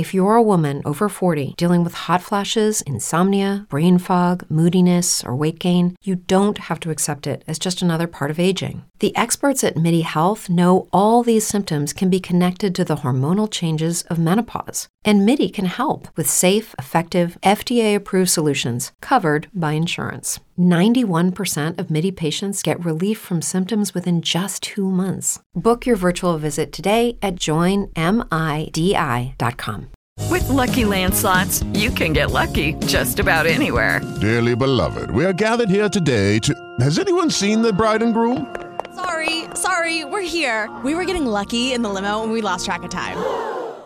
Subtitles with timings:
[0.00, 5.36] If you're a woman over 40 dealing with hot flashes, insomnia, brain fog, moodiness, or
[5.36, 8.86] weight gain, you don't have to accept it as just another part of aging.
[9.00, 13.50] The experts at MIDI Health know all these symptoms can be connected to the hormonal
[13.50, 14.88] changes of menopause.
[15.04, 20.40] And MIDI can help with safe, effective, FDA approved solutions covered by insurance.
[20.58, 25.40] 91% of MIDI patients get relief from symptoms within just two months.
[25.54, 27.94] Book your virtual visit today at joinmidi.com.
[30.30, 34.00] With lucky landslots, you can get lucky just about anywhere.
[34.20, 36.54] Dearly beloved, we are gathered here today to.
[36.80, 38.54] Has anyone seen the bride and groom?
[38.94, 40.68] Sorry, sorry, we're here.
[40.84, 43.16] We were getting lucky in the limo and we lost track of time.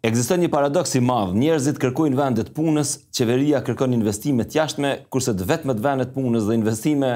[0.00, 1.34] Ekziston një paradoks i madh.
[1.36, 6.14] Njerëzit kërkojnë vende të punës, qeveria kërkon investime të jashtme, kurse të vetmet vende të
[6.14, 7.10] punës dhe investime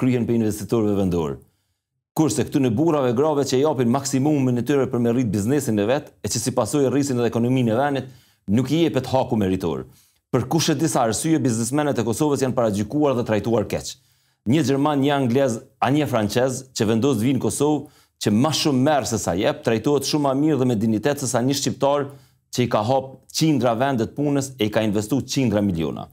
[0.00, 1.34] kryhen për investitorëve vendorë.
[2.16, 6.06] Kurse këtu në burrave grave që japin maksimumin e tyre për me biznesin e vet,
[6.24, 8.08] e që si pasojë rrisin edhe ekonominë e vendit,
[8.48, 9.84] nuk i jepet haku meritor.
[10.32, 13.92] Për kush e disa arsye biznesmenët e Kosovës janë paragjikuar dhe trajtuar keq.
[14.48, 17.84] Një gjerman, një anglez, a një francez që vendos të vinë Kosovë,
[18.20, 21.28] që më shumë merr se sa jep, trajtohet shumë më mirë dhe me dinitet se
[21.28, 22.08] sa një shqiptar
[22.54, 26.08] që i ka hop qindra vendet punës e i ka investu qindra miliona.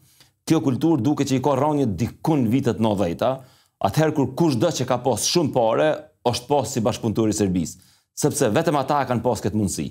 [0.47, 3.31] Kjo kultur duke që i ka rronjë dikun vitet në dhejta,
[3.87, 5.87] atëherë kur kush dhe që ka pos shumë pare,
[6.27, 7.77] është pos si bashkëpunturi Serbis,
[8.17, 9.87] sepse vetëm ata e kanë pos këtë mundësi.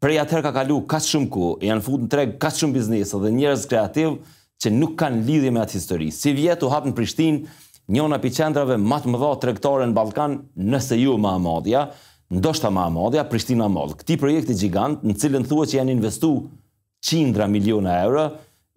[0.00, 3.32] Prej atëherë ka kalu kaq shumë ku, janë futë në treg kaq shumë biznesë dhe
[3.36, 4.14] njerëz kreativ
[4.62, 6.08] që nuk kanë lidhje me atë histori.
[6.14, 7.56] Si vjetu u hapë në Prishtinë,
[7.90, 10.38] njona pi qendrave matë mëdha tregtore në Balkan
[10.70, 11.36] nëse ju ma
[12.30, 13.94] ndoshta ma modhja, Prishtina Mall.
[13.98, 16.30] Këti projekti gjigant, në cilën thua që janë investu
[17.04, 18.28] qindra miliona euro,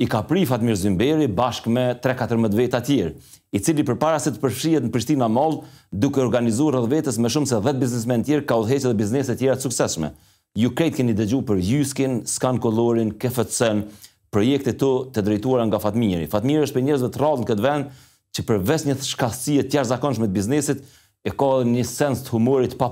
[0.01, 3.11] i ka pri Fatmir Zimberi bashkë me 3-14 vetë atjirë,
[3.53, 5.59] i cili për para se të përfshijet në Prishtina Mall,
[5.93, 9.55] duke organizu rrëdhë vetës me shumë se 10 biznesmen tjerë ka udheqe dhe biznese tjera
[9.59, 10.09] të sukseshme.
[10.57, 13.85] Ju krejt keni dëgju për Jyskin, Skan Kolorin, KFC-n,
[14.33, 16.25] projekte të të drejtuara nga Fatmiri.
[16.29, 18.03] Fatmiri është për njerëzve të rrallë në këtë vend
[18.37, 20.81] që përves një shkasësie të jashtëzakonshme të biznesit
[21.25, 22.89] e ka një sens të humorit pa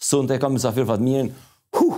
[0.00, 1.32] sonte kam mysafir Fatmirin.
[1.76, 1.90] Hu.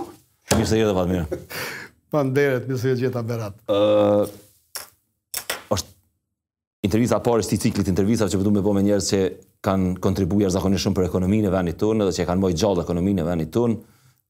[0.53, 1.23] Mirë se jeta Fatmir.
[2.13, 3.55] Panderet, mirë se jeta gjeta Berat.
[3.65, 5.93] Ë uh, është
[6.89, 9.21] intervista parë e këtij ciklit intervistave që vetëm me bëmë po njerëz që
[9.63, 13.23] kanë kontribuar zakonisht shumë për ekonominë e vendit tonë dhe që kanë mbajtur gjallë ekonominë
[13.23, 13.79] e vendit tonë.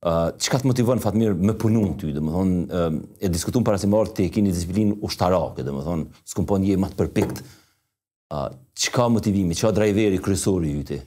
[0.04, 2.90] Ë uh, çka të motivon Fatmir me punën ty, domethënë uh,
[3.24, 7.00] e diskutuam para se marr ti keni disiplinë ushtarake, domethënë s'kum po ndje më të
[7.00, 7.42] përpikt.
[8.30, 11.00] Ë uh, çka motivimi, çka driveri kryesor i yti?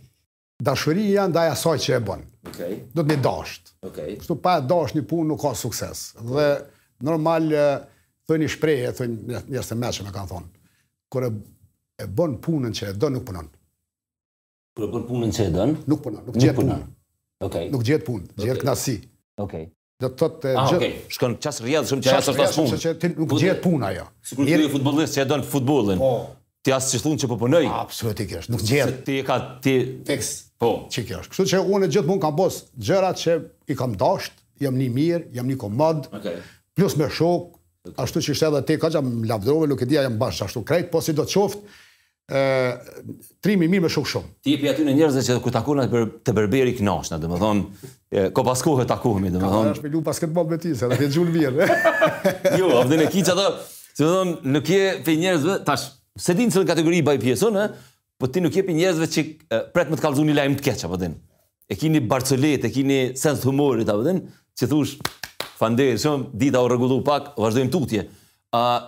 [0.64, 2.22] Dashuria ndaj asaj që e bën.
[2.52, 2.78] Okay.
[2.94, 3.72] Do të një dasht.
[3.86, 4.16] Okay.
[4.20, 6.08] Kështu pa dasht një punë nuk ka sukses.
[6.18, 6.32] Okay.
[6.68, 10.50] Dhe normal thënë një shprehje, thënë njerëz të mëshëm më kanë thonë.
[11.14, 11.32] Kur e,
[12.04, 13.48] e bën punën që e do nuk punon.
[14.76, 15.68] Kur e bën punën që e do?
[15.92, 16.78] Nuk punon, nuk, nuk gjet punë.
[16.78, 17.48] Okej.
[17.48, 17.70] Okay.
[17.74, 18.62] Nuk gjet punë, gjet okay.
[18.64, 18.96] knasi.
[19.36, 19.68] Okej.
[19.68, 19.72] Okay.
[19.96, 20.80] Do të thotë ah, gjet.
[20.80, 20.94] Okej.
[20.96, 21.14] Okay.
[21.16, 22.80] Shkon çast rjedh shumë që ja sot punë.
[22.82, 23.44] Që ti nuk Fute...
[23.46, 24.08] gjet punë ajo.
[24.28, 24.62] Sigurisht Njer...
[24.62, 26.02] ti je futbollist që e don futbollin.
[26.02, 26.12] Po.
[26.66, 27.66] Ti as që thon që po punoj.
[27.70, 28.92] Absolutisht, nuk gjet.
[29.06, 29.76] Ti e ka ti
[30.08, 30.45] tekst.
[30.58, 30.68] Po.
[30.90, 31.32] Që kjo është.
[31.34, 33.32] Kështu që unë e gjithë mund kam bos gjërat që
[33.68, 36.06] i kam dasht, jam një mirë, jam një komad,
[36.76, 37.56] plus me shok,
[38.00, 40.62] ashtu që ishte edhe ti, ka që jam lavdrove, luk e dija jam bashkë ashtu
[40.66, 41.60] krejt, po si do të qoftë,
[42.26, 42.44] e,
[43.44, 44.30] trimi mirë me shok shumë.
[44.48, 47.90] Ti e pi aty në njerëzë që ku takurna të berberi knashna, dhe më thonë,
[48.32, 49.74] ko pas kohë e takuhemi, dhe më thonë.
[49.84, 51.68] Ka lu pas këtë bëllë me ti, se dhe të gjullë mirë.
[52.62, 53.50] jo, avdhe në kiqë ato,
[53.92, 57.60] se më thonë, nuk je pe njerëzë, tash, se din cilën kategori i baj pjesën,
[57.66, 59.24] e, po ti nuk jepi njerëzve që
[59.74, 61.14] pret më të kallëzoni lajm të keq apo din.
[61.68, 64.22] E keni barcelet, e keni sens humorit apo din,
[64.56, 64.94] që thush
[65.58, 68.06] falënderit, shumë dita u rregullu pak, vazhdojmë tutje.
[68.54, 68.78] Ë uh,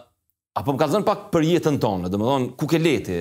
[0.59, 3.21] apo më kallëzon pak për jetën tonë, domethënë ku ke leti?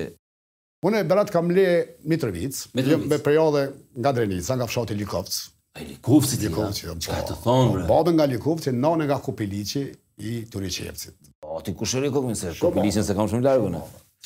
[0.86, 1.64] Unë e berat kam le
[2.06, 2.90] Mitrovic, Mitrovic.
[2.94, 3.62] Jo, me periode
[3.98, 5.38] nga Drenica, nga fshati Likovc.
[5.74, 6.46] Ai Likovci ti.
[6.46, 7.02] Likovci, jo, po.
[7.02, 7.82] Çfarë të thonë?
[7.90, 9.82] Po, nga Likovci, nonën nga Kupiliçi
[10.22, 11.18] i Turiçevcit.
[11.42, 13.74] Po, ti kush e rekomandon se Kupiliçin se kam shumë largun.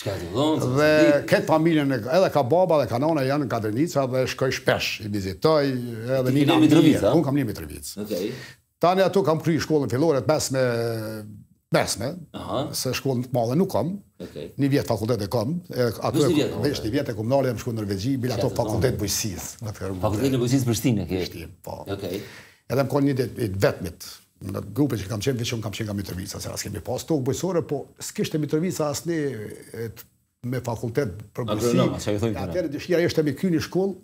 [0.03, 4.89] Dhe këtë familjen, edhe ka baba dhe ka nana janë në Kadrinica dhe shkoj shpesh
[5.07, 5.69] i vizitoj.
[6.19, 7.13] Edhe një kam një mitrëvica?
[7.15, 7.95] Unë kam një mitrëvica.
[8.07, 8.33] Okay.
[8.83, 10.65] Tani ato kam kry shkollën fillore të mesme,
[11.77, 12.09] mesme,
[12.39, 12.65] Aha.
[12.77, 13.93] se shkollën të madhe nuk kam.
[14.59, 15.55] Një vjetë fakultet e kam.
[15.71, 16.51] Edhe, ato një vjetë?
[16.51, 17.13] e një e më
[17.53, 19.51] jam në Norvegji, bila ato fakultet bujësiz.
[19.63, 21.07] Fakultet bujësiz për shtine?
[21.13, 21.85] Shtine, po.
[21.95, 24.11] Edhe më konë një ditë vetëmit,
[24.51, 27.27] në grupe që kam qenë, vishon kam qenë nga Mitrovica, se nësë kemi pas tokë
[27.31, 29.19] bëjësore, po s'kishtë e Mitrovica as ne
[30.53, 34.01] me fakultet për bësi, atërë dëshkja ishte me kyni shkollë,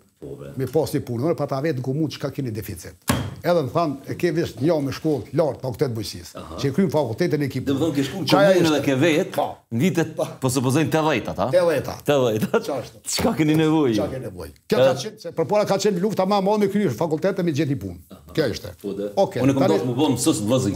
[0.57, 2.95] me pas një punë, pa ta vetë në komunë që ka kini deficit.
[3.39, 6.91] Edhe në thanë, e ke vesht një me shkollë lartë, fakultet bëjësisë, që i krymë
[6.91, 7.63] fakultetin e ekipë.
[7.69, 10.09] Dhe më thonë, ke shkullë komunë edhe ke vetë, në ditët,
[10.43, 10.97] po se pëzojnë po.
[10.97, 11.47] po të dhejta, ta?
[11.53, 11.93] Të dhejta.
[12.03, 12.49] Të dhejta.
[13.15, 13.95] Që ka keni nevojë?
[13.95, 14.53] Që ka keni nevojë?
[14.67, 17.79] Kjo ka qenë, se përpora ka qenë lufta ma më me krymë fakultetin me gjeti
[17.79, 17.99] punë.
[18.35, 18.73] Kjo ishte.
[18.75, 19.39] Po Oke.
[19.39, 19.55] Unë
[20.69, 20.75] më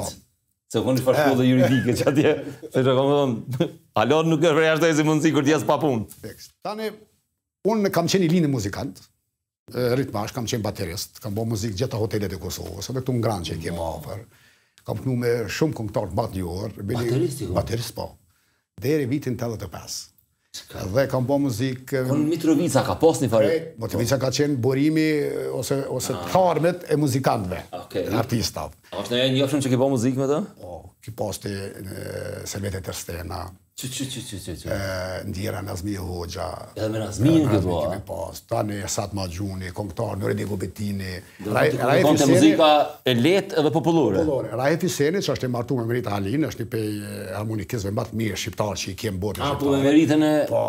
[0.74, 1.38] Se dhe eh.
[1.46, 2.32] juridike që atje,
[4.32, 4.50] nuk e
[5.60, 6.02] zi pa punë.
[7.70, 9.06] unë kam qenë linë muzikantë,
[9.72, 13.46] Ritmash, kam qenë baterist, kam bo muzikë gjitha hotelet e Kosovës, edhe këtu në granë
[13.48, 14.24] që i kemë ofër.
[14.84, 16.84] Kam punu me shumë këngëtarë të batë njërë.
[16.90, 17.56] Baterist i hojë?
[17.56, 18.10] Baterist po.
[18.84, 19.96] Deri vitin 85.
[20.94, 22.02] Dhe kam bo muzikë...
[22.12, 23.54] Kon Mitrovica ka pos një farë?
[23.82, 25.06] Mitrovica ka qenë borimi
[25.58, 26.70] ose, ose ah.
[26.94, 28.12] e muzikantëve, okay.
[28.12, 28.76] në artistat.
[28.92, 30.42] A është në e një që ke bo muzikë me të?
[30.60, 31.56] Po, ki pos të
[32.52, 34.76] Selvete Terstena, Që që që që që që?
[35.32, 36.46] Ndjera Nazmi Hoxha.
[36.78, 37.80] Edhe me Nazmi në këtë bua?
[37.90, 38.42] Nazmi pas,
[38.86, 39.72] Esat Majuni,
[41.44, 41.54] Dhe
[42.04, 42.66] më të muzika
[43.08, 44.22] e let edhe populore.
[44.22, 46.92] që është e martu me Merita Halin, është një pej
[47.38, 49.58] harmonikizve më të mirë shqiptarë që i kemë botë shqiptarë.
[49.58, 50.64] A, po me Meritën Po,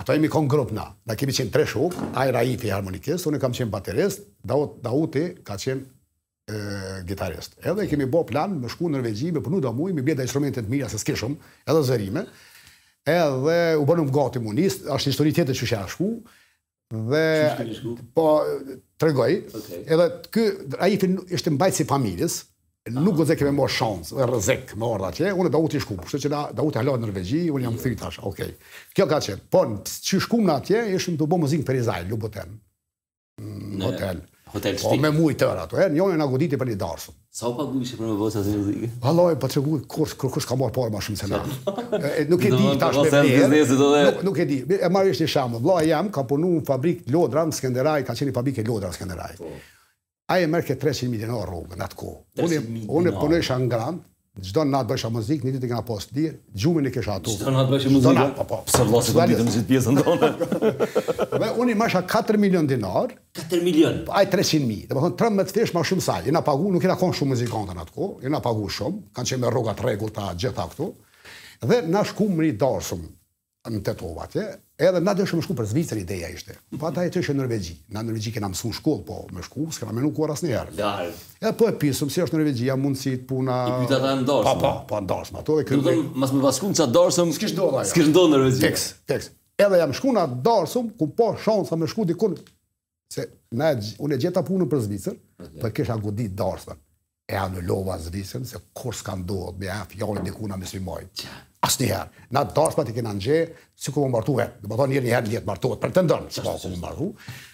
[0.00, 0.88] ato jemi kon grup na.
[1.06, 5.26] Da kemi qenë tre shuk, a i Rahe Fiseni harmonikist, unë kam qenë baterist, Dauti
[5.46, 5.99] ka qenë
[7.08, 7.56] gitarist.
[7.64, 10.64] Edhe kemi bë plan me shku në Norvegji, me punu do muj, me instrumentet instrumente
[10.66, 11.36] të mira se skeshum,
[11.68, 12.24] edhe zërime.
[13.08, 16.10] Edhe u bënum gati munis, është histori tjetër që s'ka shku.
[17.10, 17.74] Dhe
[18.16, 18.26] po
[19.00, 19.38] tregoj.
[19.86, 20.46] Edhe ky
[20.82, 22.38] ai është ishte mbajtës i familjes,
[22.90, 25.30] nuk do të kemë më shans, e rrezik më ardha atje.
[25.38, 27.78] Unë do uti ti shku, kështu që na do u ta në Norvegji, unë jam
[27.78, 27.84] jo.
[27.84, 28.18] thirr tash.
[28.32, 28.56] Okay.
[28.96, 29.62] Kjo ka qenë, Po,
[30.06, 32.58] çu shkum na atje, ishim të bëmë muzikë për Izrael, Luboten.
[33.80, 34.18] Hotel.
[34.24, 34.28] Ne.
[34.52, 34.96] Hotel shtëpi.
[34.96, 35.76] Po me mua i tëra ato.
[35.78, 37.12] e njëri na goditi për një darsë.
[37.30, 38.96] Sa u paguaj se për me vocën e muzikës?
[39.04, 41.40] Valloj, po tregu kurs, kur kush ka marr parë më shumë se na.
[42.32, 44.58] Nuk e di tash me biznesi Nuk, nuk e di.
[44.80, 45.64] E marr është një shembull.
[45.68, 48.98] Vllai jam ka punuar në fabrikë Lodra në Skënderaj, ka qenë në fabrikë Lodra në
[48.98, 49.38] Skënderaj.
[49.38, 49.54] Po.
[50.34, 52.22] Ai e merr ke 300 mijë rrugë në atë kohë.
[52.42, 52.62] Unë
[53.00, 54.06] unë punoj në Grand,
[54.38, 57.32] Çdo natë bësha muzikë, nitit nga post dirë, gjumin i kisha atu.
[57.34, 58.26] Çdo natë bësha muzikë?
[58.38, 58.58] po, po.
[58.68, 59.00] Pse vlo
[59.66, 61.48] pjesën të onë?
[61.64, 63.10] unë i masha 4 milion dinar.
[63.40, 63.98] 4 milion?
[64.06, 64.78] Aj 300 mi.
[64.86, 67.96] Dhe përkën, 13 fesh ma shumë I Jena pagu, nuk jena konë shumë muzikantën atë
[67.98, 68.08] ko.
[68.22, 69.10] Jena pagu shumë.
[69.18, 70.90] Kanë qenë me rogat regull të gjitha këtu.
[71.66, 73.14] Dhe na shku më një darë në
[73.74, 74.48] në tetovatje.
[74.80, 76.54] Edhe na dëshëm shku për Zvicër ideja ishte.
[76.80, 77.74] Po ata ishte në Norvegji.
[77.92, 80.72] Na në Norvegji kemam mësuar shkollë, po më shku, s'kam mënuar kur asnjëherë.
[80.80, 80.92] Ja.
[81.44, 83.58] Ja po e pisum se është Norvegjia, Norvegji, mundsi të puna.
[83.68, 84.48] I pyeta ta ndosh.
[84.48, 85.36] Po po, po ndorsëm.
[85.42, 85.84] Ato e kërkoj.
[85.84, 87.34] Do të mos më vaskum ça dorsum.
[87.36, 87.84] S'kish dorë.
[87.92, 88.62] S'kish ndon në Norvegji.
[88.64, 89.28] Teks, teks.
[89.60, 92.40] Edhe jam shku na dorsum ku po shansa më shku dikun...
[93.10, 93.24] se
[93.58, 93.72] na
[94.06, 96.76] unë gjeta punën për Zvicër, për po kisha godit dorsën
[97.30, 101.04] e anullova zrisën, se kur s'ka ndohet, bja, ah, fjallin dikuna me s'vimoj.
[101.66, 102.24] As njëherë.
[102.34, 103.42] Na dashma t'i kena nxhe,
[103.76, 104.62] si ku më martu vetë.
[104.64, 107.08] Dhe më thonë njërë njëherë njëtë martu vetë, për të ndërë, që ku më martu.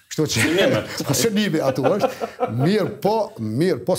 [0.07, 0.51] Kështu që...
[1.09, 2.49] Po se njëme ato është.
[2.61, 3.93] Mirë po, mirë po,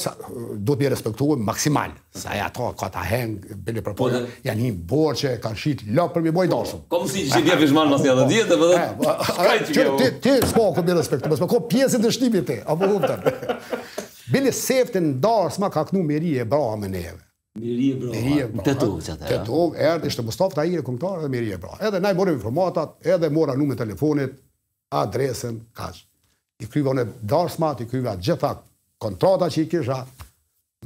[0.63, 1.91] do t'mi respektuve maksimal.
[2.23, 5.59] Sa e ato, ka ta hengë, bëllë për përpër, po, janë një borë që kanë
[5.65, 6.81] shqitë lopë për mi bojë dashëm.
[6.95, 8.79] Komë si që një fishmanë mas një atë djetë, dhe
[9.67, 10.07] përdo...
[10.25, 13.53] Ti s'po ku mi respektuve, s'po ku pjesit e shtimi ti, apo hëmë
[14.27, 17.19] Bile sefte në darës ma ka kënu miri e braha me neve.
[17.57, 18.21] Miri e braha.
[18.23, 19.95] Miri e braha.
[20.11, 21.79] Të Mustafa e këmëtarë dhe miri e braha.
[21.87, 24.35] Edhe na i morim informatat, edhe mora nume telefonit,
[24.93, 26.03] adresen, kash.
[26.61, 28.53] I kryva në darës ma, i kryva gjitha
[29.03, 30.01] kontrata që i kisha,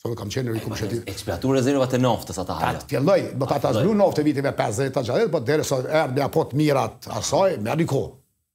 [0.00, 0.98] Thonë, kam qenë në rikumë që ti...
[1.12, 1.50] Ekspiratu
[1.92, 2.78] e noftës ata halë.
[2.80, 6.22] Ta tjelloj, më ta ta zbru noftë e viteve 50-60, po dere sot erë me
[6.24, 8.00] apot mirat asaj, me adiko.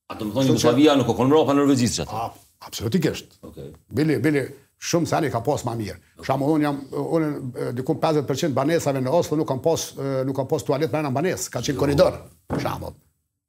[0.10, 2.24] A të më thonë, Jugoslavia nuk o konë mëropa në rëvëzisë që ata?
[2.66, 3.38] Absolutikisht.
[3.94, 4.42] Bili, bili,
[4.90, 6.00] shumë sani ka posë ma mirë.
[6.26, 7.30] Shama, unë jam, unë,
[7.78, 11.62] dikum 50% banesave në Oslo nuk kam posë, nuk kam posë tualet mërëna banesë, ka
[11.62, 11.84] qenë jo.
[11.86, 12.22] koridor,
[12.58, 12.90] shama,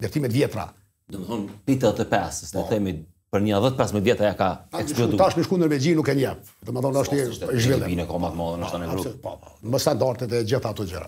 [0.04, 0.68] dërtimet vjetra.
[1.16, 2.68] Dëmë të pesë, së të po.
[2.76, 2.98] themi
[3.36, 4.46] për një 10-15 vjet ajo ja ka
[4.80, 5.18] eksplodu.
[5.20, 6.32] Tash në shku Norvegji nuk e një.
[6.64, 7.60] Do të thonë është zhvillim.
[7.66, 9.12] Filipine ka më të madhe në shtonë Evropë.
[9.24, 11.06] Po, po, më standardet e gjitha ato gjëra.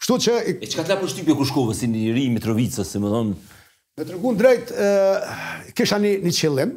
[0.00, 3.22] Kështu që e çka tla përshtypje ku shkova si një ri Mitrovicës, si më
[3.96, 6.74] Me drejt ë kisha një qëllim.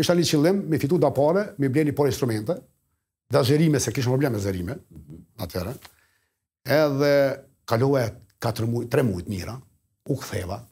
[0.00, 2.56] Kisha një qëllim, me fitu da pore, më bleni por instrumente.
[3.30, 5.20] Da zërime se kisha probleme me zërime mhm.
[5.46, 5.74] atëherë.
[6.80, 7.12] Edhe
[7.68, 8.06] kaloi
[8.40, 9.58] 4 3 muaj mira,
[10.08, 10.62] u ktheva.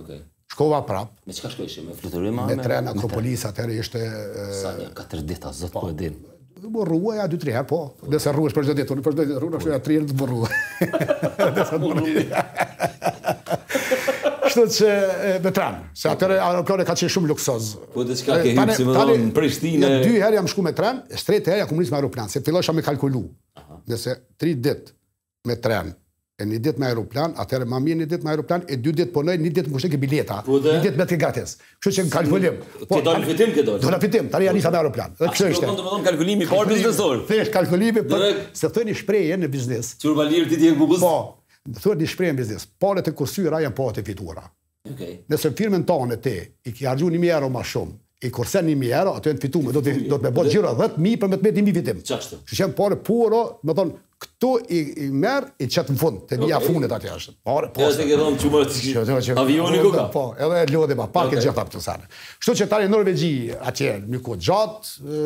[0.00, 0.24] Okej.
[0.50, 4.00] Shkova prap, Me qëka shkojsh e me fluturim Me tre Akropolis, atërë ishte...
[4.58, 6.16] Sa një, 4 dita, zëtë po e din.
[6.60, 7.78] Bo po, rrua, ja, 2-3 herë, po.
[8.10, 11.62] nëse se rrua, shpër gjithë ditë, shpër gjithë rrua, shpër gjithë rrua, shpër gjithë rrua,
[11.62, 12.42] shpër gjithë rrua.
[14.50, 14.90] Shtu që
[15.46, 17.66] me tren, se atërë aeroplane ka qenë shumë luksoz.
[17.94, 19.82] Po dhe qëka ke hymë si më dhonë, në Prishtinë...
[19.86, 22.42] Në dy herë jam shku me tren, shtrejtë herë jam kumë njësë me aeroplane, se
[22.44, 23.22] filloj me kalkulu.
[23.88, 24.94] Nëse 3 ditë
[25.48, 25.94] me tren,
[26.40, 29.12] e një ditë me aeroplan, atëherë më mirë një ditë me aeroplan, e dy ditë
[29.14, 31.54] punoj, po një ditë më kushtoj ke bileta, po një ditë me të gatës.
[31.80, 32.58] Kështu që po, në kalkulim.
[32.80, 33.76] Po, do të fitim këto.
[33.82, 35.16] Do të fitim, tani ja nisa me aeroplan.
[35.18, 35.68] Dhe kështu ishte.
[35.68, 37.24] Do të them kalkulimi i parë biznesor.
[37.28, 38.26] Thesh kalkulimi për
[38.62, 39.94] se thoni shprehje në biznes.
[40.00, 41.04] Çfarë valir ti je gugus?
[41.04, 41.42] Po.
[41.82, 42.68] Thuat një shprehje në biznes.
[42.80, 44.46] Palet e kursyra janë palet e fitura.
[44.88, 45.18] Okej.
[45.28, 48.90] Nëse firmen tonë te, i ke harxhuar 1000 euro më shumë, i kurse një mjë
[49.00, 51.44] euro, ato e në fitume, do të, do me bo gjira 10.000 për me të
[51.46, 52.00] metë një vitim.
[52.04, 52.18] Që
[52.52, 54.80] që që pare puro, me thonë, këtu i,
[55.24, 56.98] merë i qëtë në fund, të një afunit okay.
[56.98, 57.34] atë jashtë.
[57.48, 58.04] Pare poste.
[58.04, 60.04] E është këtë avioni ku ka?
[60.12, 62.10] Po, edhe e pa, ma, pak e gjitha për të sanë.
[62.36, 65.16] Shtu që tani Norvegji atje një ku gjatë,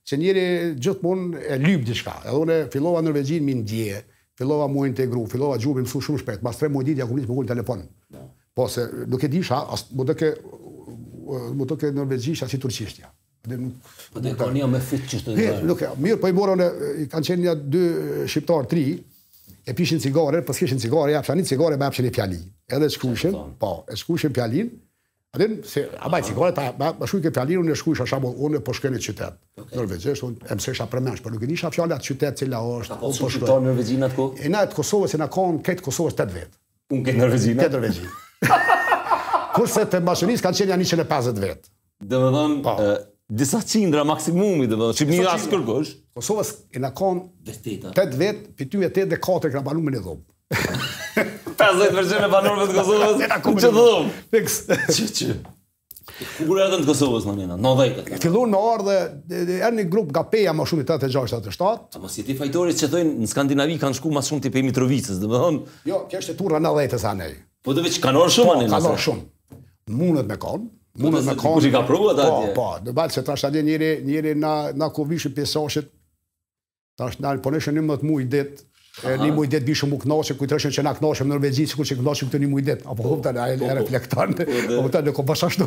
[0.09, 0.45] që njëri
[0.81, 2.15] gjithë pun e lyp diçka.
[2.23, 2.23] shka.
[2.31, 3.99] Edhe unë në filova Norveqinë mi ndje,
[4.39, 7.17] filova mu integru, filova gjubim su shumë shpetë, mas 3 mu e ditë ja ku
[7.19, 7.87] njështë më gullë telefonë.
[8.57, 9.61] Po se nuk e disha,
[9.99, 13.11] më të ke Norveqisha si turqishtja.
[14.13, 15.91] Po dhe e konia me fitë që shtë dhe dhe dhe.
[16.03, 17.85] Mirë, po i morën e kanë qenë një dy
[18.29, 18.99] shqiptarë, 3,
[19.69, 22.41] e pishin cigare, po s'kishin cigare, e apshani cigare, me e pjali.
[22.69, 23.45] Edhe e shkushin, po.
[23.61, 24.71] po, e shkushin pjalinë,
[25.31, 28.73] Adin, se, a baj, si kore, ma shuj ke në shkuj, shasha mund, unë po
[28.73, 29.35] shkoj qytet.
[29.61, 29.79] Okay.
[29.79, 33.27] unë e mësesha për nuk e nisha fjallat atë qytet cila është, unë po shkoj.
[33.27, 34.31] posu qytor Norvegjin ku?
[34.41, 36.59] E na, të Kosovës, e na kon, këtë Kosovës 8 vetë.
[36.97, 37.61] Unë këtë Norvegjin?
[37.61, 38.15] Këtë Norvegjin.
[39.59, 41.73] Kurse të kanë qenja 150 vetë.
[42.09, 42.77] Dhe më dhënë, po.
[43.43, 45.93] disa cindra maksimumi, dhe më dhënë, që një asë kërkosh.
[46.17, 47.93] Kosovës e na kon 8
[48.25, 50.25] vetë, pëtyve 8 dhe 4 kërë balu me një dhëmë.
[51.59, 53.23] 50 vërgjën e banorëve të Kosovës,
[53.65, 54.11] që dhëm.
[54.35, 54.59] Fix.
[54.95, 55.35] Që që.
[56.43, 57.57] Kur erdhën të Kosovës në njëna?
[57.63, 58.19] Në dhejtë?
[58.23, 58.95] Filur në orë
[59.31, 61.99] dhe erë një grupë nga peja ma shumë i 86-87.
[61.99, 64.63] A mos si ti fajtori që dojnë në Skandinavi kanë shku ma shumë të pe
[64.77, 65.77] Trovicës, dhe më thonë...
[65.91, 67.37] Jo, kjo është e turra në dhejtës a nej.
[67.67, 68.73] Po dhe veç kanorë shumë anë njëna?
[68.73, 69.27] Po, kanorë shumë.
[69.99, 70.71] Munët me kanë.
[71.03, 71.61] Munët po, me konë.
[71.61, 72.55] Kështë i ka prua të po, atje?
[72.59, 75.93] Po, po, balë se të njëri, njëri në kovishë pjesoshit.
[76.99, 78.65] po në mujë ditë,
[79.05, 82.39] një mujdet bishë më knoqe, ku që na knoqe në Norvegji, sikur që knoqe këtë
[82.43, 82.81] një mujdet.
[82.87, 84.45] Apo po, hëmëtan, a e po, reflektan, po,
[84.89, 85.67] në po, ko bashashtu.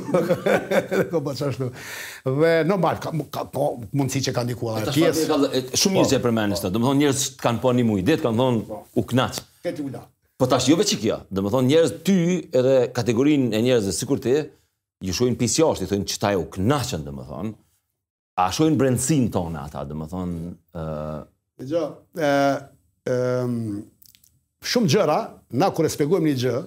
[1.07, 1.67] Në bashashtu.
[2.27, 3.09] Dhe normal, ka,
[3.91, 5.23] mundësi që kanë dikua dhe pjesë.
[5.29, 5.49] Shumë
[5.99, 6.15] njërës po.
[6.17, 6.61] e përmenës po.
[6.65, 8.59] të, dhe më thonë njërës kanë po një mujdet, kanë thonë
[8.97, 9.39] u knaqë.
[9.67, 9.81] Këtë
[10.41, 11.15] Po tash jo që kjo.
[11.29, 12.13] Do të thonë njerëz ty
[12.57, 14.31] edhe kategorinë e njerëzve sikur ti
[15.05, 17.51] ju shohin pis jashtë, thonë çta ju kënaqën, thonë.
[18.41, 19.55] A shohin
[20.81, 20.85] ata,
[23.09, 23.81] Ehm,
[24.61, 25.17] shumë gjëra,
[25.57, 26.57] na kërë e spegojmë një gjë,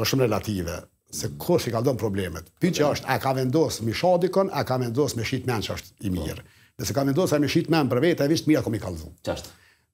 [0.00, 0.76] më shumë relative,
[1.12, 2.46] se kërë i ka dhënë problemet.
[2.60, 6.12] Pi është, a ka vendosë mi shadikon, a ka vendosë me shqit që është i
[6.14, 6.44] mirë.
[6.78, 9.10] Nëse ka vendosë me shqit men për vetë, e vishë të mija këmë i kaldu.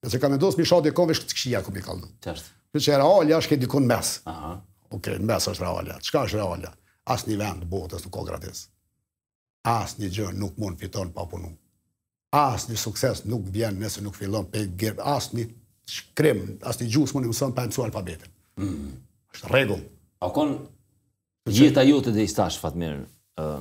[0.05, 2.11] Nëse ka vendosë mi shadikon, vishë të këshia këmë i kaldu.
[2.75, 4.15] Pi që e realja është ke dikun mes.
[4.95, 5.97] Ok, mes është realja.
[6.07, 6.71] Qëka është realja?
[7.09, 8.69] As një vend botës nuk ka gratis.
[9.67, 11.51] As gjë nuk mund fiton pa punu.
[12.35, 15.01] As sukses nuk vjen nëse nuk fillon pe gjerë.
[15.03, 15.33] As
[15.91, 18.31] shkrim, as një mund s'moni usën për mësua alfabetin.
[18.61, 18.91] Mm.
[19.35, 19.81] është regull.
[20.23, 20.53] A kon
[21.51, 23.01] gjitha jote dhe istash, Fatmir,
[23.43, 23.59] uh,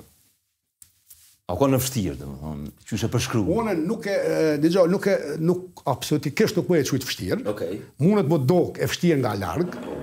[1.49, 3.41] a kon në fështirë, dhe më thonë, që e përshkru?
[3.57, 4.13] Unë nuk e,
[4.61, 7.39] dhe gjo, nuk e, nuk, absoluti kështë nuk me e qujtë fështirë.
[7.55, 7.81] Okay.
[8.03, 9.97] të më dokë e fështirë nga largë,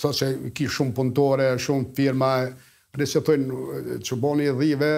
[0.00, 2.30] sa që ki shumë punëtore, shumë firma,
[2.96, 3.60] për që thënë,
[4.08, 4.92] që boni dhive,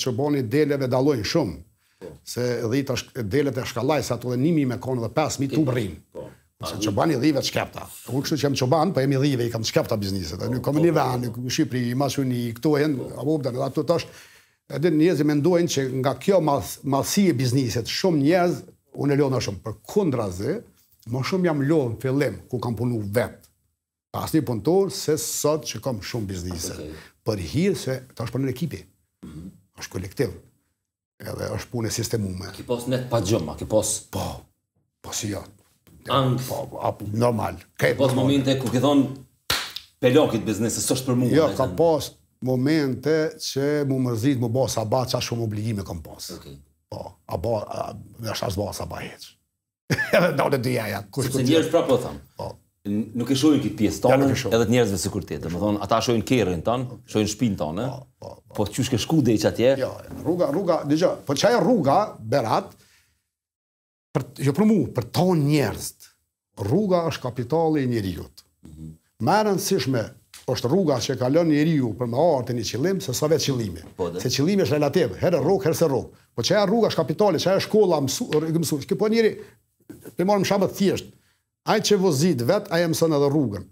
[0.00, 1.58] që boni deleve dalojnë shumë,
[2.26, 5.50] Se edhe i të delet e shkallaj, se ato dhe nimi me konë dhe 5.000
[5.56, 5.96] të mbrim.
[6.68, 7.84] Se që bani i dhive të shkepta.
[8.10, 9.98] Unë po, kështu që jam që banë, pa po jemi dhive, i kam të shkepta
[10.00, 10.40] bizniset.
[10.42, 13.64] Po, nuk komë një venë, në Shqipëri, i masun i këtu e në abobden, dhe
[13.66, 14.16] ato të është,
[14.78, 18.60] edhe njëzë i me ndojnë që nga kjo malsi e bizniset, shumë njëzë,
[19.04, 19.62] unë e lonë shumë.
[19.66, 20.58] Për kundra zë,
[21.14, 23.46] më shumë jam në fillim, ku kam punu vetë.
[24.18, 26.82] Pas një punëtor, se sot që kam shumë bizniset.
[27.28, 28.82] Për hirë se, të është për në ekipi.
[29.22, 29.30] është
[29.86, 29.92] mhm.
[29.94, 30.34] kolektiv
[31.26, 32.50] edhe është punë sistemume.
[32.54, 33.94] Ki pos net pa gjumë, ki pos...
[34.14, 34.22] Po,
[35.02, 35.42] po si jo.
[36.14, 36.44] Angë.
[36.46, 37.58] Po, apo, normal.
[37.80, 39.56] Ki pos momente ku ki thonë
[40.02, 41.32] pelokit biznesë, së është për mua.
[41.34, 42.12] Jo, ka pos
[42.46, 46.30] momente që mu mërzit, mu bo sabat, që ashtë shumë obligime kom pos.
[46.88, 47.88] Po, a bo, a,
[48.22, 49.34] dhe është ashtë bo sabat heqë.
[50.16, 51.02] Edhe në në dhja ja.
[51.16, 52.22] Se njërë shpra po thamë.
[52.38, 52.52] Po,
[52.88, 55.38] nuk e shohin këtë pjesë tonë, edhe të njerëzve sikur ti.
[55.42, 57.86] domethënë ata shohin kerrin ton, shohin shtëpinë tonë.
[58.56, 59.72] Po ti shkesh ku deri atje?
[59.80, 61.20] Jo, jo, rruga, rruga, dëgjoj.
[61.26, 62.70] Po çaj rruga Berat
[64.16, 65.90] për jo për mua, për ton njerëz.
[66.64, 68.24] Rruga është kapitali i njeriu.
[68.66, 68.88] Mhm.
[69.22, 70.02] Më e rëndësishme
[70.48, 73.82] është rruga që ka lënë njeriu për me artin e qëllim, se sa vetë qëllimi.
[73.98, 76.08] Po, se qëllimi është relativ, herë rrok, herë se rrok.
[76.34, 78.24] Po çaj rruga është kapitali, çaj shkolla, mësu,
[78.64, 78.80] mësu.
[78.88, 79.38] Kjo po njerëzi,
[80.18, 81.12] më morëm shabat thjesht
[81.68, 83.66] ai që vozit vet ai mëson edhe rrugën.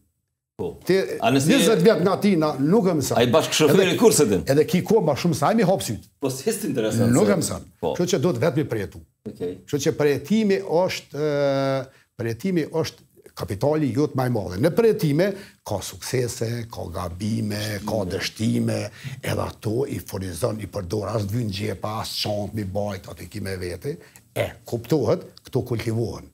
[0.56, 0.70] Po.
[0.88, 3.18] 20 vjet nga na nuk e mëson.
[3.20, 4.44] Ai bashkë shoferi kurset din.
[4.48, 6.06] Edhe ki kohë më shumë se ai mi hap syt.
[6.20, 7.12] Po s'është interesant.
[7.12, 7.64] Nuk e mëson.
[7.80, 8.06] Kjo po.
[8.12, 9.02] që duhet vetëm të prjetu.
[9.30, 9.58] Okej.
[9.68, 11.82] Kjo që prjetimi është ë
[12.16, 13.04] prjetimi është
[13.36, 14.54] kapitali jot më i madh.
[14.64, 15.26] Në përjetime,
[15.68, 18.78] ka suksese, ka gabime, ka dështime,
[19.20, 23.20] edhe ato i forizon i përdor as dy gjepa, xhepa, as çant mi bajt, ato
[23.20, 23.92] i kimë vete.
[24.32, 26.32] E kuptohet, këto kultivohen.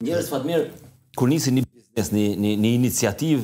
[0.00, 0.62] Njerëz Fatmir,
[1.18, 3.42] kur nisi një biznes, një një një iniciativë,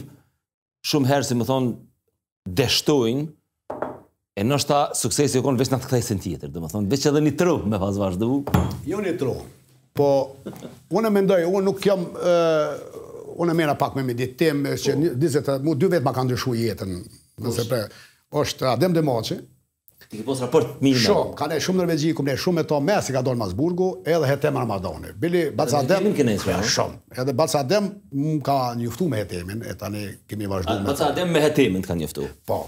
[0.89, 1.67] shumë herë si më thon
[2.61, 3.27] dështojnë
[4.41, 7.05] e nështëta suksesi e konë veç në të këtaj sen tjetër, dhe më thonë, veç
[7.11, 8.31] edhe një tru, me fazë vazhdu.
[8.89, 9.35] Jo një tru,
[9.97, 10.09] po,
[10.97, 12.07] unë e mendoj, unë nuk jam,
[13.37, 16.97] unë e pak me meditim, që një, dhizet, mu dy vetë ma ka ndryshu jetën,
[17.45, 17.83] nëse pre,
[18.45, 19.37] është Adem Demaci,
[20.11, 21.07] Ti ke pas raport me Shumë.
[21.07, 24.29] Shumë ka ne shumë Norvegji ku ne shumë me to mesi ka dalë Masburgu edhe
[24.31, 25.11] hetem Ramadani.
[25.19, 26.99] Bili Balsadem nuk kenë ishte shumë.
[27.23, 27.89] Edhe Balsadem
[28.47, 30.85] ka njoftuar me hetemin e tani kemi vazhduar.
[30.87, 32.29] Balsadem me hetemin ka njoftu.
[32.47, 32.61] Po.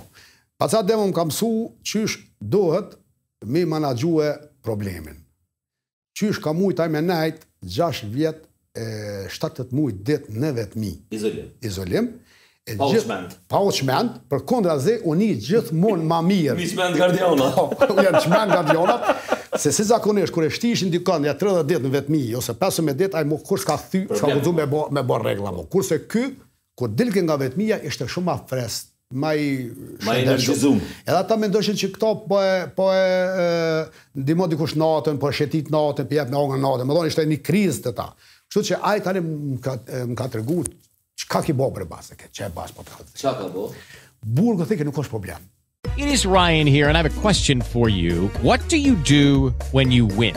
[0.59, 1.53] Balsadem më ka mësu
[1.87, 2.98] çysh duhet
[3.46, 4.33] me menaxhue
[4.66, 5.20] problemin.
[6.18, 8.42] Qysh ka mujt ai me najt 6 vjet
[8.74, 10.92] e 70 muj dit në vetmi.
[11.14, 11.55] Izolim.
[11.62, 12.12] Izolim.
[12.76, 13.37] Pouchment.
[13.48, 16.57] Pouchment, për kundra dhe unë i gjithë mund ma mirë.
[16.59, 17.48] Mi shmend gardiona.
[17.54, 18.98] Po, unë po, janë shmend gardiona,
[19.61, 22.98] se si zakonisht, kër e shti ishin dikën, ja 30 ditë në vetëmi, ose 15
[22.98, 24.66] ditë, ajmo kush ka thy, s'ka vëzhu me
[24.98, 25.64] me bo regla, mo.
[25.72, 26.26] Kurse ky,
[26.78, 29.48] kër dilke nga vetëmija, ishte shumë ma frest, ma i...
[30.07, 30.83] Ma i nërgjizum.
[31.09, 32.66] Edhe ta me që këto po e...
[32.76, 33.87] Po e,
[34.26, 37.28] e dikush natën, po e shetit natën, pjep po me ongën natën, më dhoni ishte
[37.33, 38.11] një kriz të ta.
[38.48, 39.76] Kështu që ajtë tani më ka,
[40.09, 40.40] më ka të
[41.18, 43.07] Çka ki bo për po të.
[43.18, 43.70] Çka ka bo?
[44.24, 45.50] nuk është problem.
[45.96, 48.28] It is Ryan here and I have a question for you.
[48.42, 50.37] What do you do when you win?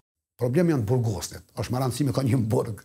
[0.41, 1.43] Problemi janë burgosnit.
[1.61, 2.79] është më rëndësi me ka një burg.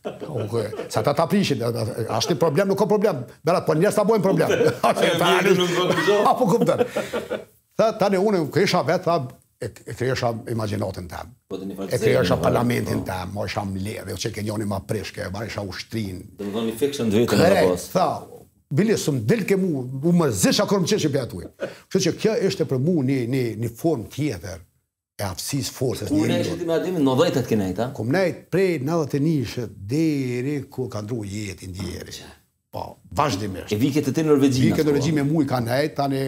[0.93, 1.63] Sa ta ta prishit.
[1.65, 3.23] Ashtë një problem, nuk ka problem.
[3.49, 4.51] Berat, po njështë ta bojnë problem.
[6.29, 6.47] A po
[7.77, 9.15] Tha, Ta ne unë, kërë vetë,
[9.65, 11.23] e kërë isha imaginatën të
[11.89, 13.09] E kërë parlamentin po.
[13.09, 13.37] të më.
[13.39, 14.07] Ma isha më lirë.
[14.13, 15.25] E që ke njoni ma prishke.
[15.25, 16.37] E barë isha ushtrinë.
[16.37, 17.65] Kërë,
[17.97, 18.07] tha,
[18.69, 21.53] bilje së më delke mu, u më zisha kërë më qështë i pjatë ujë.
[21.89, 24.61] Kërë që kjo ishte për një form tjetër,
[25.17, 26.27] e aftësisë forcës në jetë.
[26.27, 27.85] Kur është ti madhim në 90-të ke nejtë?
[27.97, 32.17] Ku nejt prej 91-shë deri ku ka qendruar jetë i ndjerë.
[32.77, 32.83] Po,
[33.17, 33.73] vazhdimisht.
[33.73, 34.65] E vike të të Norvegjisë.
[34.69, 36.21] Vike të regjimi më i ka nejt tani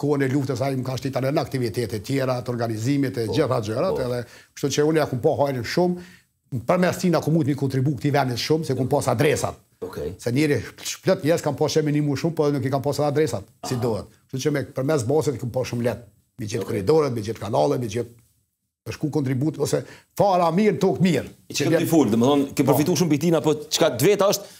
[0.00, 4.00] ku në luftës ai më ka shtitë në aktivitetet tjera, të organizimit të gjitha xherat
[4.06, 4.22] edhe,
[4.56, 6.08] kështu që unë ja ku po hajnë shumë
[6.64, 9.60] për më ashtina ku mund të kontribuoj ti vënë shumë se ku pos adresat.
[9.84, 10.14] Okej.
[10.14, 10.16] Okay.
[10.22, 10.58] Se njëri
[11.04, 14.08] plot njerëz kanë poshtë me një shumë, po nuk i kanë poshtë adresat, si duhet.
[14.30, 17.80] Kështu që me përmes bosit ku po shumë lehtë me gjithë koridorët, me gjithë kanalet,
[17.82, 18.10] me gjithë
[18.84, 19.78] të ku kontribut, ose
[20.18, 21.28] fara mirë, tokë mirë.
[21.48, 22.72] I që këtë i dhe më thonë, ke po.
[22.74, 24.50] përfitu shumë për tina, po qka të vetë është,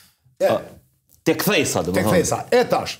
[1.27, 2.95] te kthesa, dhe më Te kthesa, e tash,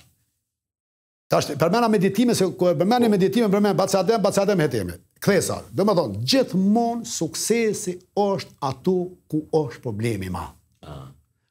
[1.31, 4.99] tash, përmena meditime, se kërë përmeni meditime, bacade, bacade me hetime.
[5.25, 5.97] Kthesa, dhe më
[6.29, 8.97] gjithmonë suksesi është ato
[9.31, 10.45] ku është problemi ma.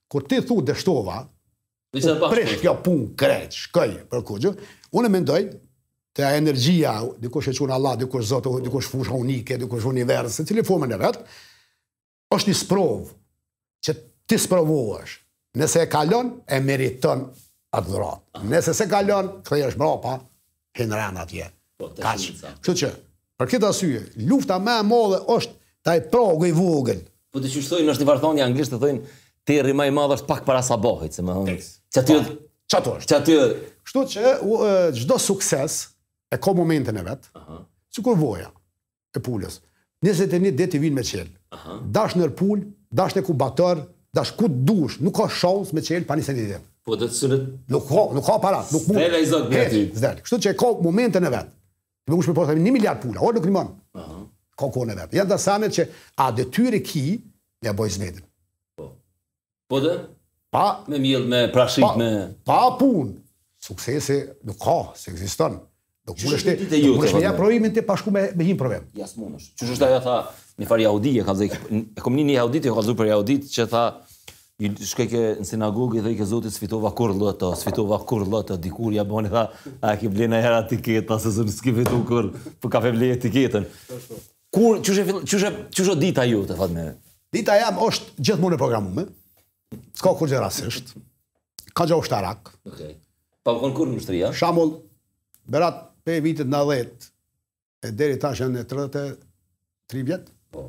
[0.06, 1.24] Kur ti thu dështova,
[1.94, 2.26] Nisa pa.
[2.26, 4.62] Presh kjo pun kreç, shkoj për kujt.
[4.98, 5.44] Unë mendoj,
[6.14, 10.94] të energjia, dikush e qunë Allah, dikush zotë, dikush fusha unike, dikush universë, cili fomen
[10.94, 11.22] e vetë,
[12.35, 13.14] është një sprovë
[13.87, 13.94] që
[14.31, 15.20] ti sprovuash.
[15.59, 17.29] nëse e kalon, e meriton
[17.77, 18.12] atë dhëra.
[18.50, 20.14] nëse se kalon, këtë e në pa,
[20.79, 21.48] hinë rëna atje.
[21.79, 22.90] Po, Kështë që,
[23.38, 24.00] për këtë asyje,
[24.31, 27.00] lufta me e modhe është taj progë i vogën.
[27.35, 29.03] Po të që shtojnë është një vartonjë anglisht të thëjnë,
[29.46, 30.79] ti i madhë është pak para sa
[31.11, 31.66] se më hëndës.
[31.92, 32.35] Që aty është?
[32.70, 33.09] Që aty është?
[33.11, 35.03] Që aty është?
[35.03, 35.40] Që aty është?
[35.42, 35.72] Që
[36.35, 37.23] e ka momentin e vet.
[37.35, 37.62] Aha.
[37.94, 38.51] Si kur voja
[39.14, 39.61] e pulës.
[40.05, 41.29] 21 deti vinë me qel.
[41.55, 41.79] Aha.
[41.97, 46.18] Dash nër pul, dash në kubator, dash ku dush, nuk ka shans me qel pa
[46.18, 46.61] 21 deti.
[46.85, 47.44] Po të cilët...
[47.73, 48.99] Nuk ka, nuk ka para, nuk mund.
[49.01, 49.85] Stela i zot me ty.
[49.97, 51.53] Zdel, kështu që e ka momentin e vet.
[52.05, 53.70] Ti më kush më posa 1 miliard pula, orë nuk rimon.
[54.01, 54.18] Aha.
[54.61, 55.14] Ka kone vet.
[55.16, 55.87] Janë dasanet që
[56.20, 57.05] a detyre ki
[57.64, 58.27] me boj zvedin.
[58.77, 58.90] Po.
[59.70, 59.94] Po dhe?
[60.55, 60.66] Pa.
[60.92, 62.11] Me mjëllë, me prashit, pa, me...
[62.47, 63.20] Pa punë,
[63.64, 65.55] Suksese nuk ka, se eksiston.
[66.04, 66.94] Do ku është te ju?
[66.98, 68.84] Mund të ja provimin te pashku me me një problem.
[68.98, 69.54] Ja smunesh.
[69.56, 70.16] Qysh është ajo tha,
[70.60, 73.38] një fari Audi e ka dhënë e komni një Audi te ka dhënë për Audi
[73.48, 73.84] që tha
[74.64, 78.58] i shkoi ke në sinagogë dhe i ke zotit sfitova kur lloto, sfitova kur lloto
[78.62, 79.46] dikur ja bën tha,
[79.80, 82.28] a ke blen ai era tiket pas se zon skivet kur
[82.60, 83.64] po ka vënë leje tiketën.
[84.54, 86.84] Kur qysh është qysh është qysh o dita ju fat fatme.
[87.34, 89.08] Dita jam është gjithmonë e programuar.
[89.98, 90.92] S'ka kur gjë rastisht.
[91.74, 92.52] Ka gjë ushtarak.
[92.68, 92.92] Okej.
[92.92, 93.00] Okay.
[93.44, 94.28] Po kur kur në shtëpi.
[94.36, 94.76] Shamoll
[95.44, 96.60] Berat pe vitet në
[97.84, 100.66] e deri tash janë e 33 vjetë, po.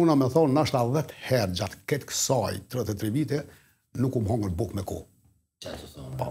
[0.00, 3.40] Una me thonë, nashtë a dhe herë gjatë ketë kësaj 33 vite,
[3.98, 5.00] nuk um hongër bukë me ku.
[5.64, 6.18] Qa që thonë?
[6.20, 6.28] Po,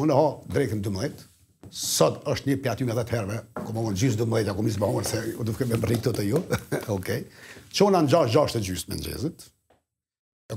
[0.00, 1.26] më në ho drejkën 12,
[1.70, 4.56] sot është një pjatë ty nga 10 të herëve, ku më hongër gjysë 12, ja
[4.58, 6.42] ku misë më hongër se u duke me bërri këtë të ju.
[6.96, 7.22] okay.
[7.76, 9.46] Qona në gjash gjash të gjysë me në gjezit,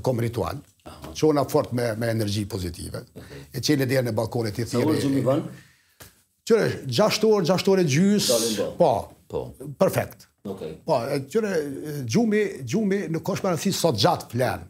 [0.00, 0.58] e kom ritual,
[0.88, 1.12] Aha.
[1.18, 3.46] qona fort me, me energji pozitive, okay.
[3.54, 5.20] e qene në balkonet e thiri...
[6.50, 8.30] Qëre, 6 orë, 6 orë gjys.
[8.78, 8.90] Po.
[9.30, 9.44] Po.
[9.78, 10.26] Perfekt.
[10.46, 10.72] Okej.
[10.74, 10.76] Okay.
[10.88, 10.96] Po,
[11.30, 11.54] qëre,
[12.10, 14.64] gjumi, gjumi nuk është marrësi sot gjatë plan.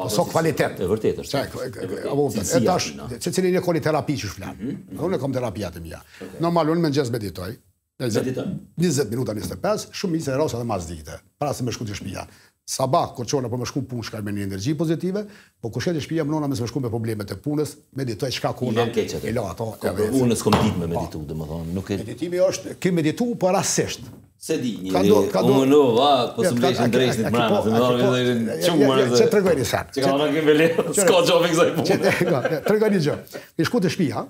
[0.00, 0.80] Po, so po, kvalitet.
[0.82, 1.44] E vërtet është.
[1.54, 4.54] Çek, apo e tash, secili ne koni terapi që shflan.
[4.56, 5.04] Mhm, mhm.
[5.06, 6.00] Unë kam terapia të mia.
[6.40, 7.52] Normal unë mëngjes meditoj.
[8.00, 8.48] Meditoj.
[8.80, 12.26] 20 minuta 25, shumë mirë se rrosa dhe mazdite, Para se më të shpia
[12.70, 15.24] sabah kur çon apo më shku punë shkar me një energji pozitive,
[15.60, 18.52] po kur shet në shtëpi jam nëna më shku me problemet e punës, meditoj çka
[18.58, 18.84] ku na.
[18.86, 19.72] E la ato.
[19.82, 21.28] Po unë s'kam ditë me meditu, po.
[21.32, 24.06] domethënë, nuk e Meditimi është kë meditu po rastësisht.
[24.40, 24.94] Se di një.
[24.94, 29.10] Ka ndonjë, ka ndonjë, va, ah, po të mbajë ndresnit brama, se të çum marrë.
[29.18, 32.62] Çe tregoj një Çe kam një bilet, s'ka gjë me kësaj punë.
[32.70, 33.18] Ka, gjë.
[33.56, 34.22] Ti shku të shtëpi, ha?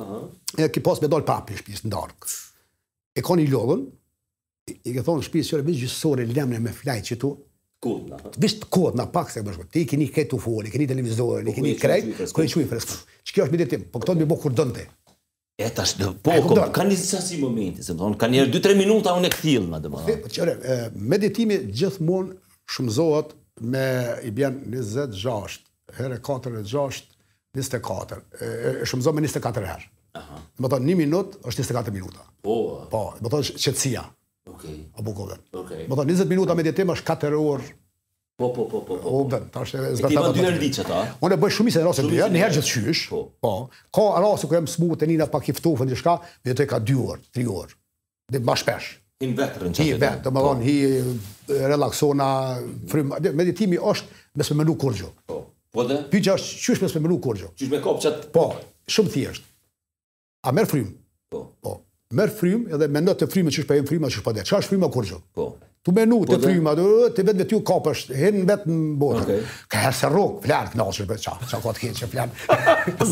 [0.00, 0.22] Aha.
[0.62, 2.30] Ja ki pas me dal pa pi shtëpis në dark.
[3.18, 3.82] E koni lodhën.
[4.70, 7.34] I ke thonë shtëpisë që më gjysore lëmë me flaj këtu,
[7.80, 8.18] Kodna.
[8.36, 9.64] Vishë të kodna, pak se bërshme.
[9.72, 12.96] Ti keni këtu foli, keni televizor, po, keni krejt, kërë i qëmi freskë.
[13.30, 14.84] Që është mi po këto më mi bo kur dënte.
[15.60, 18.28] E ta është dëmë, po, po ka një zisa si momenti, se më thonë, ka
[18.32, 20.02] njerë 2-3 minuta, unë e këthilë, ma dëmë.
[20.10, 20.76] Me dhe
[21.14, 22.36] meditimi gjithë mund,
[22.72, 23.32] shumëzohet
[23.74, 23.86] me,
[24.28, 25.58] i bjen 26,
[26.02, 27.02] herë 4-6,
[27.56, 28.22] 24,
[28.88, 29.88] shumëzohet me 24 herë.
[30.60, 32.28] Më thonë, 1 minut, është 24 minuta.
[32.44, 32.60] Po,
[32.92, 34.08] po më thonë, qëtsia.
[34.64, 34.78] Okay.
[34.98, 35.40] Apo kokën.
[35.62, 35.84] Okay.
[35.88, 37.70] Më thon 20 minuta me jetim është katër orë.
[38.40, 38.96] Po po po po.
[38.96, 38.98] po.
[39.00, 39.14] po.
[39.24, 40.12] Unë tash e zbatoj.
[40.12, 41.00] Ti vjen të herë ditë ata.
[41.24, 43.02] Unë bëj shumë se rase dy herë, herë gjithë shysh.
[43.12, 43.22] Po.
[43.44, 43.54] po.
[43.96, 46.98] Ka rase ku jam smut tani na pak i ftuar diçka, vetë te ka 2
[47.14, 47.76] orë, 3 orë.
[48.32, 48.88] Dhe më shpesh.
[49.24, 49.96] Në vetrën çfarë?
[49.96, 52.30] Në vetë, domethën hi relaksona,
[52.92, 55.10] frym, meditimi është mes me menu kurrë.
[55.28, 55.42] Po.
[55.70, 56.00] Po dhe?
[56.12, 57.52] Pyqja është qysh mes me menu kurrë.
[57.60, 58.28] Qysh me kopçat?
[58.32, 58.46] Po.
[58.90, 59.44] Shumë thjesht.
[60.48, 60.88] A merr frym?
[61.30, 61.44] Po.
[61.60, 61.76] Po
[62.16, 64.46] merr frimë edhe mendon të që po po është pa frymë është pa det.
[64.48, 65.18] Ç'është frymë kurrë?
[65.36, 65.48] Po.
[65.80, 66.72] Tu menu po të frymë
[67.16, 69.20] të vetë vetë kapësh, hen vetë në botë.
[69.22, 69.44] Okay.
[69.72, 72.34] Ka se rrok, flan, knaqesh për po, që Ç'a kot keq, flan.
[73.00, 73.06] Po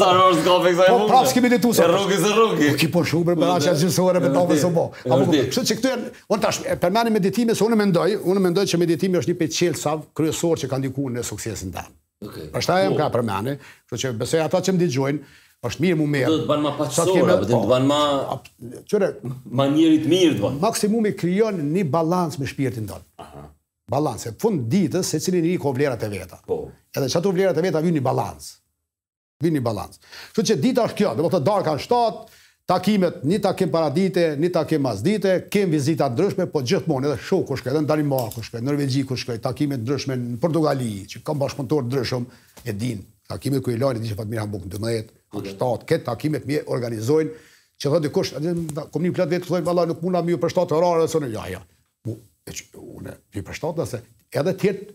[1.45, 1.87] të tusa.
[1.87, 2.59] që is rrok.
[2.83, 4.85] Ki po për para ç'a për tavë sobo.
[5.07, 9.23] Apo pse ç'i këtu janë, on tash meditime se unë mendoj, unë mendoj që meditimi
[9.23, 11.89] është një peçel sa kryesor që ka ndikuar në suksesin tan.
[12.21, 12.31] Okej.
[12.31, 12.49] Okay.
[12.55, 13.57] Pastaj jam ka përmendë,
[13.87, 16.31] kështu që besoj ata që më dëgjojnë, është mirë më merë.
[16.31, 18.01] Do të banë ma pasora, do të banë ma...
[18.89, 19.09] Qëre...
[19.59, 20.61] Ma njërit mirë, të banë.
[20.63, 23.07] Maksimumi kryon një balans me shpirtin tonë.
[23.25, 23.45] Aha.
[23.89, 26.39] Balans, e fund ditës, se cilin një ko vlerat e veta.
[26.47, 26.61] Po.
[26.95, 28.53] Edhe që ato vlerat e veta vynë një balans.
[29.43, 30.01] Vynë një balans.
[30.37, 32.37] Që që dita është kjo, dhe më të darë kanë shtatë,
[32.69, 35.01] takimet, një takim paradite, një takim mas
[35.51, 39.39] kem vizita ndryshme, po gjithmonë edhe shoku ku edhe në Danimarë ku Norvegji ku shkoj,
[39.41, 42.27] takimet ndryshme në Portugali, që kam bashkëpunëtor ndryshëm,
[42.69, 46.07] e din, takimet ku i lani, di që Fatmir Hambuk në 12, Po shtatë, këtë
[46.07, 47.33] takimet mje organizojnë,
[47.79, 48.31] që dhe dikush,
[48.93, 51.29] kom një plat vetë, të thojnë, valla, nuk muna mi për shtatë rarë dhe sonë,
[51.37, 51.59] ja, ja,
[52.09, 52.15] mu,
[52.49, 54.01] e që, une, mi për shtatë, dhe
[54.43, 54.87] edhe tjetë,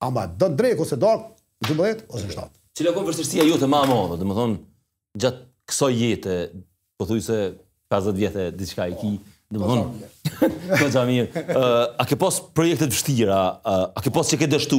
[0.05, 1.29] Ama do drek ose dark,
[1.65, 2.49] 12 ose 7.
[2.77, 4.57] Cila kom vështirësia ju të ma modhe, dhe më thonë,
[5.23, 6.35] gjatë kësoj jetë,
[7.01, 7.37] po thuj se
[7.89, 9.09] 50 vjetë e diçka e ki,
[9.49, 10.09] dhe më thonë,
[10.83, 13.39] do të mirë, a ke pos projektet vështira,
[13.97, 14.77] a ke pos që ke dështu,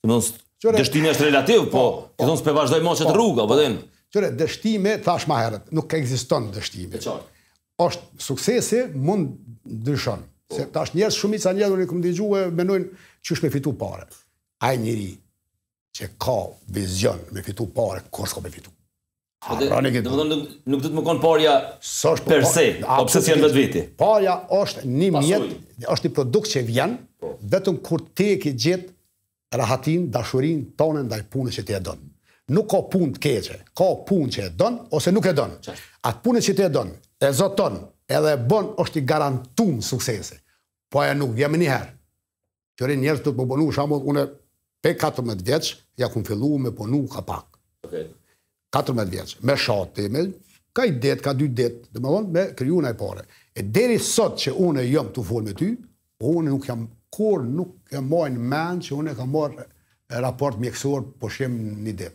[0.00, 1.84] dhe më thonë, dështime është relativ, po,
[2.14, 3.84] ke po, thonë, s'pe vazhdoj mo që rrugë, po dhe në.
[4.16, 6.96] Qëre, dështime, thash ma herët, nuk ka egziston dështime.
[6.96, 7.26] E qarë.
[7.84, 9.34] Oshtë, suksesi mund
[9.68, 10.24] ndryshonë
[10.54, 12.02] Se tash njerëz sa njerëz unë kam
[12.38, 12.86] e menojnë
[13.24, 14.06] që është me fitu parë.
[14.66, 15.10] Ai njëri
[15.96, 16.36] që ka
[16.76, 18.70] vizion me fitu parë, kur ka me fitu.
[19.44, 21.54] Po pra nuk do të më kon parja
[22.24, 23.82] per se, po pse s'jan vetë viti.
[24.00, 25.50] Parja është një mjetë,
[25.92, 27.34] është një produkt që vjen po.
[27.54, 32.00] vetëm kur ti e ke gjetë rahatin, dashurin tonë ndaj punës që ti e don.
[32.56, 35.52] Nuk ka punë të keqe, ka punë që e don ose nuk e don.
[36.08, 36.94] Atë punë që ti e don,
[37.28, 37.76] e zoton,
[38.08, 40.40] edhe e bën është i garantuar suksesi
[40.94, 41.90] po aja nuk vjen njëherë.
[42.78, 44.22] Qërin njerës të të po më bonu, une
[44.82, 47.58] pe 14 vjeç, ja kun fillu me ponu ka pak.
[48.74, 50.24] 14 vjeç, me shati, me
[50.74, 53.26] ka i det, ka dy det, dhe më vonë, me kryu në e pare.
[53.58, 55.70] E deri sot që une jëmë të folë me ty,
[56.18, 59.66] po une nuk jam, kur nuk jam majnë menë që une ka marrë
[60.20, 61.54] raport mjekësor po shem
[61.86, 62.12] një ditë.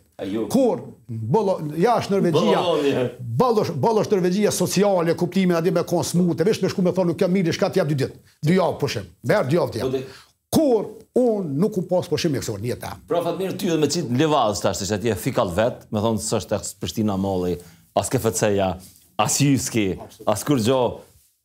[0.52, 3.04] Kur, bolo, ja është Norvegjia,
[3.40, 7.24] bolo, bolo është Norvegjia sociale, kuptimin adi me konsmute, vesh me shku me thonë nuk
[7.24, 10.04] jam mirë, shka t'ja dy ditë, dy javë po shem, merë dy javë t'ja.
[10.50, 10.86] Kur,
[11.16, 12.92] unë nuk u posë po shem mjekësor një ta.
[13.08, 15.52] Pra, fatë mirë ty dhe me qitë në levaz, të ashtë që ati e fikal
[15.56, 17.56] vetë, me thonë së është e kësë Prishtina Moli,
[18.02, 18.70] as ke fëtëseja,
[19.24, 19.88] as jyski,
[20.28, 20.80] as kur gjo,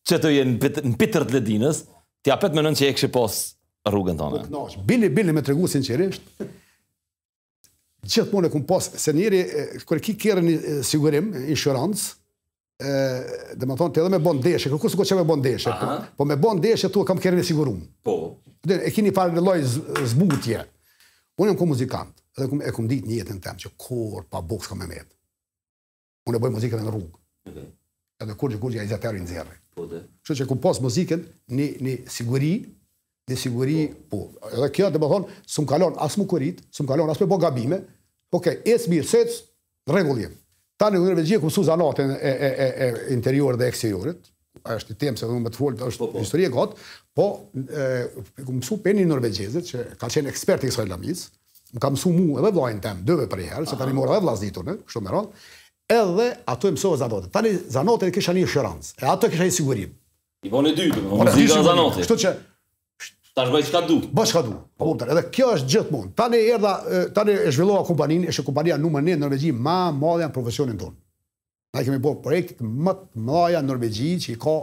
[0.10, 1.86] që të jenë në pitër të ledinës,
[2.26, 3.44] t'ja petë menon që e kështë posë
[3.89, 4.43] rrugën tonë.
[4.88, 6.26] Bili, bili me të regu sinqerisht,
[8.06, 9.41] gjithë mune këmë posë, se njëri,
[9.86, 12.08] e ki kërë një sigurim, insurancë,
[13.56, 16.28] dhe më thonë të edhe me bondeshe, kërë kusë ko që me bondeshe, po, po
[16.30, 17.80] me bondeshe tu e kam kërë një sigurum.
[18.06, 18.15] Po.
[18.82, 20.63] E kini parë në lojë zbutje.
[21.36, 24.69] Unë jëmë ku muzikant, edhe e kum ditë një jetën temë, që kur pa boks
[24.71, 25.12] ka me metë.
[26.30, 27.63] Unë e bojë muzikën në rrugë.
[28.24, 29.43] Edhe kur që kur që ja i zëtërë i
[29.76, 30.00] Po dhe.
[30.24, 31.26] Që që këmë posë muzikën,
[31.86, 32.54] një siguri,
[33.26, 33.76] Në siguri,
[34.12, 34.20] po.
[34.52, 37.40] Edhe kjo do të thonë, s'm kalon as më kurit, s'm kalon as për po
[37.42, 37.80] gabime.
[38.30, 39.34] Po ke es mirë sec,
[39.90, 40.36] rregull jep.
[40.82, 44.30] Tanë në vezhgje ku Suza Nate e e e e interior dhe eksteriorit,
[44.66, 46.22] ai është një temë se do më të fol, është po, po.
[46.22, 46.52] histori e
[47.16, 47.28] po
[47.72, 51.26] e ku mësu peni në vezhgje që ka qenë ekspert i kësaj lamis,
[51.74, 54.26] më ka mësu mua edhe vllajën tim, dy vetë për herë, se tani morr edhe
[54.28, 54.44] vllaz
[54.86, 55.30] kështu më ron.
[55.98, 57.32] Edhe ato mësu Suza Nate.
[57.34, 59.88] Tanë Zanote kishani shërancë, e ato kishani siguri.
[60.46, 62.04] Ivonë dy, domethënë, Zanote.
[62.06, 62.36] Kështu që
[63.36, 63.98] Ta shvoj çka du.
[64.15, 64.54] Ba çka du.
[64.80, 66.13] Po edhe kjo është gjithmonë.
[66.15, 66.74] Tani erdha,
[67.13, 70.78] tani e zhvillova kompaninë, është kompania numër 1 në Norvegji, më e madhe në profesionin
[70.80, 70.95] tonë.
[71.76, 74.54] Ne kemi bërë projekt më të mëdha në Norvegji që i ka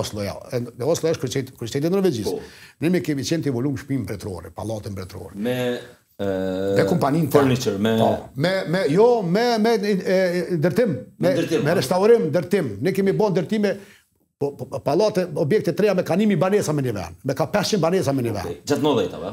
[0.00, 0.22] Oslo.
[0.26, 0.34] Ja.
[0.52, 2.34] Në Oslo është kryqëzit, kryqëzit në Norvegjisë.
[2.36, 2.60] Po.
[2.84, 5.40] Ne me kemi qenë të volum shpinë mbretërore, pallate mbretërore.
[5.48, 5.56] Me
[6.20, 6.84] me
[7.32, 10.92] furniture, me po, me me jo me me ndërtim,
[11.24, 11.74] me, me, me po.
[11.78, 12.68] restorim, ndërtim.
[12.84, 13.70] Ne kemi bën ndërtime
[14.40, 17.28] Po, po palate, objekte treja me ka nimi banesa me një venë.
[17.28, 18.52] Me ka 500 banesa me një venë.
[18.70, 19.32] Gjëtë në dhejta, ve?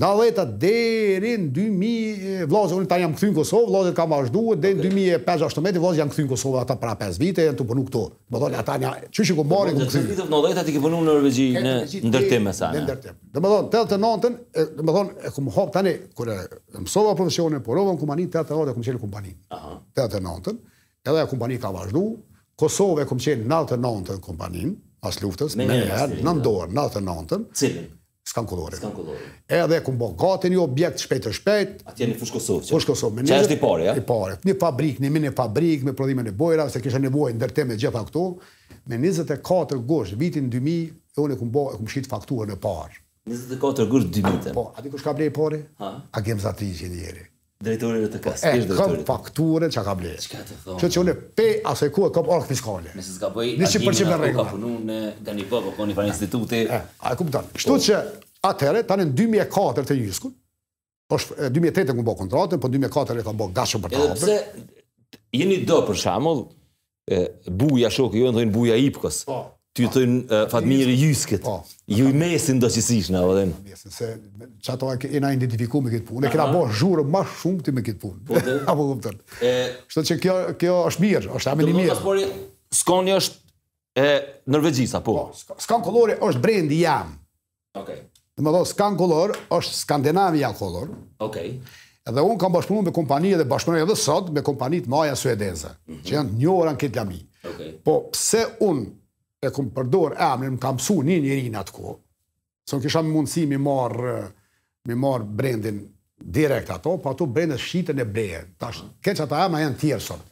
[0.00, 4.42] Në dhejta, deri në 2000, vlazë, unë ta jam këthy në Kosovë, vlazët ka vazhdu,
[4.56, 4.82] deri në
[5.26, 8.02] 2005-2008, vlazë janë këthy në Kosovë, ata pra 5 vite, janë të punu këto.
[8.32, 10.00] Më dhejta, ata një, që që këmë në këmë këthy.
[10.32, 11.72] Në dhejta, ti ke punu në Norvegji në
[12.08, 13.12] ndërtim me sa, Në ndërtim.
[13.36, 14.34] dhejta, të të nantën,
[14.80, 14.92] dhe
[15.36, 15.92] më tani,
[21.12, 21.14] e
[21.44, 26.32] mësova por Kosovë e kom qenë natë të në kompaninë, pas luftës, me njëherë, në
[26.38, 27.42] ndorë, natë të nantën.
[27.56, 27.90] Cilin?
[28.26, 28.80] Skan kolorin.
[28.80, 29.26] Skan kolorin.
[29.58, 31.74] Edhe kom bo gati një objekt shpejt të shpejt.
[31.86, 32.66] A tjeni fush Kosovë?
[32.72, 33.22] Fush Kosovë.
[33.28, 33.94] Që është i pare, ja?
[33.94, 34.38] I pare.
[34.48, 37.76] Një fabrik, një mini fabrik me prodhime në bojra, se kisha nevoj në dërte me
[37.78, 38.24] gjitha këto.
[38.90, 42.58] Me 24 gush, vitin 2000, dhe unë e kom bo, e kom shqit fakturën e
[42.66, 42.98] parë.
[43.30, 44.50] 24 gush, 2000.
[44.56, 45.62] Po, ati kush ka blej pare?
[45.84, 45.92] Ha?
[46.10, 47.28] A kem zatri që njeri.
[47.56, 48.98] Drejtori të kas, ti drejtori.
[49.00, 50.18] Kam fakturën çka ka blerë.
[50.20, 50.80] Çka të thonë?
[50.82, 52.92] Që çonë pe asaj ku ka kam ark fiskale.
[52.92, 53.54] Nëse s'ka bëj.
[53.62, 54.42] Nëse për çfarë rregull?
[54.42, 56.60] Ka punuar në Dani Bobo, koni po para instituti.
[56.68, 57.48] A e kupton?
[57.56, 57.80] Kështu po.
[57.86, 58.02] që
[58.50, 60.34] atëherë tani në 2004 të Jiskun,
[61.16, 64.04] është 2008 ku bë kontratën, po 2004 e ka bë gashën për ta.
[64.04, 66.44] Edhe pse jeni do për shembull,
[67.64, 69.24] buja shoku ju thonë buja Ipkos.
[69.32, 71.42] Po ty të thënë Fatmir Jyskët.
[71.44, 71.58] Po.
[71.92, 73.52] Ju i mesin do të qësish në avodin.
[73.76, 74.08] se
[74.64, 76.26] që ato e na identifiku me këtë punë.
[76.26, 78.20] E këta bërë zhurë ma shumë ti me këtë punë.
[78.30, 78.40] Po,
[78.72, 79.46] apo këmë tërë.
[79.92, 81.94] Shtë që kjo, kjo është mirë, është amin i mirë.
[81.94, 84.10] Të mundë të skoni është e
[85.00, 85.16] apo?
[85.16, 87.12] Po, po skon kolori është brendi jam.
[87.76, 88.00] Okay.
[88.36, 90.88] Dhe më do, Skan kolor është Skandinavia kolor.
[91.24, 91.58] Okay.
[92.06, 95.72] Edhe unë kam bashkëpunu me kompani dhe bashkëpunu edhe sot me kompani të maja suedeze,
[95.88, 96.02] mhm.
[96.06, 97.18] që janë njohëra në këtë lami.
[97.48, 97.70] Okay.
[97.84, 98.84] Po, pse unë
[99.40, 101.96] e kom përdor emrin, më kam pësu një njëri në atë kohë,
[102.68, 104.14] së në kisha më mundësi me marë
[104.86, 105.80] me marë brendin
[106.22, 108.44] direkt ato, pa po ato brendet shqiten e bleje.
[108.60, 110.22] Tash, shë, ata ema janë tjerë sot.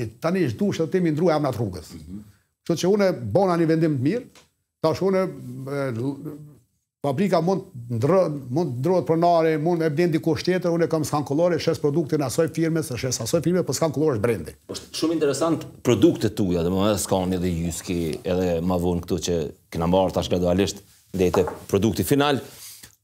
[0.00, 1.90] E tani ishtë du shëtë timi ndru emnat rrugës.
[1.98, 2.20] Mhm.
[2.68, 4.44] Që që une bona një vendim të mirë,
[4.82, 5.24] ta shë une
[7.02, 7.62] fabrika mund
[7.98, 8.18] ndrë,
[8.54, 12.50] mund ndrohet pronari, mund e blen diku shtetër, unë kam skan kollore, shes produktin asoj
[12.54, 14.54] firme, shes asoj firme, po skan kollore brendi.
[14.70, 19.38] Është shumë interesant produktet tuaja, domethënë skani dhe jyski, edhe ma vonë këtu që
[19.74, 22.38] kena marr tash gradualisht deri te produkti final,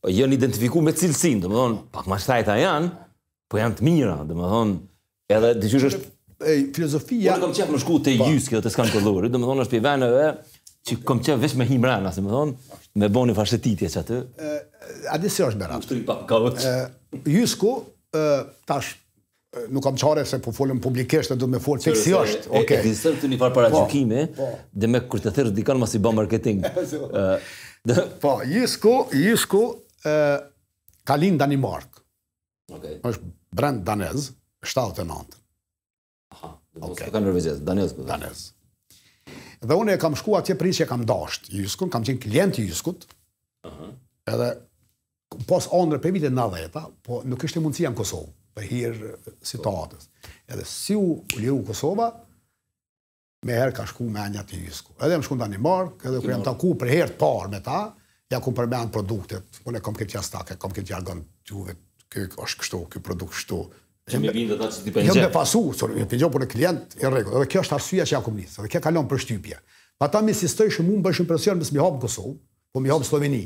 [0.08, 2.92] janë identifikuar me cilësinë, domethënë pak më shtajta janë,
[3.50, 4.78] po janë të mira, domethënë
[5.34, 6.14] edhe dëgjosh është
[6.48, 7.34] e filozofia.
[7.34, 10.12] Unë kam qenë më shku te Yuski, te skan kollore, domethënë është pi vënë
[10.88, 14.18] që kam qenë veç me Himrana, domethënë me bo një fashetitje që aty?
[14.46, 15.84] Eh, a di si është berat?
[15.84, 16.78] Ustri eh,
[17.30, 17.72] Jusku,
[18.16, 18.94] eh, tash,
[19.72, 22.42] nuk kam qare se po folëm publikisht e du me folë fiksi është.
[22.50, 22.82] E, okay.
[22.82, 24.66] e, të një farë para gjukimi, po, po.
[24.84, 26.64] dhe me kërë të thërë dikon mas i ba marketing.
[27.08, 27.32] uh,
[28.22, 29.62] po, Jusku, Jusku,
[30.04, 30.18] e,
[31.08, 31.94] Kalin Danimark.
[32.68, 32.98] Okay.
[33.08, 34.26] është brand danez,
[34.61, 35.38] 79.
[36.34, 36.82] Aha, dhe okay.
[36.90, 37.94] mos të ka nërvizjes, danez.
[37.96, 38.42] Danez.
[38.52, 38.57] Po,
[39.60, 42.60] Dhe unë e kam shku atje prins që kam dasht i Jyskun, kam qenë klient
[42.62, 43.08] i Jyskut.
[43.66, 43.88] Aha.
[44.30, 44.50] Edhe
[45.50, 46.68] pas ondre për vite në
[47.02, 49.10] po nuk ishte mundësia në Kosovë, për hirë
[49.50, 50.08] situatës.
[50.48, 52.12] Edhe si u liru Kosova,
[53.46, 54.94] me herë ka shku me anja të Jyskut.
[55.02, 57.82] Edhe më shku në Danimark, edhe kërë jam taku për herë të parë me ta,
[58.32, 61.74] ja ku përmenë produktet, unë e kom këtë jastake, kom këtë jargon të juve,
[62.12, 63.62] kjo është kështu, kjo produkt kështu,
[64.08, 65.12] Që mi bindë jo, atë që ti pëngjë.
[65.12, 67.38] Jo me pasu, sorry, me pëngjë, por e klient e rregull.
[67.44, 68.64] Dhe kjo është arsyeja që ja kam nisur.
[68.64, 69.58] Dhe kjo kalon për shtypje.
[70.06, 72.32] Ata më insistoi që mua bësh impresion mes mi hap Kosov,
[72.72, 73.44] po mi hap Sloveni.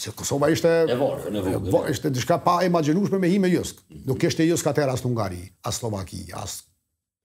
[0.00, 1.92] Se Kosova ishte e vogël, e vogël.
[1.92, 3.78] Ishte diçka pa imagjinueshme me himë Jusk.
[4.08, 6.58] Nuk ishte Jusk atëherë as Hungari, as Slovaki, as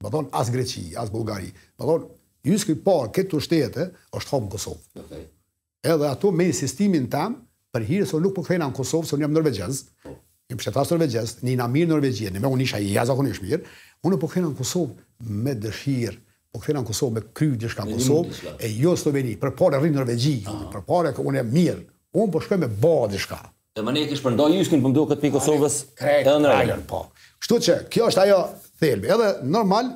[0.03, 1.49] do as Greqi, as Bullgari.
[1.79, 4.79] Do thon po i këtu shtete eh, është hap Kosov.
[5.79, 7.37] Edhe ato me insistimin tan
[7.71, 10.15] për hirë se nuk po kthejnë në Kosovë, son jam norvegjez, po.
[10.49, 13.59] Një përshetas nërvegjes, një nga mirë norvegjes, një me unë isha i ishë mirë,
[14.09, 16.15] unë po këna në Kosovë me dëshirë,
[16.55, 19.99] po këna në Kosovë me kry dishka në Kosovë, e jo Sloveni, për pare rrinë
[19.99, 20.63] Norvegji, ah.
[20.73, 21.83] për pare unë e mirë,
[22.17, 23.37] unë po shkoj me ba dishka.
[23.77, 26.87] E më ne kishë përndoj, ju për përndoj këtë Kosovës e në rrinë.
[26.89, 27.03] Po.
[27.43, 28.39] Kështu që, kjo është ajo
[28.81, 29.93] thelbi, edhe normal,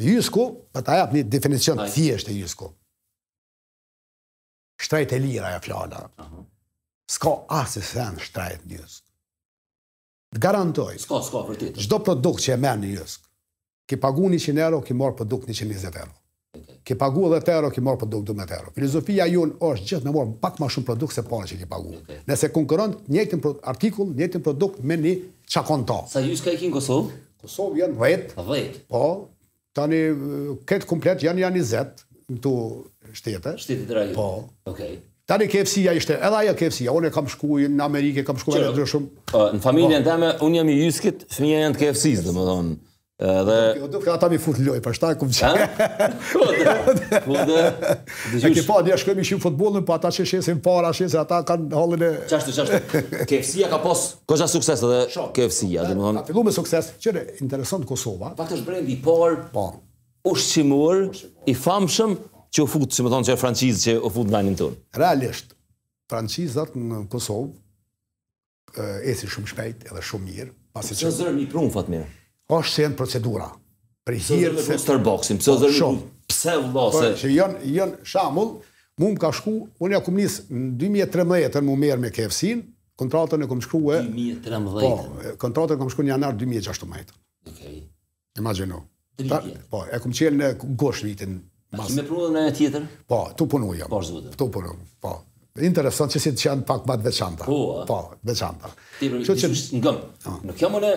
[0.00, 0.98] Jusku, të
[5.04, 6.02] e
[7.08, 9.02] s'ka asë sen shtrajt një jësk.
[10.34, 10.94] Të garantoj.
[11.02, 11.84] S'ka, s'ka, për titë.
[11.84, 13.26] Gjdo produkt që e merë një jësk,
[13.92, 16.14] ki pagu 100 euro, ki morë produkt 120 euro.
[16.84, 18.72] Ki pagu edhe të euro, ki morë produkt 12 euro.
[18.76, 21.94] Filozofia ju është gjithë me morë pak ma shumë produkt se pare që ki pagu.
[22.28, 23.40] Nëse konkurën njëtën
[23.72, 25.14] artikull, njëtën produkt me një
[25.54, 26.02] qakon ta.
[26.12, 27.16] Sa ju ka e në Kosovë?
[27.40, 28.46] Kosovë janë vetë.
[28.50, 28.84] Vetë?
[28.92, 29.02] Po,
[29.76, 30.02] tani
[30.70, 31.72] këtë komplet janë janë 20.
[31.72, 34.14] zetë në të rajë?
[34.16, 34.28] Po.
[34.70, 34.92] Okej.
[34.94, 35.02] Okay.
[35.24, 38.82] Tani KFC ja ishte, edhe ajo KFC, unë kam shkuar në Amerikë, kam shkuar edhe
[38.84, 39.06] më shumë.
[39.30, 42.74] Po, në familjen të time un jam i Yskit, fëmia janë të KFC-s, domethënë.
[43.24, 43.56] Edhe
[43.94, 45.56] do të ata mi fut loj, pastaj kum çan.
[45.72, 46.10] Po.
[46.34, 52.04] po ne po dia shkojmë shumë futbollin, po ata çeshesin para, çeshesin ata kanë hollën
[52.04, 52.12] e.
[52.28, 53.22] Çfarë çfarë?
[53.30, 54.04] KFC-ja ka pos...
[54.28, 56.20] goza sukses edhe KFC-ja, domethënë.
[56.20, 58.34] Ka filluar me sukses, çere interesant Kosova.
[58.36, 59.40] Faktësh brendi i parë.
[59.56, 59.70] Po.
[60.28, 61.06] Ushqimor,
[61.48, 62.14] i famshëm,
[62.54, 64.76] që u futë, si më tonë që e franqizë që u futë nga një tonë?
[65.00, 65.54] Realisht,
[66.10, 67.50] franqizat në Kosovë
[68.84, 70.52] e eh, si shumë shpejt edhe shumë mirë.
[70.78, 72.04] Pasi që zërë një prunë, fatë mirë?
[72.54, 73.48] Oshë se jenë procedura.
[74.06, 74.76] Për hirë se...
[74.76, 76.04] Pse zërë një prunë shumë?
[76.34, 76.84] Po,
[77.20, 78.52] që jënë, janë, shamull,
[79.02, 80.70] mu më ka shku, unë ja kum njësë në
[81.10, 82.66] 2013 të më merë me KFC-në,
[83.00, 83.98] kontratën e kom shku e...
[84.06, 84.78] 2013?
[84.78, 87.10] Po, kontratën e kom shku një janar 2016.
[87.50, 87.62] Ok.
[88.38, 88.84] Imagino.
[89.72, 90.52] Po, e kom qelë në
[90.82, 91.36] gosh vitin
[91.76, 91.86] Mas...
[91.92, 92.84] Kime prunë dhe në tjetër?
[93.10, 93.90] Po, tu punu jam.
[93.90, 94.00] Po,
[94.40, 95.14] Tu punu, po.
[95.62, 97.46] Interesant që si të qenë pak ma të veçanta.
[97.46, 98.72] Po, po veçanta.
[98.98, 100.50] Ti për në gëmë.
[100.50, 100.90] Në kjo mëne,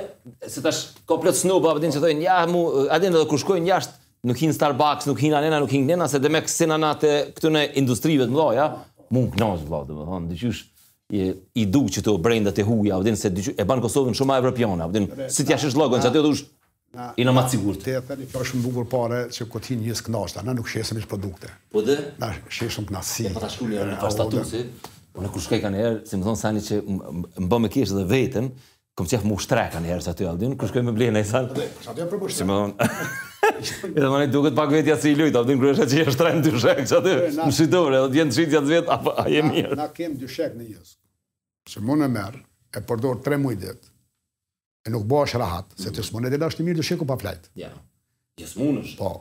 [0.50, 2.64] se tash ka plët snu, po, apëtin që thojnë, ja, mu,
[2.94, 4.02] adin edhe shkojnë jashtë,
[4.32, 7.52] nuk hinë Starbucks, nuk hinë anena, nuk hinë nena, se dhe me kësë nanate këtë
[7.54, 8.66] në industrive të mdoja,
[9.14, 10.66] mu në knasë, vla, dhe më thonë, dhe qysh,
[11.22, 11.28] i,
[11.64, 14.40] i du që të brendat e huja, apëtin se dhe qysh, e banë Kosovën shumë
[14.40, 15.06] a Evropiana, apëtin,
[15.38, 16.26] si t'ja shesh logon, që atë
[16.96, 17.82] Na, Ina ma të sigurët.
[17.84, 21.00] Te e të një përshëm bukur pare që këtë hinë njësë knashtë, na nuk sheshëm
[21.02, 21.50] ishë produkte.
[21.74, 21.98] Po dhe?
[22.22, 23.26] Na sheshëm knasi.
[23.28, 24.62] E pa po ta shkullë në pas tatu, si?
[25.14, 28.06] Po në kërshkej ka njerë, si më thonë sani që më bëmë e kishë dhe
[28.12, 28.48] vetën,
[28.98, 31.52] kom qefë më ushtre ka njerë së aty aldin, kërshkej me blenë e sanë.
[31.58, 35.86] Dhe, që aty e E të mani duket pak vetja si i lujt, apëtin kërështë
[35.88, 39.14] që jeshtë trajnë dy shek që aty, më shqitore, dhe t'jenë shqitja të vetë, apë
[39.24, 39.78] a jemi mirë?
[39.80, 40.92] Na kem dy shek në jësë,
[41.72, 42.42] që më në merë,
[42.76, 43.90] e përdor tre mujë ditë,
[44.88, 47.50] e nuk bësh rahat, se të smunë edhe është mirë të shikoj pa flajt.
[47.60, 47.72] Ja.
[48.38, 48.94] Ti smunesh.
[49.00, 49.12] Po.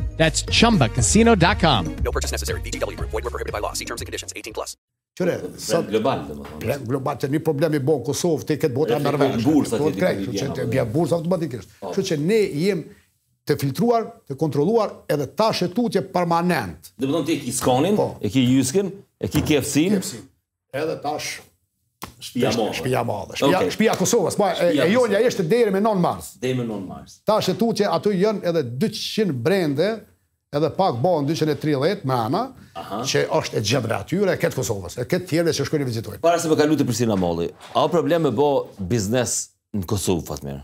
[0.17, 1.95] That's chumbacasino.com.
[2.03, 2.61] No purchase necessary.
[2.61, 3.73] BDW, void were prohibited by law.
[3.73, 4.75] See terms and conditions 18 plus.
[5.19, 5.89] Qëre, sot...
[5.91, 6.23] Global,
[6.61, 9.39] dhe Global, të një problemi bo në Kosovë, të i botë a nërvejnë.
[9.41, 10.63] Në bursa, të i të i të i të i të
[12.15, 12.73] i të i
[13.51, 16.91] të filtruar, të kontrolluar edhe ta shetutje permanent.
[16.93, 18.05] Dhe përdo në ti e ki skonin, po.
[18.21, 19.95] e ke jyskin, e ki kefsin.
[20.77, 21.39] Edhe tash
[22.21, 22.73] Shpia Madhe.
[22.73, 23.35] Shpia Madhe.
[23.35, 23.69] Shpia, okay.
[23.73, 24.35] shpia Kosovës.
[24.37, 26.35] Po, shpia e, e jonja ishte deri me 9 Mars.
[26.41, 27.17] Deri me 9 Mars.
[27.25, 29.87] Ta shëtu që aty jën edhe 200 brende,
[30.53, 32.43] edhe pak bon 230 me
[33.09, 36.21] që është e gjendre atyre, e ketë Kosovës, e ketë tjerve që shkojnë i vizitojnë.
[36.23, 39.39] Para se për ka lutë për si molli, a o problem me bo biznes
[39.75, 40.61] në Kosovë, Fatmira?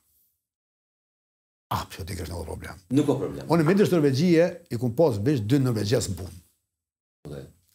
[1.70, 2.78] Ah, po ti ke në problem.
[2.98, 3.44] Nuk ka problem.
[3.54, 6.40] Unë mendoj se Norvegjia i kompos bësh dy Norvegjas në punë.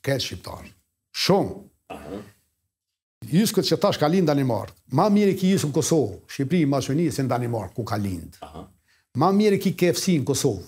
[0.05, 0.70] Ketë shqiptarë.
[1.14, 1.98] Shumë.
[3.30, 6.18] Jusë këtë që tash ka lindë Danimarë, Ma mire ki jusë në Kosovë.
[6.28, 8.64] Shqipëri i maqëni se në Danimarë ku ka lindë.
[9.20, 10.66] Ma mire ki KFC në Kosovë.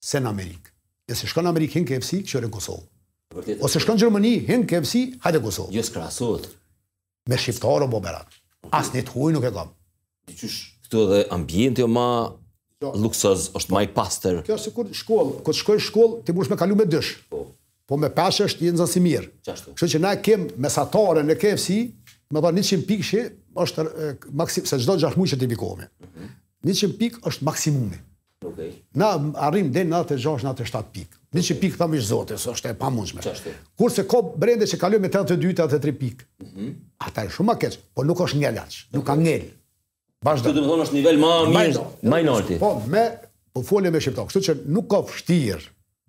[0.00, 0.72] Se në Amerikë.
[1.08, 2.86] E se shkonë Amerikë hinë KFC, qërë në Kosovë.
[3.62, 4.94] ose se Gjermëni hinë KFC,
[5.24, 5.72] hajde Kosovë.
[5.76, 6.48] Jusë jo, krasot.
[7.28, 8.40] Me shqiptarë o boberatë.
[8.72, 9.74] Asë një të hujë nuk e kam.
[10.32, 12.06] Këtu edhe ambjente o ma
[12.82, 12.92] jo.
[12.96, 14.40] luksoz, është ma i pastër.
[14.46, 17.12] Kjo është kur shkollë, këtë shkollë, ti mërsh me kalu me dësh.
[17.30, 17.44] Po
[17.88, 19.28] po me peshë është një nëzënë si mirë.
[19.48, 21.76] Kështu që ne kemë mesatare në KFC,
[22.34, 23.22] me dhe një pikë që
[23.64, 23.86] është
[24.38, 25.86] maksim, se gjdo gjashmu që të vikohme.
[26.04, 26.26] Mhm.
[26.68, 28.00] Një pikë është maksimumi.
[28.44, 28.68] Okej.
[29.02, 29.14] Na
[29.48, 31.14] arrim dhe në 96, në 97 pikë.
[31.34, 33.20] 100 që pikë thamë ishë zote, së është e pa mundshme.
[33.80, 36.24] Kurse ko brende që kalu me 32-33 pikë.
[36.40, 36.68] Mm -hmm.
[37.08, 39.50] Ata e shumë keqë, po nuk është një lachë, nuk ka ngellë.
[40.28, 41.82] Kështu të thonë është nivel ma mirë,
[42.12, 42.58] majnë alti.
[42.62, 43.04] Po, me,
[43.54, 45.66] po folje me shqiptarë, kështu që nuk ka fështirë,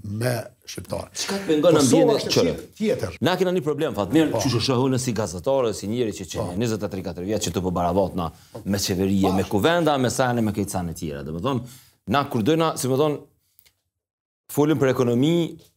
[0.08, 0.34] me
[0.70, 1.10] shqiptarë.
[1.20, 2.54] Çka të pengon ambientin çore?
[2.78, 3.18] Tjetër.
[3.26, 6.60] Na kena një problem mirë, po, çu shohun si gazetarë, si njerëz që kanë po,
[6.64, 8.30] 23-4 vjet që të po barabot na
[8.66, 9.36] me çeveria, po.
[9.40, 11.24] me kuvenda, me sajnë, me kejtësan e tjera.
[11.28, 11.76] Dhe më thonë,
[12.16, 13.20] na kur dojna, si më thonë,
[14.54, 15.34] folim për ekonomi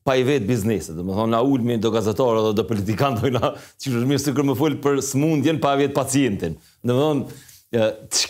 [0.07, 0.95] pa i vetë bizneset.
[0.97, 4.37] Dhe më thonë, na ulmi do gazetarë dhe do politikanë dojna, që shumë mirë së
[4.37, 6.55] kërë më folë për smundjen pa i vetë pacientin.
[6.85, 7.39] Dhe më thonë,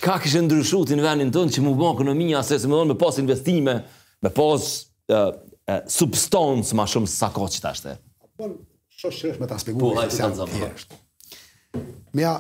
[0.01, 2.93] qka kështë ndryshu të në vendin tënë që mu bo ekonomi, asë se më thonë,
[2.95, 3.76] me pas investime,
[4.22, 4.68] me pas
[5.71, 7.93] substancë ma shumë sa kohë që të ashtë
[8.37, 10.97] Po, A të ponë, me të aspegurë e të janë tjeshtë.
[12.17, 12.33] Me, a,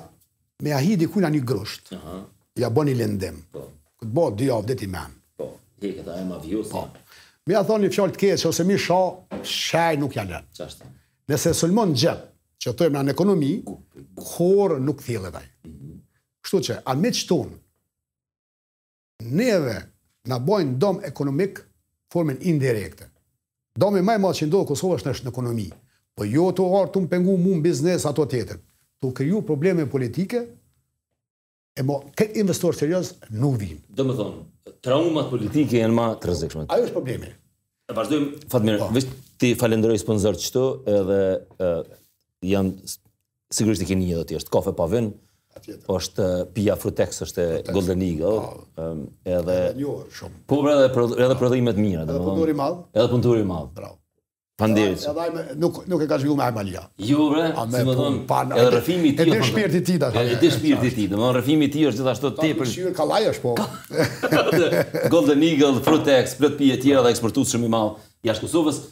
[0.62, 2.24] me a hidi kuna një grështë, uh -huh.
[2.58, 3.66] ja bo një lendim, po.
[4.00, 5.14] këtë bo dy avdet i menë.
[5.36, 5.48] Po,
[5.80, 6.70] dhe këta e ma vjusë.
[6.72, 6.86] Po.
[7.46, 9.00] Me a thonë një fjallë të kje, që ose mi sho,
[9.42, 10.92] shaj nuk janë lënë.
[11.28, 12.26] Nëse sulmon në gjepë,
[12.62, 13.52] që të tojmë në ekonomi,
[14.16, 15.46] kërë nuk thjele dhej.
[15.66, 16.00] Mhm.
[16.44, 17.56] Kështu që, a me që tonë,
[19.36, 19.78] neve
[20.28, 21.60] në bojnë dom ekonomik,
[22.12, 23.10] formën indirekte.
[23.78, 25.66] Domi më i madh që ndodh Kosova është në ekonomi.
[26.16, 28.58] Po jo të artu të pengu mua biznes ato tjetër.
[29.00, 30.42] Tu kriju probleme politike
[31.72, 33.78] e mo ke investor serioz nuk vin.
[33.96, 36.66] Domethënë, traumat politike janë më të rrezikshme.
[36.68, 37.32] Ai është problemi.
[37.88, 38.28] E vazhdojmë.
[38.52, 38.90] Fatmir, po.
[38.92, 41.22] vetë ti falenderoj sponsor çto edhe
[42.52, 42.92] janë
[43.52, 45.16] sigurisht i keni një do të thjesht kafe pa vënë
[45.94, 48.52] është eh, Pia Frutex është e Golden Eagle.
[48.76, 49.18] Ëm po.
[49.24, 49.56] edhe
[50.16, 50.38] shumë.
[50.50, 52.06] Po pra edhe edhe prodhime të mira, domethënë.
[52.10, 52.78] Edhe punëtori i madh.
[52.96, 53.68] Edhe punëtori i madh.
[53.76, 53.98] Bravo.
[54.62, 54.92] Pandej.
[54.94, 56.82] Edhe ai nuk nuk e ka zhvilluar me Amalia.
[57.02, 57.50] Jo, bre.
[57.56, 59.30] Domethënë po, edhe rrëfimi i tij.
[59.32, 60.10] Edhe shpirti i tij ta.
[60.22, 61.08] Edhe shpirti i tij.
[61.12, 62.66] Domethënë rrëfimi i tij është gjithashtu tepër.
[62.66, 63.54] Ai është kallaj është po.
[65.16, 68.82] Golden Eagle, Frutex, plot pije të tjera dhe eksportues shumë i madh jashtë Kosovës.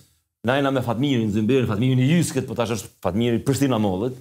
[0.48, 4.16] Nëna me Fatmirin, Zymberin, Fatmirin e Jyskët, po tash është Fatmiri Prishtina Mollit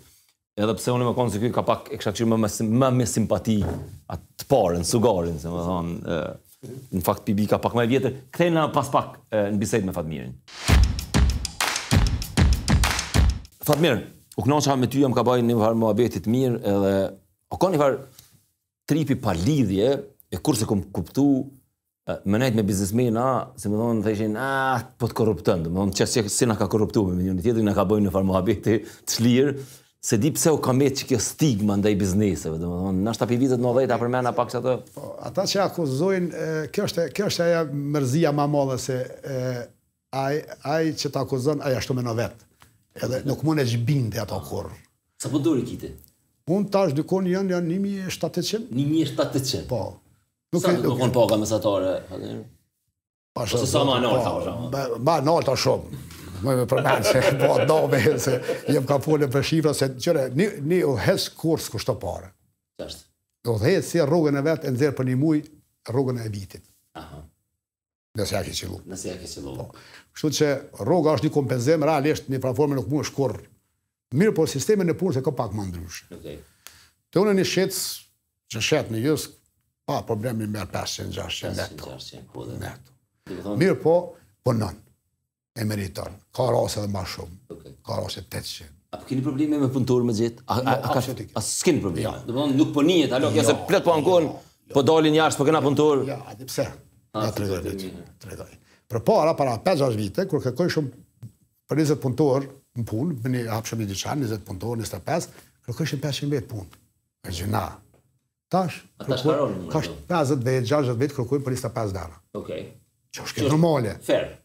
[0.60, 2.50] edhe pse unë më konë se ka pak, e kështë qërë më, më,
[2.80, 3.56] më, më simpati
[4.12, 6.18] atë parën, sugarin, se më thonë,
[7.00, 9.16] në fakt pibi ka pak më vjetër, këthej në pas pak
[9.56, 10.34] në bisejt me Fatmirin.
[13.70, 14.02] Fatmir,
[14.40, 16.94] u knoqa me ty jam ka baj një farë më abetit mirë, edhe
[17.54, 18.00] o ka një farë
[18.92, 19.92] tripi pa lidhje,
[20.34, 21.28] e kur se kom kuptu,
[22.10, 23.26] më nejtë me biznesmena,
[23.62, 26.68] se më thonë, të ishin, ah, po të korruptën, më thonë, që si nga ka
[26.74, 28.80] korruptu, me një një tjetër, nga ka bëjnë në farë të
[29.22, 29.54] shlirë,
[30.02, 33.26] se di pse u ka me që kjo stigma ndaj bizneseve, domethënë, më thonë, nështë
[33.26, 34.76] api vitet në dhejta për pak që ato...
[34.96, 36.44] Po, ata që akuzojnë,
[36.74, 39.40] kjo është, kjo është aja mërzia ma madhe se e,
[40.16, 42.46] ai aj që të akuzon, aja është të në vetë.
[43.04, 44.72] Edhe nuk mund e gjbinde ato kur.
[45.20, 45.66] Sa po kiti?
[45.68, 45.92] kite?
[46.50, 47.78] Unë tash ashtë janë janë
[48.10, 48.72] 1700.
[48.72, 49.68] 1700?
[49.74, 49.82] Po.
[50.56, 51.92] Nuk sa e, nuk mund paga mesatare?
[53.36, 55.04] Pa Ose po, sa ma nërta, pa shumë?
[55.06, 56.02] Ma nërta shumë
[56.44, 58.34] më me përmenë se bëha dame, se
[58.74, 60.28] jem ka folë për shifra, se qëre,
[60.70, 62.32] një udhes kur së kushtë pare.
[62.80, 63.06] Qashtë?
[63.56, 65.40] Udhes si rrugën e vetë, nëzirë për një muj,
[65.92, 66.66] rrugën e vitit.
[67.00, 67.22] Aha.
[68.20, 68.82] Nëse ja ke qilu.
[68.90, 69.54] Nëse ja ke qilu.
[69.56, 69.68] Po.
[70.16, 70.50] Kështu që
[70.84, 73.36] rruga është një kompenzim, realisht një platforme nuk mund është kur.
[74.18, 76.08] Mirë, por sistemi në punë se ka pak më ndryshë.
[76.18, 76.40] Okay.
[77.14, 77.82] Të unë një shetës,
[78.54, 79.30] që shetë në jësë,
[79.90, 82.96] pa problemi me 500-600 metë.
[83.62, 83.96] Mirë po,
[84.46, 84.56] po
[85.60, 86.12] e meriton.
[86.36, 87.58] Ka rase edhe ma shumë.
[87.86, 88.76] Ka rase 800.
[88.90, 90.46] A për po keni probleme me punëtorë me gjithë?
[91.38, 92.14] A s'keni probleme?
[92.28, 92.58] Dëmëdonë, jo.
[92.60, 93.50] nuk për po njët, alo, kja jo.
[93.52, 94.70] se pletë për po ankonë, jo.
[94.78, 96.08] për dalin jashtë, për kena punëtorë.
[96.10, 96.66] Ja, a dipse,
[97.18, 97.92] nga të rejdojnë
[98.32, 98.48] dhe
[98.90, 100.90] Për para, para 5-6 vite, kur ka shumë
[101.70, 102.50] për 20 punëtorë
[102.82, 105.30] në punë, për një hapë shumë i diqanë, 20 punëtorë, 25,
[105.70, 106.82] kërë shumë 500 vetë punë.
[107.28, 107.64] Për gjë na,
[108.50, 109.38] tash, kërë
[109.70, 112.18] kënë 50 vetë, 60 vetë, kërë kënë për 25 dara.
[113.16, 113.94] Që është kështë normale.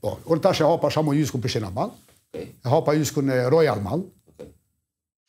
[0.05, 1.97] Po, unë tash e hapa shamo jysku në shena malë,
[2.33, 2.47] okay.
[2.65, 4.49] e hapa jysku në Royal malë, okay.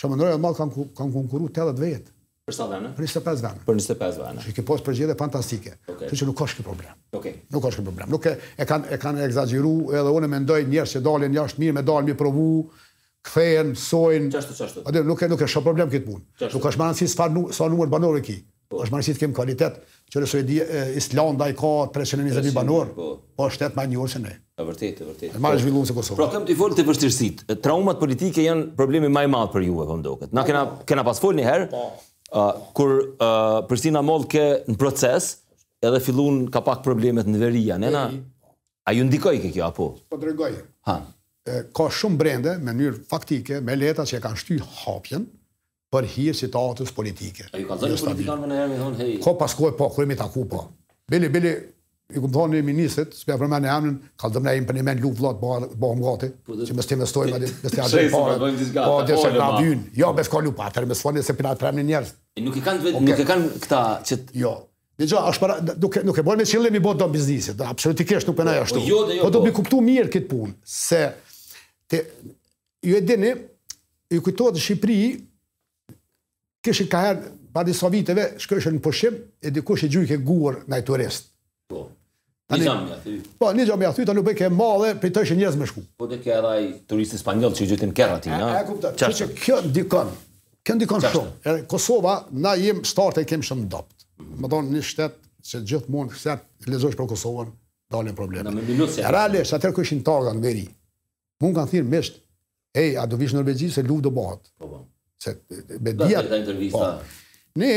[0.01, 2.13] shamo në Royal malë kanë kan konkuru 80 vetë.
[2.45, 2.91] Për sa vene?
[2.95, 3.59] Për 25 vene.
[3.65, 4.41] Për 25 vene.
[4.45, 5.73] Që ke posë përgjede fantastike.
[5.89, 6.07] Okay.
[6.11, 6.95] Që që nuk është këtë problem.
[7.17, 7.37] Okay.
[7.55, 8.11] Nuk është këtë problem.
[8.13, 11.63] Nuk e, e kanë e kan egzagjiru, edhe unë me ndoj njerës që dalin jashtë
[11.63, 12.45] mirë, me dalin mi provu,
[13.25, 14.29] këthejen, sojnë.
[14.37, 14.85] Qashtu, qashtu.
[14.91, 16.27] Adem, nuk e, nuk e shë problem këtë punë.
[16.53, 18.37] Nuk është manë si sfar nu, sa numër banorë e ki.
[18.67, 19.75] Po, është marrësi të kemë kvalitet,
[20.09, 20.55] që nëse di
[20.97, 23.09] Islanda i ka 322 banor, po.
[23.37, 24.31] po shtet më njohur se ne.
[24.57, 25.35] Është vërtet, e vërtet.
[25.37, 26.17] Është zhvilluar se Kosovë.
[26.21, 27.57] Pra këmë të folë të vështirësitë.
[27.65, 30.33] Traumat politike janë problemi më i madh për ju apo ndoket.
[30.33, 31.69] Na kena kena pas një herë.
[31.73, 31.85] Po.
[32.73, 35.35] kur uh, Prishtina ke në proces,
[35.85, 38.07] edhe fillun ka pak problemet në veria, nena.
[38.85, 39.91] A ju ndikoj ke kjo apo?
[40.09, 40.51] Po dregoj.
[40.89, 40.97] Ha.
[41.77, 45.27] ka shumë brende, me njërë faktike, me leta që e kanë shty hapjen,
[45.95, 47.47] për hirë si atës politike.
[47.55, 49.15] A ju ka zërë politikanë më në herë, me thonë, hej...
[49.23, 50.63] Ko paskoj, po, kërë mi taku, po.
[51.11, 51.55] Bili, bili,
[52.15, 53.91] i këmë thonë një ministrit, së për mërë në herë,
[54.21, 56.97] ka dëmë në e për një menë lukë vlatë, bëhëm gati, po që mështë të
[56.99, 60.43] investojnë, mështë të investojnë, mështë të investojnë, po, dhe se në avyun, jo, bësë ka
[60.43, 62.13] lupa, po, atërë, mështë fërë një se për atë premë njerës.
[62.45, 64.21] Nuk e kanë këta që...
[64.29, 64.55] Po, jo,
[64.95, 68.37] Dhe jo, para nuk nuk e bën me qëllim i bot do biznesit, absolutikisht nuk
[68.37, 68.79] penaj ashtu.
[69.19, 69.41] po do
[69.83, 71.01] mirë punë, se
[71.91, 71.99] te
[72.85, 75.01] e Shqipëri
[76.65, 80.75] kishin ka herë, pa disa viteve, shkëshin në pëshim, e dikush i gjujke guër në
[80.81, 81.23] i turist.
[81.71, 81.79] Po,
[82.51, 83.13] një gjamë mja thy.
[83.41, 85.65] Po, një gjamë mja thy, ta nuk bëjke ma dhe për të ishin njëzë me
[85.69, 85.81] shku.
[85.99, 88.47] Po, dhe ke edhe i turisti spanyol që i gjutin kërra ti, në?
[88.53, 90.09] E, kupta, që që kjo ndikon,
[90.67, 91.29] kjo ndikon shumë.
[91.43, 92.13] E, Kosova,
[92.43, 93.97] na jem startë e kem shumë dopt.
[94.39, 95.19] Më do në një shtetë
[95.51, 96.33] që gjithë mund, se
[96.65, 97.49] të lezojsh për Kosovën,
[97.93, 98.45] dalin probleme.
[98.49, 98.85] Në më bëllu
[102.01, 102.03] se
[102.75, 102.77] e
[105.25, 105.35] Se
[105.79, 106.21] me dhja...
[106.71, 106.85] Po,
[107.61, 107.73] ne,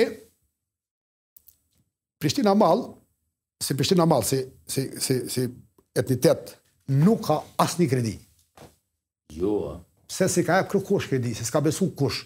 [2.18, 2.88] Prishtina Mal,
[3.62, 5.42] si Prishtina Mal, si, si, si, si
[5.98, 6.52] etnitet,
[7.04, 8.16] nuk ka asni kredi.
[9.38, 9.76] Jo,
[10.08, 12.24] Pse Se si ka e kërë kush kredi, se si s'ka besu kush,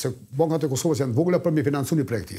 [0.00, 2.36] se bankat e Kosovës janë vogla për mi financu një projekt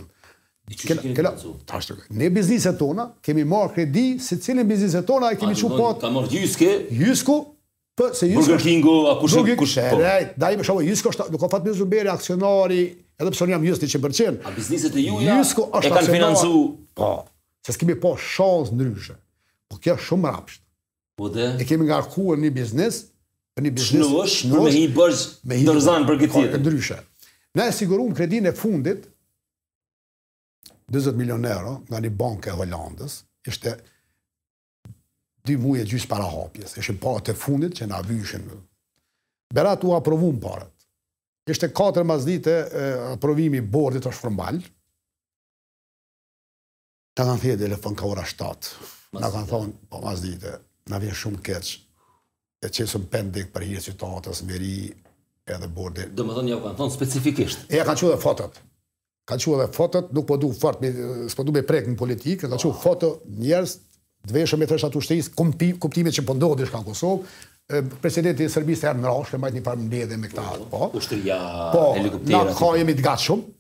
[0.80, 1.32] Kela, kela,
[1.68, 5.72] tashtë, ne bizniset tona, kemi marrë kredi, se si cilin bizniset tona e kemi që
[5.74, 5.98] pot...
[6.00, 6.70] Ka marrë gjyske?
[6.88, 7.36] Gjysku,
[7.96, 9.90] Po se ju Burger Kingu kush kush e.
[10.06, 10.96] Ai, dai më shoh, ju
[11.30, 12.80] do ka fat më zë bëre aksionari,
[13.22, 15.36] edhe pse un jam ju sti A bizneset e juja?
[15.38, 16.58] Ju sco është e kanë financu.
[16.98, 17.12] Po.
[17.62, 19.14] Se ski po shans ndryshe.
[19.70, 20.62] Po kjo është shumë rapsht.
[21.16, 21.54] Po dhe.
[21.62, 23.04] E kemi ngarkuar një biznes,
[23.62, 24.10] një biznes.
[24.10, 26.64] Në ush, në një borx, në një dorzan për këtë tjetër.
[26.66, 26.98] Ndryshe.
[27.62, 29.06] Ne siguruam kredin e fundit
[30.90, 33.22] 20 milionë euro nga një bankë e Hollandës.
[33.46, 33.78] Ishte
[35.48, 36.78] dy muaj e gjysë para hapjes.
[36.80, 38.46] Ishim pa të fundit që na vyshin.
[39.54, 40.72] Berat u aprovuan parat.
[41.52, 42.54] Ishte katër mas ditë
[43.18, 44.62] aprovimi bordit është formal.
[47.14, 48.72] Ta kanë thirrë telefon ka ora 7.
[49.20, 50.56] Na kanë thonë pa po, mas ditë.
[50.92, 51.74] Na vjen shumë keq.
[52.64, 54.76] E çesëm pendik për hirë të qytetit së Veri
[55.54, 56.14] edhe bordit.
[56.18, 57.66] Domethënë ja kanë thonë specifikisht.
[57.70, 58.58] E ja kanë dhe fotot.
[59.28, 60.80] Ka thonë dhe fotët, nuk po du fart,
[61.32, 63.78] s'po du me prek në politikë, ka qua foto fotët njerës
[64.28, 65.34] dveshëm e thërshat ushtërisë,
[65.80, 67.34] kuptimet që pëndohë po dhe shka në Kosovë,
[68.04, 70.88] presidenti i Serbisë të erë në rashë, majtë një parë më ndjedhe me këta po.
[71.00, 71.38] Ushtëria
[71.74, 72.44] po, helikoptera.
[72.44, 73.52] Po, në ka jemi të gatë shumë.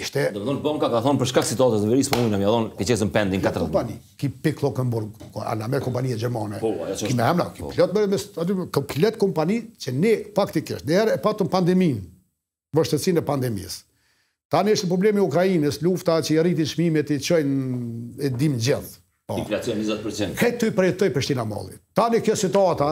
[0.00, 0.22] Ishte...
[0.32, 2.86] Do mëndonë bomka ka thonë për shkak situatës në veris, po unë në mjadonë ke
[2.88, 6.70] qesë në pending 4 Kompani, ki pik Lokenburg, a në merë kompani e Gjermane, po,
[7.00, 8.04] ki me hemla, ki pilot po.
[8.12, 11.98] mërë, ka pilot kompani që ne faktikisht, në erë e patëm pandemin,
[12.72, 13.80] e pandemis.
[14.50, 17.60] Ta në ishte problemi Ukrajinës, lufta që i rriti shmimet i qojnë
[18.18, 18.98] e dim gjithë.
[19.30, 19.38] Po.
[19.38, 20.34] Inflacion 20%.
[20.38, 21.76] Këtë të i përjetoj për shtina molli.
[21.94, 22.88] Tani kjo situata,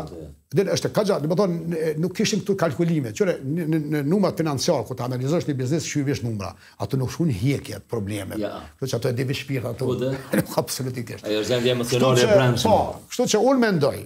[0.55, 5.49] është ka gjatë, në nuk kishim këtu kalkulime, qëre në numat financiar, ku të analizosh
[5.51, 6.53] një biznes, që i vishë numra,
[6.85, 8.39] ato nuk shkun hjekje probleme.
[8.43, 8.53] Ja.
[8.79, 9.91] Që ato e divi shpirë ato.
[9.91, 11.33] Po, e Nuk absolutit ishtë.
[11.33, 12.71] Ajo emocionore e brendshme.
[12.71, 13.99] Po, kështu që unë mendoj,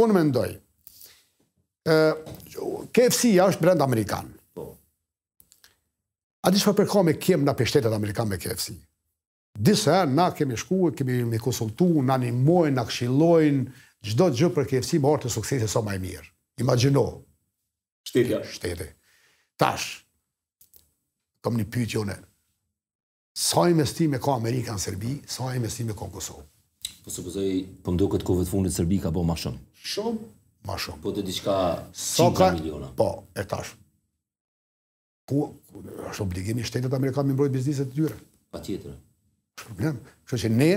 [0.00, 0.50] ndoj, unë me
[2.90, 4.26] KFC është brend Amerikan.
[4.58, 4.66] Po.
[6.44, 8.74] A di shpa përkohë me kjem nga pështetet Amerikan me KFC?
[8.74, 8.86] Po.
[9.58, 13.64] Disa na kemi shkuë, kemi me konsultu, na mojnë, na këshillojnë,
[14.06, 16.26] gjdo gjë për KFC më orë të suksesi sa so e mirë.
[16.60, 17.22] Imagino.
[18.06, 18.42] Shtetja.
[18.44, 18.86] Shtetja.
[19.58, 20.04] Tash,
[21.42, 22.16] kom një pyjtë jone,
[23.36, 26.46] sa investime ka Amerika në Serbi, sa investime ka në Kosovë?
[27.04, 27.50] Po se pëzaj,
[27.84, 29.60] po ndo këtë kove fundit Serbi ka bo ma shumë.
[29.92, 30.30] Shumë?
[30.68, 31.02] Ma shumë.
[31.04, 31.58] Po të diqka
[31.92, 32.88] so 100 miliona.
[32.96, 33.74] Po, e tash.
[35.28, 35.44] Ku,
[36.10, 38.18] është obligimi shtetet Amerika me mbrojt bizniset të tyre?
[38.50, 38.98] Pa tjetërë
[39.74, 39.98] problem.
[40.28, 40.68] Kështu që ne,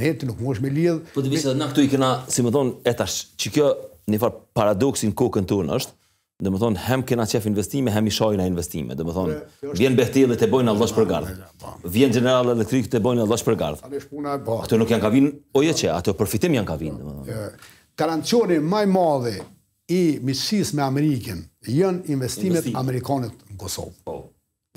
[0.00, 1.00] ne të nuk mosh me lidh.
[1.14, 3.70] Po të vishë na këtu i kena, si më thon, etash, që kjo
[4.12, 5.94] një far në kokën tonë është,
[6.40, 9.36] dhe më thonë, hem kena qef investime, hem i shojna investime, dhe më thonë,
[9.76, 11.74] vjen Behtil të bojnë Allahs për gardhë, po.
[11.96, 14.02] vjen General Elektrik të bojnë në puna për gardhë,
[14.56, 17.12] Ato nuk janë ka vinë, oje jo që, ato përfitim janë ka vinë, dhe më
[17.18, 17.68] thonë.
[18.00, 19.34] Garancioni maj madhe
[19.92, 23.92] i misis me Amerikën, janë investimet Amerikanët në Kosovë.
[24.08, 24.22] Po,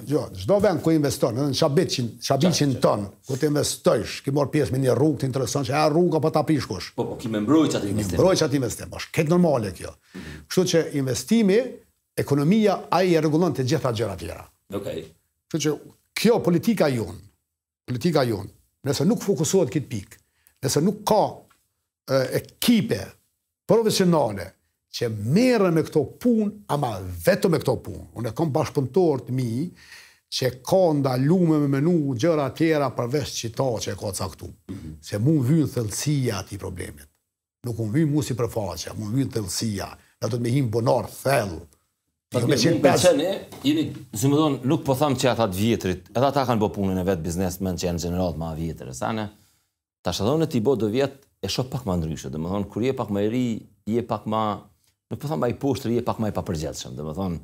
[0.02, 4.50] Jo, çdo vend ku investon, edhe në Çabiçin, Çabiçin ton, ku të investosh, ke marr
[4.52, 6.88] pjesë me një rrugë të intereson, që rruga rrugë apo ta pishkosh.
[6.98, 8.18] Po, po, ti më mbroj çati investim.
[8.18, 9.94] Mbroj çati investim, bash, po, ket normale kjo.
[10.50, 11.60] Kështu që investimi,
[12.26, 14.48] ekonomia ai e rregullon të gjitha gjërat tjera.
[14.74, 14.98] Okej.
[15.06, 15.06] Okay.
[15.54, 15.76] Kështu që
[16.24, 17.22] kjo politika jon,
[17.86, 18.50] politika jon,
[18.89, 20.22] nëse nuk fokusohet këtë pikë,
[20.66, 21.22] nëse nuk ka
[22.41, 23.04] ekipe
[23.70, 24.56] profesionale
[24.94, 26.91] që merë me këto pun, ama
[27.26, 28.00] vetëm me këto pun.
[28.20, 29.50] Unë e kom bashkëpëntor të mi,
[30.34, 34.50] që ka ndalume me menu gjëra tjera përveç që ta që e ka të saktu.
[35.06, 37.06] Se mund vynë thëllësia ati problemit.
[37.66, 39.88] Nuk mund vynë mu si përfaqe, mund vynë thëllësia.
[40.24, 41.62] Në të me him bonar thellë.
[42.34, 42.94] Pa të me qenë
[43.30, 43.39] eh?
[44.18, 47.04] si më nuk po thamë që ata të vjetrit, edhe ata kanë bo punën e
[47.06, 49.28] vetë biznesmen që janë generalt ma vjetër, e sane,
[50.02, 52.70] ta shëdhonë e ti bo do vjetë e shok pak ma ndryshë, dhe më thonë,
[52.74, 53.44] kur je pak ma i ri,
[53.86, 54.41] je pak ma
[55.14, 57.36] Nuk po thamë ai poshtë rije pak më pa përgjithshëm, domethënë,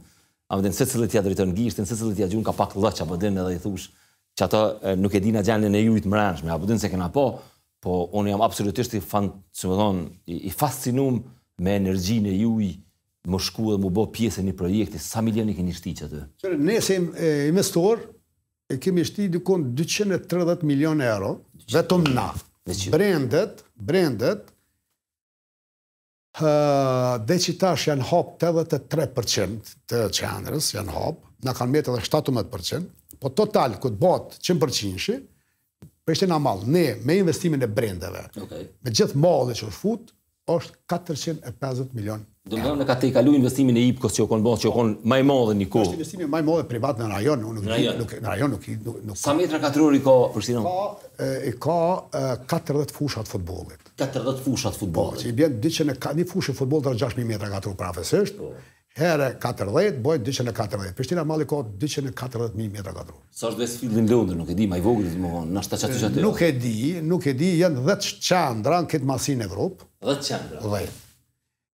[0.49, 3.13] a vjen se cilët ja drejton gishtin, se cilët ja gjun ka pak lloç apo
[3.21, 3.91] den edhe i thush,
[4.37, 4.61] që ato
[4.97, 7.27] nuk e dinë gjallën e jujt mbranësh, më apo den se kena po,
[7.85, 9.29] po unë jam absolutisht i fan,
[9.61, 11.19] domethënë, i, i fascinuar
[11.61, 12.71] me energjinë e juj,
[13.29, 16.23] më shku dhe më bo pjesë në projekti, sa milioni keni shti që të?
[16.65, 16.97] Ne se
[17.51, 18.01] investor,
[18.73, 21.35] e kemi shti dukon 230 milion e euro,
[21.69, 22.31] vetëm na.
[22.89, 24.49] Brendet, brendet,
[26.37, 32.91] dhe që tash janë hop 83% të qenërës, janë hop, në kanë metë edhe 17%,
[33.19, 35.17] po total, këtë botë 100% shi,
[35.81, 39.75] për po ishte në malë, ne, me investimin e brendeve, me gjithë dhe që është
[39.79, 40.13] fut,
[40.49, 44.59] është 450 milion Do të thonë ka të kalu investimin e IPKO-s që kanë bërë,
[44.63, 45.87] që kanë më i madh në kohë.
[45.91, 47.75] Është investimi më i madh privat në rajon, unë nuk në
[48.25, 50.65] rajon nuk nuk, nuk Sa metra katrori ka për sinon?
[51.65, 51.81] Ka
[52.49, 53.91] ka 40 fusha të futbollit.
[54.01, 55.21] 40 fusha të futbollit.
[55.21, 58.39] Po, që bën 200 në ka një fushë futbolli të 6000 metra katror pravesisht.
[58.41, 58.49] Po.
[58.97, 60.95] Herë 40 bëhet 240.
[60.97, 63.19] Prishtina malli ka 240000 metra katror.
[63.29, 65.91] Sa është vetë fillim lëndër, nuk e di, më i vogël të vonë, na shtatë
[66.07, 66.25] çatë.
[66.25, 66.75] Nuk e di,
[67.13, 69.85] nuk e di, janë 10 çandra në këtë masinë Evropë.
[70.09, 70.63] 10 çandra.
[70.65, 70.97] 10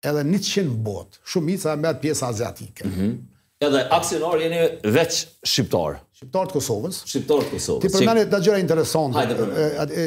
[0.07, 2.87] edhe një të qenë botë, shumica me atë pjesë aziatike.
[2.87, 3.09] Mhm.
[3.65, 4.59] Edhe aksionor jeni
[4.95, 5.97] veç shqiptarë.
[6.19, 7.01] Shqiptarë të Kosovës.
[7.09, 7.81] Shqiptarë të Kosovës.
[7.83, 8.61] Ti përmeni të gjëra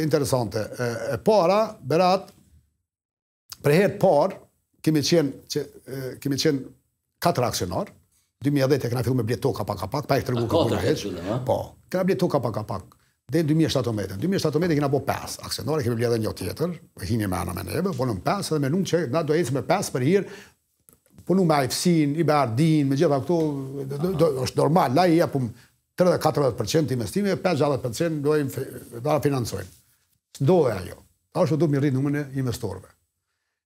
[0.07, 0.63] interesante.
[1.17, 2.31] E para, berat,
[3.65, 4.39] për herë parë,
[4.85, 6.57] kemi qenë
[7.23, 7.93] katër aksionarë,
[8.43, 11.37] 2010 e kena fillu me bletoka pak a pak, pa e këtërgu këpër në heqë.
[11.47, 11.59] Po,
[11.93, 12.97] këna bletoka pak a pak
[13.33, 14.17] dhe në 2017.
[14.17, 17.09] Në 2017 e kina po 5 aksionare, kemi kina edhe bledhe një jo tjetër, e
[17.09, 19.55] kina me anë me neve, po në 5 edhe me nuk që na do eci
[19.57, 20.41] me 5 për hirë,
[21.27, 23.39] po nuk me AFC-in, i be Ardin, me gjitha këto,
[24.47, 25.49] është normal, la i japum
[26.03, 28.45] 30-40% investime, 5-60% do e
[29.07, 29.71] da financojnë.
[30.37, 30.99] Së do e ajo.
[31.33, 32.91] Ta është do të mirë rritë nëmën e investorve.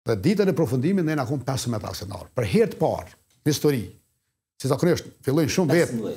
[0.06, 3.14] Dhe ditën e profundimin, ne në 15 5 Për me të Për parë,
[3.46, 3.80] në histori,
[4.60, 4.94] si të
[5.26, 6.16] fillojnë shumë vetë,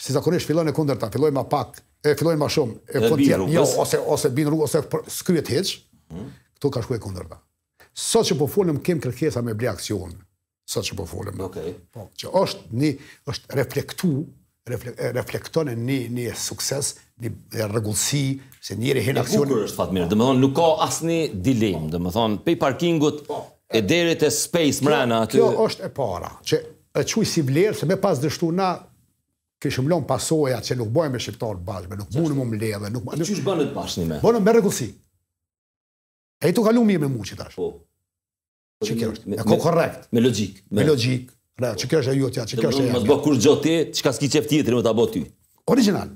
[0.00, 3.48] si zakonisht fillon e kundërta, ta, filloj ma pak, e filloj ma shumë, e kënë
[3.52, 5.76] jo, ose, ose bin rrugë, ose skryet heqë,
[6.14, 6.28] mm.
[6.58, 7.28] këtu ka shku e kunder
[7.92, 10.14] Sot që po folëm, kem kërkesa me bli aksion,
[10.64, 11.74] sot që po folëm, okay.
[11.92, 12.92] po, që është një,
[13.28, 14.12] është reflektu,
[15.18, 18.22] reflektonë e një, një sukses, një regullësi,
[18.64, 19.44] se njëri hin aksion...
[19.44, 22.14] Një kukur është Fatmir, mirë, dhe më thonë, nuk ka asnjë dilem, dilemë, dhe më
[22.16, 25.42] thonë, pej parkingut po, e derit e space mrena aty...
[25.42, 26.62] Kjo është e para, që
[27.02, 28.72] e quj si vlerë, se me pas dështu na,
[29.62, 32.90] kishëm lënë pasoja që nuk bojmë me shqiptarë bashkë, nuk mundë më më ledhe.
[32.96, 34.18] Nuk, nuk, Qështë të bashkë me?
[34.24, 34.88] Bënë me regullësi.
[36.42, 37.54] E i të kalu mi me mu që tash.
[37.60, 37.68] Po.
[37.76, 38.88] po.
[38.88, 39.36] Që kjo është?
[39.38, 40.08] E ko korrekt.
[40.16, 40.62] Me logik.
[40.70, 41.30] Me, me logik.
[41.62, 42.96] Re, që kjo është e jutja, që kjo është e jutja.
[42.96, 45.22] Më të bërë kur gjo ti, që ka s'ki qef tjetëri më të abo ty?
[45.70, 46.10] Original.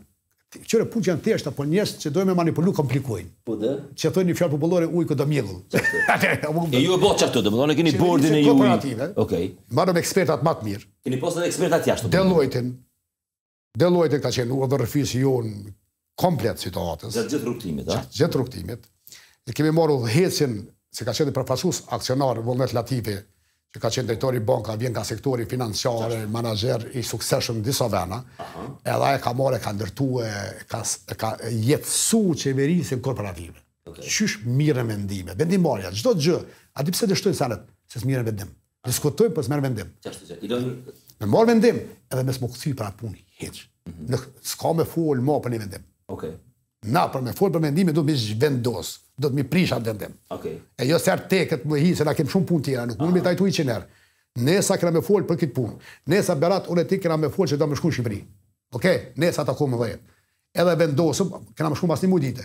[0.57, 3.26] Qëre pu po që janë tjeshtë, apo njës që dojme manipulu komplikuin.
[3.44, 3.74] Po dhe?
[3.99, 5.59] Që thoi një fjallë popullore ujë këtë mjegull.
[6.78, 8.55] e ju e bo qartë të dhe, më thonë e keni bordin e ju ujë.
[8.55, 9.09] Kooperative.
[9.24, 9.44] Okej.
[9.51, 9.51] Okay.
[9.76, 10.88] Marëm ekspertat matë mirë.
[11.11, 12.12] Keni posë edhe ekspertat jashtë.
[12.14, 12.70] Deloitin,
[13.76, 15.72] Dhe lojt e këta qenë u dhe rëfis në
[16.22, 17.10] komplet situatës.
[17.12, 17.98] Gjatë gjithë rukëtimit, a?
[17.98, 18.86] Gjatë gjithë rukëtimit.
[19.46, 20.54] E kemi marru dhe hecin,
[20.96, 23.18] se ka qenë i përfasus aksionar, Volnet Latifi,
[23.76, 28.22] që ka qenë drejtori banka, vjen ka sektori financiare, manager i sukseshën në disa vena,
[28.40, 28.64] Aha.
[28.94, 30.32] edhe e ka marre, ka ndërtu, e
[30.72, 30.80] ka,
[31.20, 33.60] ka jetësu qeverisin korporative.
[33.60, 34.12] korporativë.
[34.16, 36.40] Qysh mire mendime, vendimarja, gjdo gjë,
[36.72, 38.56] a di pse dështojnë sanet, se s'mire vendim.
[38.86, 39.92] Diskutojnë për po s'mere vendim.
[41.20, 41.78] Me marrë vendim,
[42.12, 43.60] edhe mes s'mu këthy pra punë, heq.
[43.86, 44.24] Mm -hmm.
[44.42, 45.84] s'ka me folë ma për një vendim.
[46.86, 48.88] Na, për me folë për vendimit, do të mi zhvendos,
[49.18, 50.12] do të mi prish atë vendim.
[50.30, 50.58] Okay.
[50.78, 53.14] E jo sërë te këtë më hi, se na kem shumë punë tjera, nuk mund
[53.16, 53.88] me tajtu i qenerë.
[54.44, 55.74] Nesa këra me folë për këtë punë,
[56.06, 58.20] nesa berat unë e ti këra me folë që do më shku në Shqipëri.
[58.74, 59.00] Okay?
[59.16, 59.98] Nesa ta ku më dhejë.
[60.62, 62.44] Edhe vendosëm, këra më shku mas një dite.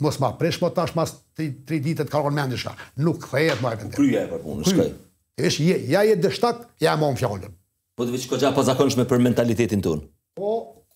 [0.00, 2.74] Mos ma presh më tash mas 3 ditë të karon mendisha.
[2.96, 3.96] Nuk thejet më e vendim.
[3.98, 5.90] Kryja e për punë, shkaj.
[5.92, 7.54] Ja je dështak, ja e më më fjallëm.
[8.00, 10.06] Po të vishko gja pa zakonshme për mentalitetin tunë.
[10.40, 10.50] Po,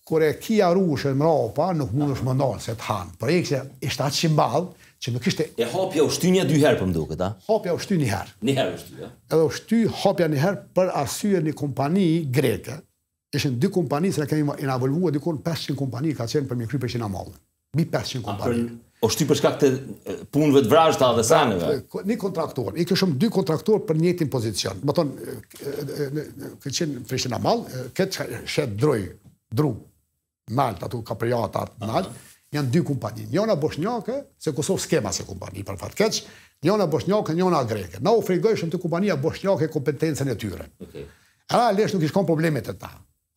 [0.08, 3.12] kore kia rrushë në mrapa, nuk mund është më ndonë se të hanë.
[3.20, 4.62] Por e kështë e shtatë shimbalë,
[5.04, 5.46] që nuk ishte...
[5.60, 7.28] E hapja u shty një dy herë për po mduke, ta?
[7.44, 8.32] Hapja u shty një herë.
[8.48, 9.10] Një herë u shty, ja?
[9.28, 12.06] Edhe u shty hapja një herë për asyë një kompani
[12.40, 12.78] greke.
[13.36, 16.96] Ishen dy kompani, se në kemi inavolvua dikon 500 kompani, ka qenë për mjë krypër
[16.96, 17.36] që malë.
[17.76, 18.64] Mi 500 kompani.
[19.04, 19.68] O shtyp për shkak të
[20.32, 21.70] punëve të vrazhta dhe saneve.
[22.08, 24.78] Ni kontraktor, i kishëm dy kontraktor për njëtin pozicion.
[24.82, 25.10] Do thon,
[26.64, 27.64] që çin fishin na mall,
[27.96, 28.16] kët
[28.50, 29.02] shetë droj,
[29.52, 29.74] dru.
[30.56, 32.16] Mall ato ka përja jata atë
[32.54, 33.26] janë dy kompani.
[33.32, 36.20] Njëna bosnjake, se Kosovë skema se kompani për fat keq,
[36.64, 38.00] njëna bosnjake, njëna greke.
[38.04, 40.66] Na u të kompania bosnjake kompetencën e tyre.
[40.84, 41.04] Okej.
[41.50, 41.76] Okay.
[41.76, 42.90] lesh nuk ishin kon probleme ta.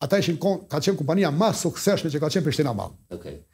[0.04, 2.92] Ata ishin ka qen kompania më suksesshme që ka qen Prishtina mall.
[3.10, 3.34] Okej.
[3.38, 3.47] Okay.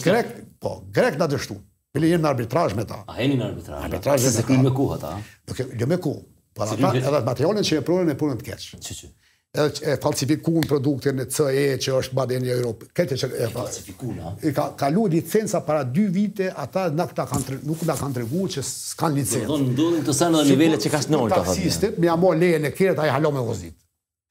[0.00, 0.26] Grek,
[0.60, 1.56] po, grek në dështu.
[1.92, 3.02] Pili jenë në arbitraj me ta.
[3.08, 3.80] A, jeni në arbitraj.
[3.88, 4.30] Arbitraj me ta.
[4.38, 5.10] Jo po, se kërë me ku, hëta?
[5.50, 6.12] Nuk e, lë me ku.
[6.56, 8.80] Por ata, edhe materialin që e prunën e punën të keqë.
[8.86, 9.10] Që që?
[9.52, 12.86] edhe e falsifikuan produktin e CE që është bërë në Europë.
[12.96, 14.38] Këtë që e falsifikuan.
[14.48, 18.48] E ka lu licenca para 2 vite, ata na këta kanë nuk na kanë treguar
[18.56, 19.50] që s'kan licencë.
[19.50, 21.58] Do të ndodhin të sanë në nivele që ka snor ta thotë.
[21.66, 23.76] Taksistët më jamo lejen e kërrit ai halo me gozit.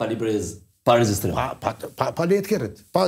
[0.01, 1.37] Pa librez, pa regjistrim.
[1.37, 3.05] Pa pa pa, pa lejet kërrit, pa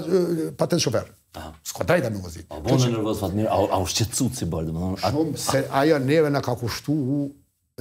[0.62, 1.10] patent shofer.
[1.36, 1.51] Aha.
[1.65, 2.45] S'ka drejta me gozit.
[2.53, 5.95] A vonë nervoz Fatmir, a a u shqetësu si bërë, domethënë, a shumë se ajo
[6.03, 6.93] neve na ka kushtu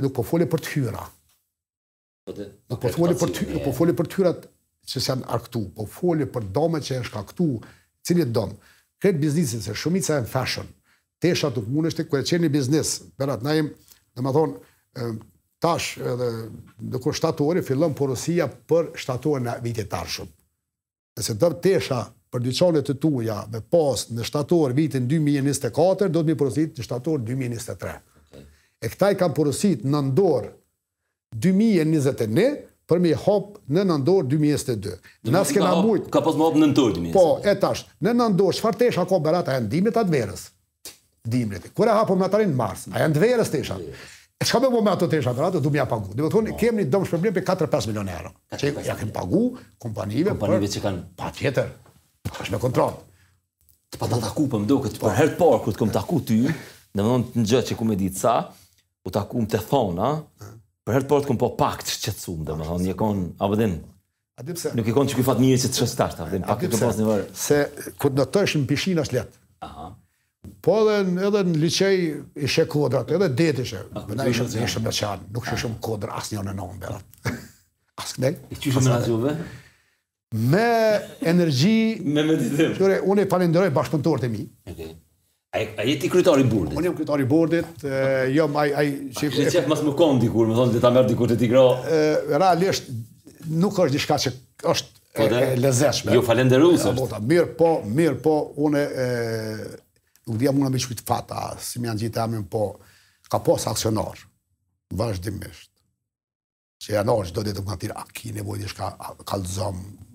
[0.01, 1.03] nuk po fole për të hyra.
[2.31, 4.47] Po nuk po fole për të po fole për të hyrat
[4.93, 5.03] që
[5.37, 7.51] arktu, po fole për domet që janë shkaktu,
[8.09, 8.55] cilët dom.
[9.05, 10.73] Kretë biznisin se shumica e në fashion,
[11.23, 15.13] tesha të këmunësht e kërë qenë një biznis, berat, na dhe më thonë,
[15.63, 16.31] tash edhe
[16.89, 20.33] në kërë shtatë ore, fillon porosia për shtatë në vitit tarshëm.
[21.19, 22.01] Nëse të tesha
[22.33, 26.87] për dyqanet të tuja me pas në shtator vitin 2024, do të mi porosit në
[26.87, 27.95] shtator 2023.
[28.83, 30.49] E këta i kam porosit në ndor
[31.37, 32.47] 2021,
[32.91, 34.97] për mi hop në nëndor 2022.
[35.33, 36.11] Nësë kena mujtë...
[36.13, 37.13] Ka pas më hop në nëndor 2022.
[37.15, 40.49] Po, e tash, në nëndor, shfar tesh ka berat, a janë dimit atë verës.
[41.33, 41.69] Dimrit.
[41.79, 43.77] Kër e hapo me atarin në mars, a janë dverës tesha.
[43.79, 46.11] E qka me bo me ato të isha atë, du mi a pagu.
[46.13, 46.59] Dhe vëtë thunë, po.
[46.65, 48.33] kemë një domë shpërblim për 4-5 milion euro.
[48.59, 49.43] Që ja kemë pagu
[49.81, 50.41] kompanive për...
[50.41, 51.05] Kompanive që kanë...
[51.21, 51.69] Pa tjetër,
[52.29, 53.01] Pash me kontrat.
[53.93, 55.81] Të pa të taku për po më do, këtë për herë të parë, kërë të
[55.83, 56.37] këmë taku ty,
[56.95, 58.35] në mëndon të në gjë që ku me ditë sa,
[59.05, 60.13] u taku më të thona,
[60.87, 63.27] për herë të parë të këmë po pak të shqetsum, dhe më thonë, një konë,
[63.43, 63.75] a vëdin,
[64.79, 66.87] nuk i konë që ku fatë mirë që të shëstart, a vëdin, pak të këmë
[66.87, 67.27] pas një vërë.
[67.47, 67.59] Se,
[68.05, 69.41] këtë në tërshë në pishin është letë.
[70.63, 71.93] Po edhe, edhe në liqej
[72.49, 73.83] ishe kodrat, edhe det ishe.
[73.95, 74.25] Ah, më ah.
[74.25, 76.95] në ishe me qanë, nuk ishe shumë kodrë, as në nëmbe.
[78.03, 78.33] As këne?
[78.51, 78.83] I qyshe
[80.33, 82.01] me energji...
[82.05, 82.75] Me meditim.
[82.79, 84.45] Qëre, unë e falenderoj bashkëpëntorë të mi.
[85.53, 86.77] A jeti krytari bordit?
[86.79, 87.83] Unë jam krytari bordit.
[88.33, 88.71] Jo, ai...
[88.73, 88.95] i...
[89.13, 91.67] A kështë mas më konë dikur, më thonë dhe ta mërë dikur të tigro?
[92.33, 92.89] Realisht,
[93.53, 94.33] nuk është dishka që
[94.73, 95.27] është po
[95.61, 96.15] lezeshme.
[96.17, 97.21] Jo falenderu, së është?
[97.29, 99.09] Mirë po, mirë po, unë e...
[100.31, 102.61] Nuk dhja muna me që këtë fata, si më janë gjithë amin, po,
[103.27, 104.21] ka posë aksionar,
[104.95, 105.67] vazhdimisht,
[106.85, 108.91] që janë është do dhe të më në tira, a ki nevojnë një shka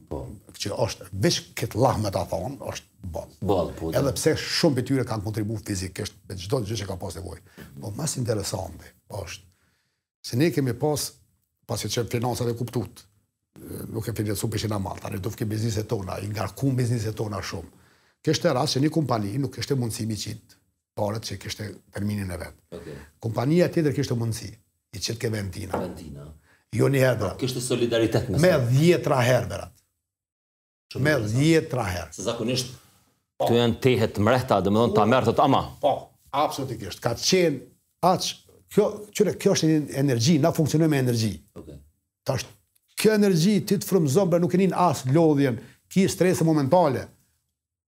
[0.10, 0.22] po.
[0.58, 3.30] që është veç këtë lahmet të thonë, është bol.
[3.49, 3.91] Bol, po.
[3.95, 7.43] Edhe pse shumë për tyre kanë kontribu fizikisht me gjithdo gjithë që ka pas vojë.
[7.84, 9.45] Po, mas interesante është,
[10.30, 11.10] se ne kemi pas,
[11.70, 13.03] pasi që finansat e kuptut,
[13.93, 17.39] nuk e finansu për pëshin a malë, tani dufke biznise tona, i ngarkun biznise tona
[17.43, 17.72] shumë.
[18.26, 20.58] Kështë e rrasë që një kompani nuk kështë e mundësi mi qitë
[20.97, 22.84] paret që kështë e terminin e vetë.
[23.24, 25.84] Kompania tjetër kështë e mundësi, i qitë ke Ventina.
[26.76, 29.74] Jo një herë, kështë solidaritet me Me dhjetra herë, berat.
[30.93, 32.09] Shumë me dhije të raherë.
[32.15, 32.75] Se zakonisht...
[33.38, 33.51] Po.
[33.51, 35.09] të janë tehet mrehta, dhe më dhënë ta po.
[35.11, 35.59] mërëtët ama.
[35.83, 35.91] Po,
[36.41, 37.01] absolutikisht.
[37.03, 37.57] Ka të qenë
[38.09, 38.29] aqë...
[38.73, 41.35] Kjo, kjo është një energji, na funksionoj me energji.
[41.55, 41.77] Okay.
[42.27, 42.53] Ta është,
[42.99, 45.59] kjo energji ti të frumëzon, bre pra nuk e një asë lodhjen,
[45.93, 47.05] ki stresë momentale,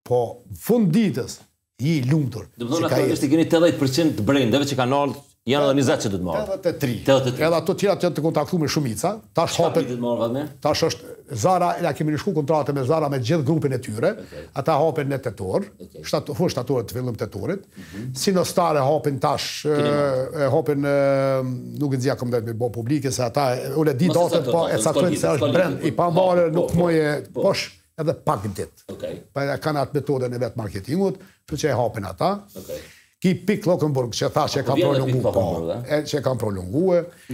[0.07, 0.19] po
[0.61, 1.39] fund ditës,
[1.83, 2.45] i lumëtur.
[2.59, 5.83] Dhe më dhënë, ato nështë i keni 80% të brendeve që ka nëllë Janë edhe
[5.87, 6.55] 20 që du të marrë.
[6.59, 6.95] 83.
[7.07, 9.11] edhe të Të edhe të ato tjera të janë të kontaktu me shumica.
[9.33, 9.87] tash hapet.
[10.61, 14.11] Tash është Zara, e kemi nëshku kontratë me Zara me gjithë grupin e tyre.
[14.59, 15.69] Ata hapen në të torë.
[16.03, 16.03] Fën
[16.51, 17.63] shtatorët të fillëm të torët.
[17.79, 18.09] Mhm.
[18.19, 19.63] Si në stare hapen tash...
[20.51, 20.83] Hapen...
[21.79, 23.47] Nuk e zja këmë dhe të mirë bo publike, se ata...
[23.79, 25.79] Ule di datën, po e caktojnë se është brend.
[25.81, 27.09] Po, I pamarë, po, nuk po, muje...
[27.39, 27.67] Posh
[27.99, 28.91] edhe pak ditë.
[28.93, 29.15] Okej.
[29.27, 31.17] e da kanë atë metodën e vet marketingut,
[31.49, 32.31] që që e hapen ata.
[33.19, 35.43] Ki pik Lokenburg që tha që e po kam prolungu po,
[35.91, 36.85] e që e kam prolungu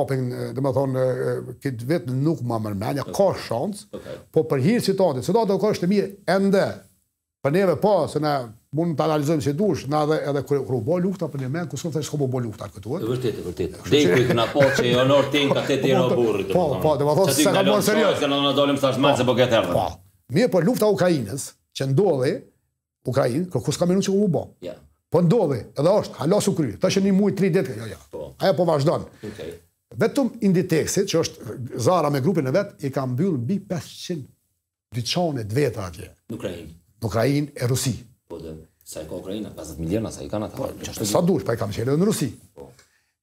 [1.96, 2.44] këtë nuk
[3.16, 4.18] ka shans, okay.
[4.34, 6.64] po për hirë citatit, citatit do ka është të mirë ende,
[7.46, 8.32] për neve po, se ne
[8.76, 11.50] mund të analizojmë si dush, na dhe edhe kërë kër u bo lukta, për një
[11.54, 12.96] menë, kusë këmë të shkëmë u bo lukta këtu.
[12.98, 13.04] Eh?
[13.04, 13.78] E vërtit, e vërtit.
[13.88, 16.02] Dhe i kujtë në po që i onor tim ka po, po, po, të tira
[16.02, 16.48] o burri.
[16.50, 18.18] Po, po, dhe më thosë se ka mërë serios.
[18.20, 19.78] Se në në dolim së ashtë po këtë erdhe.
[19.78, 19.86] Po,
[20.38, 21.38] mirë për lukta
[21.76, 22.36] që ndodhe
[23.12, 24.76] Ukrajinë, kërë
[25.16, 28.24] Po edhe është, halosu kry, të një mujë, tri detë, jo, jo, po.
[28.44, 29.06] aja po vazhdonë.
[29.30, 29.54] Okay.
[29.96, 34.26] Vetëm Inditexit, që është zara me grupin e vetë, i ka mbyllë bi 500
[34.98, 36.10] dyqane të vetë atje.
[36.34, 36.68] Nukrajin?
[37.06, 37.94] Nukrajin e Rusi.
[38.32, 40.60] Po dhe, sa e ka Ukrajina, 50 miliona, sa i ka në ta.
[40.68, 42.30] Po, sa dush, pa i kam qelë edhe në Rusi.
[42.56, 42.68] Po.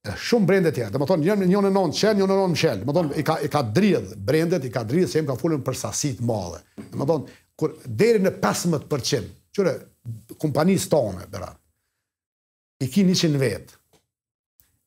[0.08, 2.96] Shumë brende tjerë, dhe më tonë, njën, njën e nonë qelë, njën e nonë Më
[2.96, 5.78] tonë, i ka, i ka dridhë brendet, i ka dridhë, se jem ka fullën për
[5.78, 6.58] sasit madhe.
[6.88, 9.76] Dhe më tonë, kur deri në 15%, qëre,
[10.42, 11.28] kompanisë tonë,
[12.82, 13.78] i ki 100 vetë,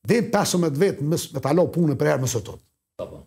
[0.06, 2.56] dhe në 15 vetë me talo punë për herë mësë të
[3.06, 3.20] po.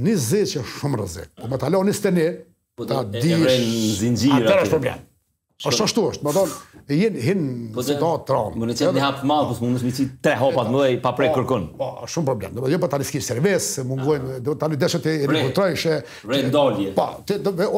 [0.00, 2.26] Një zë që shumë rëzë, po me talo një stëne,
[2.78, 4.34] po ta di shë...
[4.38, 5.06] Atër është problem.
[5.60, 6.52] Ashtu ashtu është, më thon,
[6.88, 7.40] e jeni hin
[7.84, 8.54] zgjat tron.
[8.56, 10.74] Mund të jeni po hap të madh, mund të jeni tre po, po, më të
[10.74, 11.66] mëdhej pa prek kërkon.
[11.76, 12.54] Po, shumë problem.
[12.56, 14.38] Do të thotë tani skis servis, mungojnë, ah.
[14.46, 15.98] do tani deshët e rikontrojsh e
[16.32, 16.94] rendolje.
[16.96, 17.06] Po,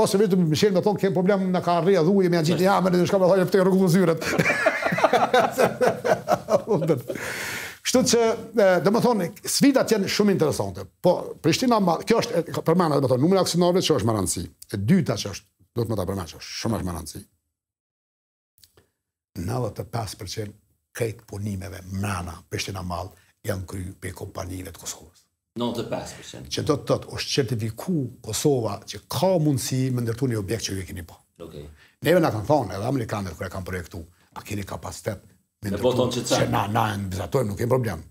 [0.04, 2.94] ose vetëm më shëlni thon ke problem na ka rrëdhë dhujë me gjitë jamë, më
[3.00, 4.22] ne shkapo thonë te rrugën e zyrat.
[7.82, 8.32] Kështu që,
[8.86, 10.86] do më thonë, sfidat janë shumë interesante.
[11.02, 14.48] Po, Prishtina, kjo është përmendur, do të thonë, numri aksionarëve që është më rëndësish.
[14.70, 17.26] E dyta që është, do të më ta përmendosh, shumë më rëndësish.
[19.40, 20.52] 95%
[20.92, 25.22] krejtë punimeve mrena për shtina malë janë kry për kompanive të Kosovës.
[25.58, 26.48] 95%?
[26.52, 30.76] Që do të tëtë është certifiku Kosova që ka mundësi më ndërtu një objekt që
[30.76, 31.18] ju e kini po.
[31.42, 34.02] Neve nga kanë thonë edhe Amerikanët kërë e kanë projektu,
[34.36, 35.24] a kini kapacitet
[35.64, 38.00] më ndërtu që, na, na në vizatojmë, nuk e problem.
[38.06, 38.10] Mm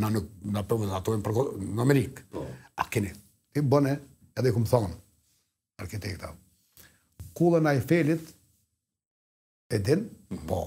[0.00, 1.38] Na nuk na po për vizatojmë për
[1.76, 2.24] në Amerikë.
[2.34, 2.42] Po.
[2.76, 3.08] A kini,
[3.52, 3.92] ti bëne
[4.36, 4.92] edhe i këmë thonë,
[5.82, 6.32] arkitekta,
[7.38, 8.26] kullën a i felit,
[9.74, 10.44] e din, mhm.
[10.48, 10.60] po.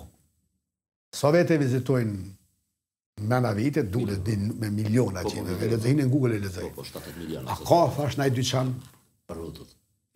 [1.16, 5.92] Sa vetë e vizitojnë në vite, dule din me miliona po, qime, po, dhe dhe
[6.00, 7.44] në Google e po, dhe po, dhe.
[7.54, 8.74] A ka fash në i dyqan?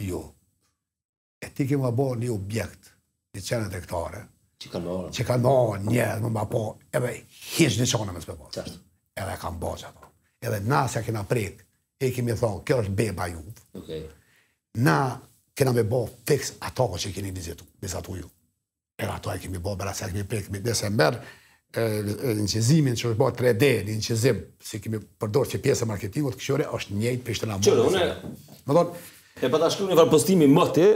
[0.10, 0.24] Jo.
[1.46, 2.90] E ti ke më bo një objekt,
[3.38, 4.24] një qene të këtare,
[4.60, 5.56] që ka në
[5.88, 8.50] një, më më po, edhe hish një qone me së përbo.
[9.16, 10.10] Edhe kam bo që po.
[10.44, 11.62] Edhe na se kena prek,
[12.00, 14.04] e kemi thonë, kjo është beba juve.
[14.84, 14.98] Na
[15.56, 18.36] kena me bo fix ato që keni vizitu, vizatu juve.
[19.02, 21.16] Era ato e kemi bo, bera se e kemi prej, kemi desember,
[21.72, 26.36] në qizimin që është bo 3D, në qizim, si kemi përdor që pjesë e marketingut,
[26.40, 27.76] këshore është njëjtë për ishte në mërë.
[27.80, 28.34] Qërë,
[28.68, 29.04] Më thonë...
[29.40, 30.88] E pa ta shkru një varpostimi më të,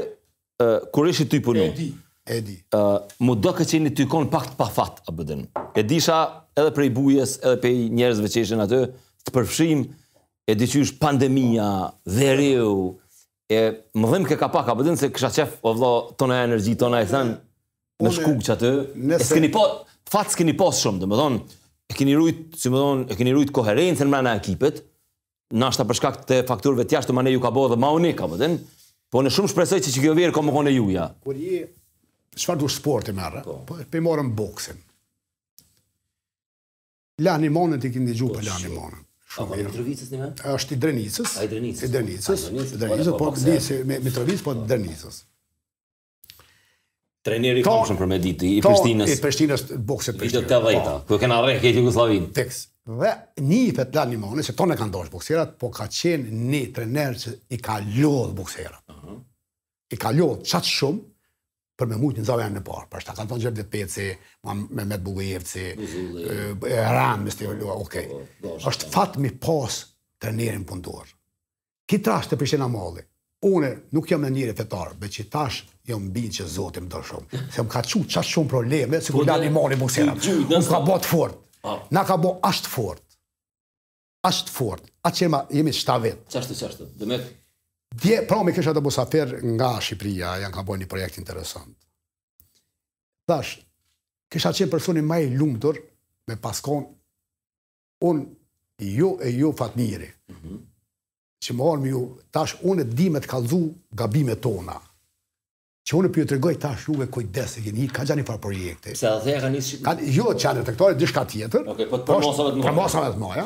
[0.93, 1.64] kur ishi ty punu.
[1.64, 1.86] E di,
[2.28, 2.58] e di.
[2.76, 5.45] Më do këtë që një ty konë pak të pa fat, a bëdën.
[5.80, 6.18] E di isha
[6.60, 8.82] edhe prej bujes, edhe prej njerëzve që ishen atë,
[9.30, 9.86] të përfshim,
[10.51, 11.70] e di që ishë pandemija,
[12.18, 12.74] dhe riu,
[13.54, 13.62] e
[13.95, 16.76] më dhem ke ka pak, a bëdën se kësha qef, o vlo, tona e energji,
[16.80, 17.39] tona e thënë,
[18.04, 18.72] në shkuk që atë,
[19.18, 19.64] e s'keni po,
[20.12, 21.41] fatë s'keni po shumë, dhe më thonë,
[21.93, 24.82] e keni rujt, si më thonë, e keni rujt koherencën mëna e ekipet,
[25.54, 28.18] në ashtë për shkak të fakturve të jashtë, mëne ju ka bo dhe ma unik,
[28.20, 28.58] ka bëdhen,
[29.14, 31.08] po në shumë shpresoj që që kjo vjerë, ka më kone ju, ja.
[31.24, 31.62] Kur je,
[32.41, 34.82] shfar du sport e marrë, po, po e morëm boksin.
[37.24, 39.04] Lani monën t'i këndi gju po, për lani monën.
[39.34, 40.41] Shumë mirë.
[40.54, 41.38] Është i Drenicës.
[41.41, 41.88] Ai Drenicës.
[41.88, 42.41] i Drenicës.
[42.43, 43.08] i Drenicës.
[43.14, 45.16] Po, po, po, po, po, po, po.
[47.24, 49.08] Treneri i famshëm për Mediti, i Prishtinës.
[49.14, 50.44] I Prishtinës, bokset Prishtinës.
[50.44, 51.14] I të të dhejta, po.
[51.14, 52.30] ku kanë kena rejë këtë Jugoslavinë.
[52.36, 52.58] Teks.
[53.00, 53.14] Dhe
[53.48, 56.60] një i fetë planë limoni, se tonë e kanë dojshë bokserat, po ka qenë një
[56.76, 58.82] trener që i ka lodhë bokserat.
[58.92, 59.22] Uh -huh.
[59.96, 61.00] I ka lodhë qatë shumë,
[61.80, 62.90] për me mujtë një zove janë në parë.
[62.92, 64.10] Për shtë, kanë tonë gjërë dhe peci,
[64.44, 65.66] me me të bugujevë, si
[67.24, 68.08] mështë të lua, okej.
[68.08, 68.28] Okay.
[68.44, 69.88] Po, uh po, fatë mi pasë
[70.20, 71.08] trenerin punduar.
[71.88, 73.08] Kitë rashtë të Prishtina Mali
[73.44, 77.41] une nuk jam në njëri fetar, be që tash jam bindë që Zotë më shumë.
[77.52, 80.16] Se më ka qutë qatë shumë probleme, se kur një mali më kësera.
[80.48, 81.39] Unë ka bo të fort.
[81.96, 83.02] Na ka bo ashtë fort.
[84.28, 84.86] Ashtë fort.
[85.04, 86.26] A që ma jemi shta vetë.
[86.38, 87.18] Qashtë, qashtë, dhe me...
[88.04, 91.74] Dje, pra me kësha të busafer nga Shqipëria, janë ka bo një projekt interesant.
[93.30, 93.58] Thash,
[94.34, 95.82] kësha qenë personi ma i lumëtur
[96.32, 96.86] me paskon
[98.10, 100.10] unë ju e ju fatë njëri.
[100.38, 100.62] Mhm
[101.44, 102.02] që më armi ju,
[102.34, 103.60] tash unë e di me të kalzu
[104.00, 104.78] gabime tona.
[105.84, 108.62] Që unë e për të regoj tash juve kujdesi, jeni i ka gjanë i farpori
[108.70, 108.91] e këte.
[108.96, 109.82] Se dhe e ka njështë...
[109.84, 111.64] Ka, jo, që janë detektore, dishka tjetër.
[111.74, 112.70] Ok, po të promosave të moja.
[112.70, 113.46] Promosave të moja.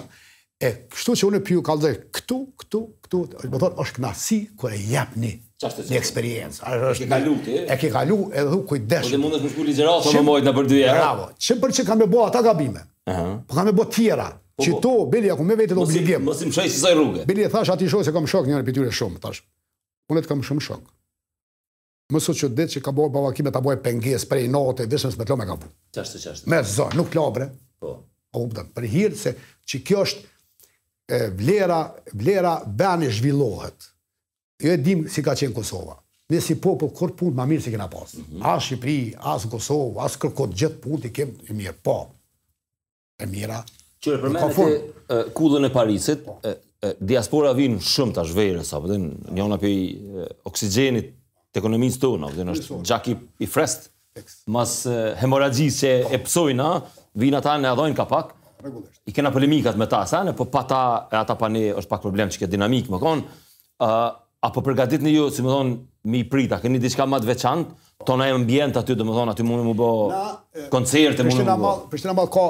[0.57, 0.59] E
[0.93, 1.65] kështu që unë e për ju e
[2.17, 3.19] këtu, këtu, këtu,
[3.49, 6.59] më thotë, është knasi kërë e jepni një eksperiencë.
[6.61, 6.63] E
[7.01, 7.51] ke kalu, ti?
[7.65, 9.05] E ke kalu, edhe dhu kujdesh.
[9.09, 9.23] Po dhe
[10.29, 10.47] mundës
[13.73, 14.27] më shku
[14.57, 14.79] Po, që po.
[14.81, 16.23] to, Beli, ku me vete do obligim.
[16.25, 17.27] Mos im shoj se sa rrugë.
[17.29, 19.43] Beli e thash aty shoh se kam shok njëri prej tyre shumë thash.
[20.09, 20.87] Unë po të kam shumë shok.
[22.15, 25.19] Më sot që ditë që ka bërë ballakime ta bëj pengesë prej notë, vetëm se
[25.21, 25.69] me klomë ka bu.
[25.93, 26.49] Çashtë çashtë.
[26.49, 27.49] Me zor, nuk klobre.
[27.83, 27.93] Po.
[28.33, 29.35] Po, dan, për hir se
[29.77, 31.81] kjo është e, vlera,
[32.17, 33.91] vlera bën zhvillohet.
[34.65, 35.99] Jo e dim si ka qenë Kosova.
[36.33, 38.15] Ne si popull kur punë më mirë se kena pas.
[38.17, 38.47] Mm -hmm.
[38.55, 39.01] As Shqipëri,
[39.35, 41.75] as Kosova, as kërkot gjithë punë i kem i mirë.
[41.83, 41.99] Po.
[43.19, 43.59] E mira,
[44.07, 46.25] Që e përmendet e Parisit,
[47.03, 49.71] diaspora vinë shumë tash verës, apo den një ona pe
[50.47, 51.11] oksigjenit
[51.51, 53.89] të ekonomisë tonë, apo është gjak i frest.
[54.49, 54.75] Mas
[55.19, 56.25] hemorragjisë që e po.
[56.29, 56.69] psojna,
[57.17, 58.31] atë ata ne adhojnë kapak.
[59.07, 60.79] I kena polemikat me ta, sa ne, po pa ta,
[61.13, 63.41] e ata pa ne, është pak problem që ke dinamik, më konë,
[64.47, 65.77] apo përgatit në ju, si më thonë,
[66.09, 68.05] mi prita, keni diçka matë veçantë, Po.
[68.05, 69.87] tona e ambient aty, dhe më thonë, aty mund më bo
[70.69, 71.61] koncerte, mund më bo...
[71.63, 72.43] Mal, Prishtina Mall ka,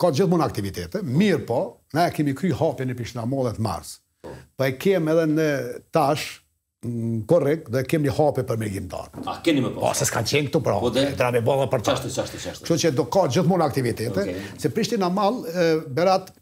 [0.00, 1.60] ka gjithë mund aktivitete, mirë po,
[1.96, 3.94] na e kemi kry hapje në Prishtina Mall e të Mars.
[4.20, 5.48] Po, po e kemë edhe në
[5.96, 6.41] tashë,
[6.82, 9.04] Mm, korrekt dhe kemi hape për me gjimtar.
[9.30, 9.84] A keni më po?
[9.84, 10.74] Po, se s'kan qenë këtu pra.
[10.82, 12.66] Po, dhe trave bolla për çastë, çastë, çastë.
[12.66, 14.48] Kështu që do ka gjithmonë aktivitete, okay.
[14.58, 15.38] se Prishtina mall
[15.86, 16.32] berat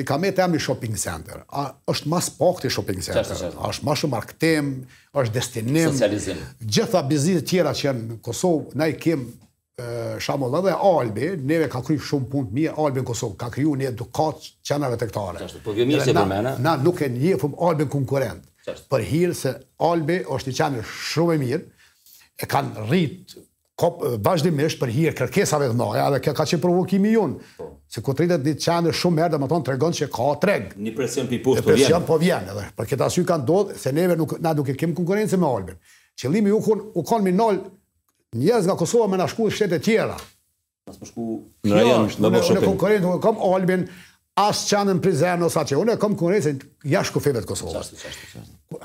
[0.00, 1.42] i ka me të ami shopping center.
[1.52, 3.52] A është më spaq ti shopping center?
[3.52, 4.72] A është më shumë marketing,
[5.12, 6.40] është destinim socializim.
[6.64, 9.26] Gjitha biznesi tjera që janë në Kosovë, na i kem
[10.24, 13.76] shamull edhe Albi, neve ka kryu shumë punë të mirë, Albi në Kosovë, ka kryu
[13.82, 15.50] një edukat qenave të këtare.
[15.68, 19.52] Po, vjë mirë Na nuk e njefëm Albi në konkurentë për hirë se
[19.82, 21.64] Albi është një qanë shumë e mirë,
[22.42, 23.40] e kanë rritë
[24.22, 27.46] vazhdimisht për hirë kërkesave të noja, dhe kjo ka që provokimi jonë.
[27.58, 27.66] Po.
[27.90, 30.68] Se ku të rritët një qanë shumë merë, dhe më tonë tregon që ka treg.
[30.78, 31.94] Një presion për i pushtë për po vjenë.
[31.96, 32.66] Për po vjenë, edhe.
[32.78, 35.74] Për këtë asy kanë dohë, se neve nuk, na duke kemë konkurenci me Albi.
[36.20, 37.58] Qëllimi u, kon, u konë minol
[38.38, 40.16] njëz nga Kosova me nashku shtetet tjera.
[41.64, 43.84] në konkurenci në, në, në, kom Albin,
[44.40, 47.90] asë që anën prizernë, osa që unë e kom kërrejtë se jashë të Kosovës.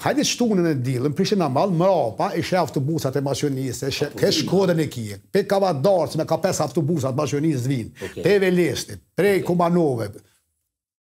[0.03, 3.87] Hajde që tunë në dilën, prishë në malë, më rapa, ishe aftubusat e masjoniste,
[4.19, 8.97] ke shkode në kje, pe kava darës me ka pes aftubusat masjoniste zvinë, pe velesti,
[9.15, 10.09] prej kumanove,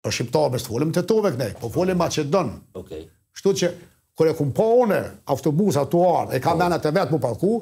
[0.06, 2.30] për shqiptarë me së të folëm të tove këne, po folëm ma që
[3.36, 3.68] Shtu që,
[4.16, 6.04] kër e kumë po une, aftubusat të
[6.38, 6.88] e ka menat po.
[6.88, 7.54] e vetë mu paku,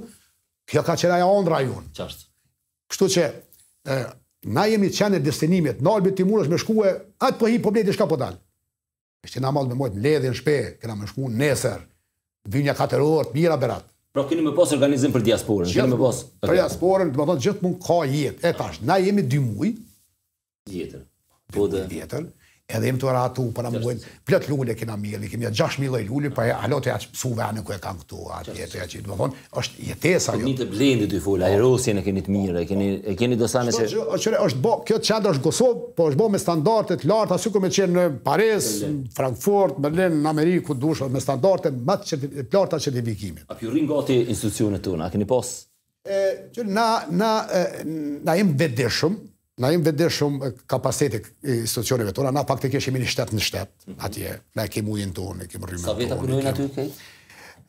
[0.69, 3.07] kjo ka qenë ja ondra që,
[4.43, 6.91] Na jemi qenë e destinimit, në albit timur është me shkue,
[7.23, 8.37] atë po hi po bledi shka po dalë.
[9.23, 11.85] Ishtë që na malë me mojtë në ledhe në shpe, këna me shkue nesër,
[12.51, 13.85] vinja 4 orë, të mira berat.
[14.13, 16.27] Pra këni me posë organizim për diasporën, këni me posë.
[16.43, 18.43] Për diasporën, të më thonë, gjithë mund ka jetë.
[18.43, 19.71] E tash, na jemi dy mujë.
[20.75, 21.05] Jetër.
[21.55, 21.87] Po dhe.
[21.95, 22.27] Jetër
[22.67, 25.89] edhe im të atu për amuën, plët lullë e kina mirë, kemi e gjash mi
[25.91, 29.17] loj lullë, për halot të jaqë pësu venë e kanë këtu, atje të qitë, më
[29.19, 30.47] thonë, është jetesa po jo.
[30.47, 33.73] Një të blendit të i fulla, e rosjen e keni të mirë, e keni dosane
[33.75, 34.05] sanë se...
[34.13, 37.51] Qërë, është bo, kjo të qendrë është Gosovë, po është bo me standartet lartë, asy
[37.57, 38.69] ku me qenë në Paris,
[39.17, 42.95] Frankfurt, Berlin, në Ameriku, dushë, me standartet më të lartë
[44.39, 45.43] të
[46.13, 46.19] A
[46.51, 46.85] keni na,
[47.15, 47.29] na,
[48.25, 49.21] na, na,
[49.61, 53.41] Na im vende shumë kapaciteti e institucioneve tona, na pak faktikisht jemi në shtet në
[53.45, 53.97] shtet mhm.
[54.07, 54.31] atje.
[54.57, 55.83] Na kemi ujin tonë, ne kemi rrymën.
[55.83, 56.53] Sa vjet punojnë kem...
[56.53, 57.05] aty këtu?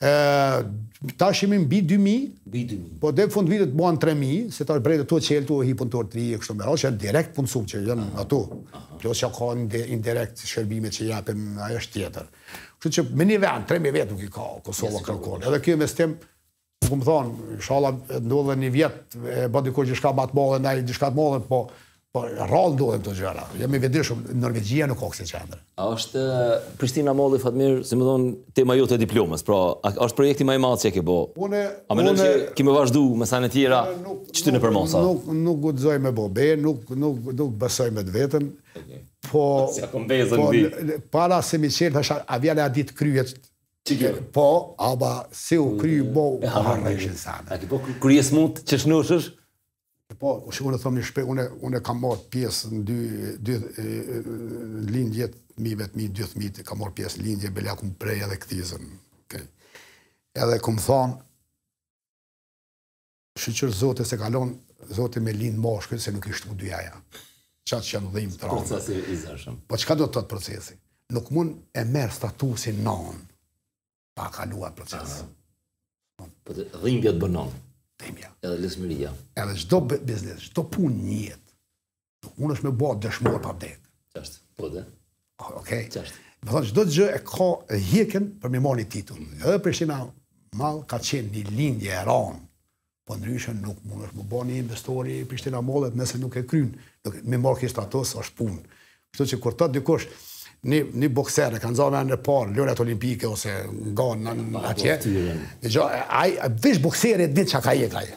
[0.04, 2.96] Ë, tash jemi mbi 2000, 2000.
[3.04, 6.24] Po deri fund vitit buan 3000, se tash bretët tuaj çel tuaj hipon tort 3
[6.34, 8.40] e kështu me radhë, janë direkt punësuar që janë ato.
[9.02, 12.32] Kjo është ka një indirekt shërbime që japim ajo është tjetër.
[12.80, 15.44] Kështu që me një vend 3000 vetë nuk i ka Kosova kërkon.
[15.50, 16.16] Edhe kjo me stem,
[16.84, 21.08] Më këmë thonë, shala ndodhe një vjetë, e bëdi kërë gjishka matë modhe, ne gjishka
[21.08, 21.60] të modhe, po,
[22.14, 23.44] po rralë ndodhe më të gjera.
[23.60, 25.60] Jemi vedi shumë, Norvegjia nuk kokë se qendrë.
[25.80, 26.24] A është
[26.82, 29.58] Prishtina Molli, Fatmir, si më thonë, tema të diplomës, pra,
[29.88, 31.18] a, është projekti ma i matë që e ke bo?
[31.48, 32.28] a me nëmë që
[32.58, 33.80] kime vazhdu me sanë tjera,
[34.28, 35.00] që ty në përmosa?
[35.06, 38.44] Nuk, nuk, nuk gudzoj me bo be, nuk, nuk, besoj me dvetën,
[39.30, 39.48] po...
[40.36, 40.46] po
[41.14, 43.34] para se mi qërë, a vjale a ditë kryet,
[43.90, 44.14] Jo.
[44.32, 47.52] Po, aba, si u kry bo, e harë në sanë.
[47.52, 49.26] A po, kry jesë mund që shnushësh?
[50.20, 51.44] Po, u shë unë thëmë një shpe, unë,
[51.76, 53.00] e kam marë pjesë në dy,
[53.44, 55.28] dy në lindje,
[55.60, 58.86] mi vetë mi, dy thëmi, kam marë pjesë në lindje, belja kumë prej edhe këtizën.
[59.26, 59.44] Okay.
[60.64, 61.20] ku më thonë,
[63.44, 66.96] qërë zote se kalonë, zote me lindë moshkët, se nuk ishtë u dy aja.
[67.68, 69.56] Qatë që janë dhejmë të rëmë.
[69.68, 70.80] Po, qëka do të të procesi?
[71.12, 73.30] Nuk mund e merë statusin nonë
[74.14, 75.22] pa kalua proces.
[76.16, 77.50] Po të dhimbja të bënon.
[78.00, 78.30] Dhimbja.
[78.46, 79.10] Edhe lesmëria.
[79.38, 81.52] Edhe çdo biznes, çdo punë një jetë.
[82.24, 83.80] Nuk mundesh me bëu dëshmor pa vdek.
[84.14, 84.84] Qashtë, po dhe.
[85.60, 85.88] Okej.
[85.94, 86.12] Çast.
[86.14, 86.22] Qashtë.
[86.44, 87.48] Më thonë, qdo gjë e ka
[87.90, 89.20] hjekën për me mali titull.
[89.22, 89.40] Mm.
[89.46, 89.94] Edhe për
[90.54, 92.38] mall ka qenë një lindje e ranë,
[93.08, 96.86] po ndryshe nuk mund është bëni një investori i Prishtina Mallet nëse nuk e krynë.
[97.26, 98.60] Me marë kështë është punë.
[99.10, 99.66] Kështë që kur ta
[100.64, 103.52] një boksere, kanë zonë në parë, lëret olimpike, ose
[103.94, 105.24] nga në atje, po,
[105.60, 105.84] dhe gjo,
[106.20, 108.14] ajë, vishë boksere e ditë që ka jetë ajë.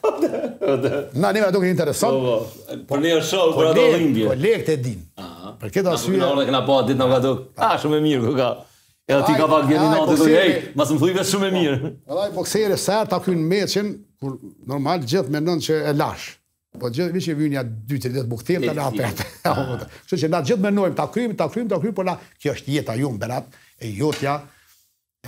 [1.20, 2.16] Na, një me duke interesant.
[2.16, 2.80] Po, po.
[2.94, 4.32] Për një shohë, për një rëmbje.
[4.32, 4.96] Për lekë të
[5.58, 6.18] Për këtë asyre...
[6.22, 8.26] Në orë e këna pa atë ditë në ka duke, a, ah, shumë e mirë,
[8.28, 8.50] këka.
[9.10, 11.78] E ati ka pa gjeni në atë duke, ej, mas më thujve shumë e mirë.
[12.06, 13.90] Për lajë boksere, sërë ta kënë meqen,
[14.22, 14.36] kur
[14.70, 16.36] normal gjithë menon që e lashë.
[16.78, 19.26] Po gjithë vishë vynë ja 2-30 buktim të nga petë.
[19.46, 19.80] Po.
[20.04, 22.74] Kështë që na gjithë mënojm ta kryjm, ta kryjm, ta krymë, por na kjo është
[22.76, 24.38] jeta ju berat, e jotja,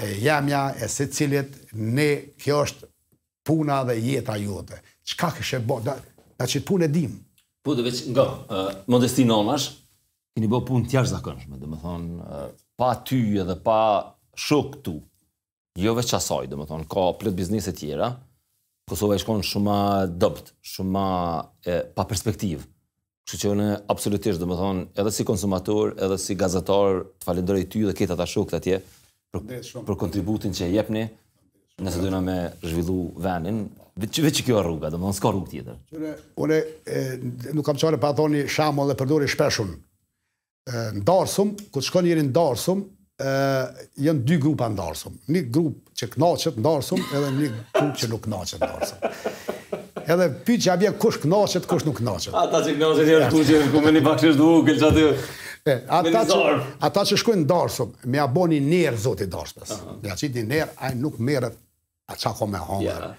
[0.03, 2.09] e jamja, e se cilit, ne
[2.41, 2.91] kjo është
[3.49, 4.79] puna dhe jeta jote.
[5.15, 5.97] Qka kështë e bërë,
[6.43, 7.17] da që punë e dim.
[7.65, 8.27] Po dhe veç nga,
[8.91, 9.71] modesti nonash,
[10.35, 12.41] kini bërë punë të zakënshme, dhe më thonë,
[12.79, 13.79] pa ty edhe pa
[14.39, 14.99] shok tu,
[15.79, 18.13] jo veç asaj, dhe më thonë, ka plot biznis e tjera,
[18.89, 19.77] Kosova e shkon shumë ma
[20.09, 21.03] dëpt, shumë
[21.69, 22.63] e, pa perspektiv.
[23.29, 27.67] Kështu që në absolutisht, dhe më thonë, edhe si konsumator, edhe si gazetar, të falendrej
[27.69, 28.79] ty dhe këta ata shokët atje,
[29.35, 31.05] për, për kontributin që jepni,
[31.85, 33.61] nëse dojna me zhvillu venin,
[34.01, 35.81] vetë vetë kjo rruga do të mos rrugë tjetër.
[35.93, 39.69] Unë unë nuk kam çfarë pa thoni shamo dhe përdori shpeshum.
[40.97, 42.81] Ndarsum, kur shkon njëri ndarsum,
[43.19, 45.21] janë dy grupa ndarsum.
[45.33, 49.87] Një grup që k'naqët ndarësum edhe një grup që nuk knaqet ndarësum.
[50.09, 52.35] Edhe pyetja vjen kush k'naqët, kush nuk knaqet.
[52.39, 55.07] Ata që knaqet janë që ku më ne bakshësh dukel çati.
[55.69, 56.37] E, ata që,
[56.87, 59.73] ata që shkojnë ndarsum, më ja bëni nerr zoti dashpës.
[59.75, 60.53] Uh -huh.
[60.55, 61.55] Ja ai nuk merët
[62.07, 63.11] a çka me hanë.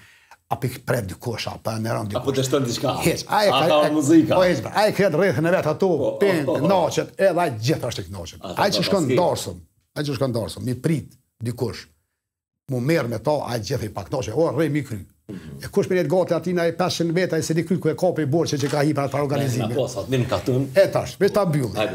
[0.51, 2.23] A pik prev di kush apo më ran di kush.
[2.23, 4.33] Apo të shton një Hes, ai ka muzikë.
[4.75, 5.19] ai ka e po
[5.57, 6.27] vet ato, po, oh, po,
[7.17, 7.51] edhe ai
[8.59, 9.59] Ai që shkon ndarsum,
[9.97, 10.33] ai që shkon
[10.67, 11.09] mi prit
[11.47, 11.87] dikush
[12.71, 15.01] mu merë me ta, a i gjithë i paktashe, o, rrej mi kry.
[15.63, 17.97] E kush për jetë gati atina në 500 veta, e se di kry ku e
[17.99, 19.69] ka për i borë që që ka hi për atë për organizime.
[20.83, 21.89] E tash, me ta bjullë.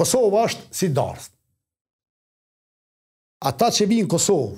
[0.00, 1.26] Kosovë ashtë si darës.
[3.50, 4.54] Ata që vinë Kosovë,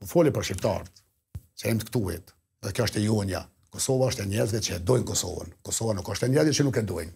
[0.00, 1.02] më po foli për shqiptarët,
[1.56, 2.34] që e të këtuit,
[2.66, 3.44] dhe kjo është e jonja,
[3.76, 5.54] Kosovë ashtë e njëzve që e dojnë Kosovën.
[5.66, 7.14] Kosovën nuk është e njëzve që nuk e dojnë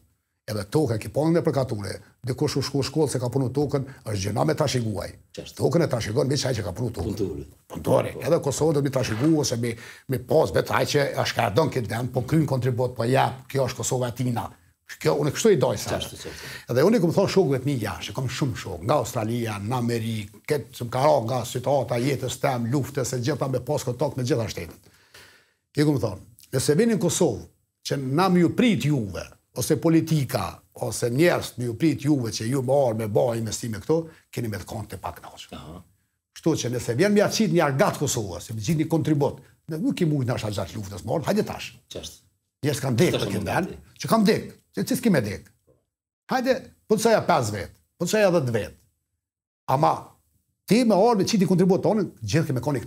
[0.51, 1.97] edhe tokën ki pa ndër përkature,
[2.27, 5.13] dhe kush u shku shkollë se ka punu tokën, është gjëna me trashiguaj.
[5.57, 7.45] Tokën e trashigon me çaj që ka punu tokën.
[7.73, 8.15] Punëtori.
[8.25, 9.75] Edhe Kosovë do mi trashigu ose me
[10.13, 13.81] mi pas vetaj që ka shkardon këtë vend, po kryn kontribut, po ja, kjo është
[13.83, 14.47] Kosova e tina.
[15.01, 16.01] Kjo unë kështu i doj sa.
[16.67, 20.41] Edhe unë kam thon shokëve të mi jashtë, kam shumë shok nga Australia, nga Amerikë,
[20.51, 24.19] këtë që më ka rënë nga situata jetës tëm, luftës e gjitha me pas kontakt
[24.19, 24.91] me gjitha shtetet.
[25.71, 26.19] Kjo thon,
[26.51, 27.47] nëse vinin Kosovë,
[27.87, 29.23] që na më ju prit juve,
[29.61, 30.55] ose politika,
[30.87, 33.99] ose njerës në ju prit juve që ju më orë me ba investime këto,
[34.33, 35.57] keni me të konë të pak nashë.
[35.57, 36.59] Uh -huh.
[36.65, 40.01] që nëse vjen me qitë një argat Kosovë, se me gjithë një kontribut, në nuk
[40.01, 41.67] i mujtë nashë gjatë luftës më orë, hajde tash.
[42.65, 45.51] Njerës kanë dekë të këtë dhenë, që kanë dekë, që që kime me dekë.
[46.31, 46.53] Hajde,
[46.89, 48.77] po të 5 vetë, po të 10 vetë.
[49.75, 49.93] Ama,
[50.69, 52.81] ti me orë me qiti kontribut tonë, koni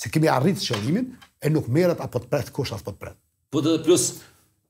[0.00, 1.04] Se kemi arritë qëllimin,
[1.44, 3.18] e nuk merët apo të pretë kush apo të pretë.
[3.50, 4.02] Po të po plus,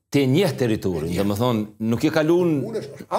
[0.08, 2.60] te njeh territorin, dhe më thonë, nuk e kalun...
[3.10, 3.18] A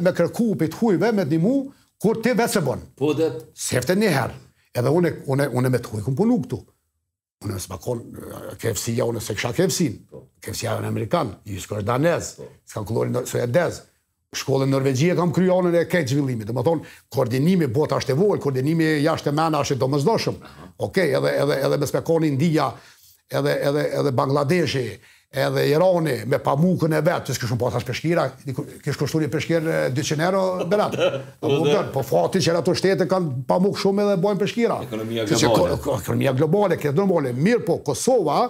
[0.00, 1.54] me kërku për të hujve me të një mu,
[2.00, 2.86] kur ti vetë se bonë.
[2.98, 3.30] Po dhe...
[3.56, 4.36] Sefte një herë.
[4.80, 6.60] Edhe une me të hujë këmë punu këtu.
[7.46, 8.04] Une me së bakon,
[8.62, 9.96] kefësia, une se kësha kefësin.
[10.06, 10.22] Po.
[10.30, 10.32] Po.
[10.46, 12.34] Kefësia e në Amerikan, një së kërë danez,
[12.70, 13.68] së
[14.30, 16.46] Shkollën në Norvegjie kam kryonën e kejtë zhvillimit.
[16.46, 20.36] Dhe më thonë, koordinimi bota është e vojë, koordinimi jashtë e mena është
[21.02, 21.06] e
[21.56, 22.28] edhe me spekoni
[23.34, 24.84] edhe Bangladeshi,
[25.30, 29.66] edhe Ironi me pamukën e vetë, që s'ke shumë pasas peshkira, kështë kështu një peshkir
[29.94, 30.96] 200 euro berat.
[31.94, 34.80] po fati që ato shtete kanë pamukë shumë edhe bojnë peshkira.
[34.88, 35.76] Ekonomia globale.
[35.76, 38.40] Kështë, ekonomia globale, kështë Mirë po, Kosova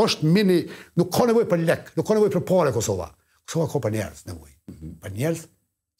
[0.00, 0.58] është mini,
[1.00, 3.08] nuk ka nevoj për lek, nuk ka nevoj për pare Kosova.
[3.44, 4.52] Kosova ka për njerës nevoj.
[4.74, 4.92] Mhm.
[5.02, 5.46] Për njerës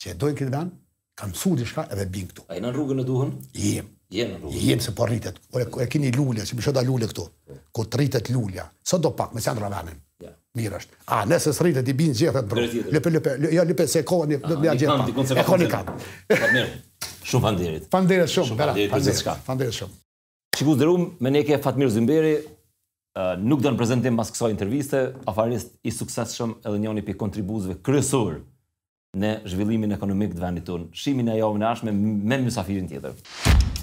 [0.05, 0.77] që e dojnë këtë venë,
[1.23, 2.45] kanë su një shka edhe bingë këtu.
[2.53, 3.33] A i në rrugën e duhen?
[3.57, 3.89] Jem.
[4.13, 5.37] Jem, Jem se po rritet.
[5.55, 7.27] O e, e kini lullja, që mi shoda lullja këtu.
[7.77, 8.65] Ko të rritet lullja.
[8.83, 10.01] Sot do pak, me sandra venin.
[10.59, 10.97] Mirë është.
[11.15, 12.63] A, nëse së rritë, ti binë gjithë bro.
[12.91, 15.37] Lëpe, lëpe, jo, lëpe, lëpe, se e kohë një një gjithë.
[15.39, 15.95] E kohë një kanë.
[17.31, 17.87] Shumë fanderit.
[17.93, 18.75] Fanderit shumë, bera.
[18.91, 19.45] Fanderit shumë.
[19.47, 19.95] Fanderit shumë.
[20.59, 22.33] Shikus dhe rumë, me neke Fatmir Zimberi,
[23.47, 28.41] nuk dënë prezentim mas kësoj interviste, afarist i sukses shumë edhe njoni për kontribuzve kryesur
[29.19, 30.91] në zhvillimin ekonomik të vendit tonë.
[30.95, 33.79] Shimin e jo në me mësafirin tjetër.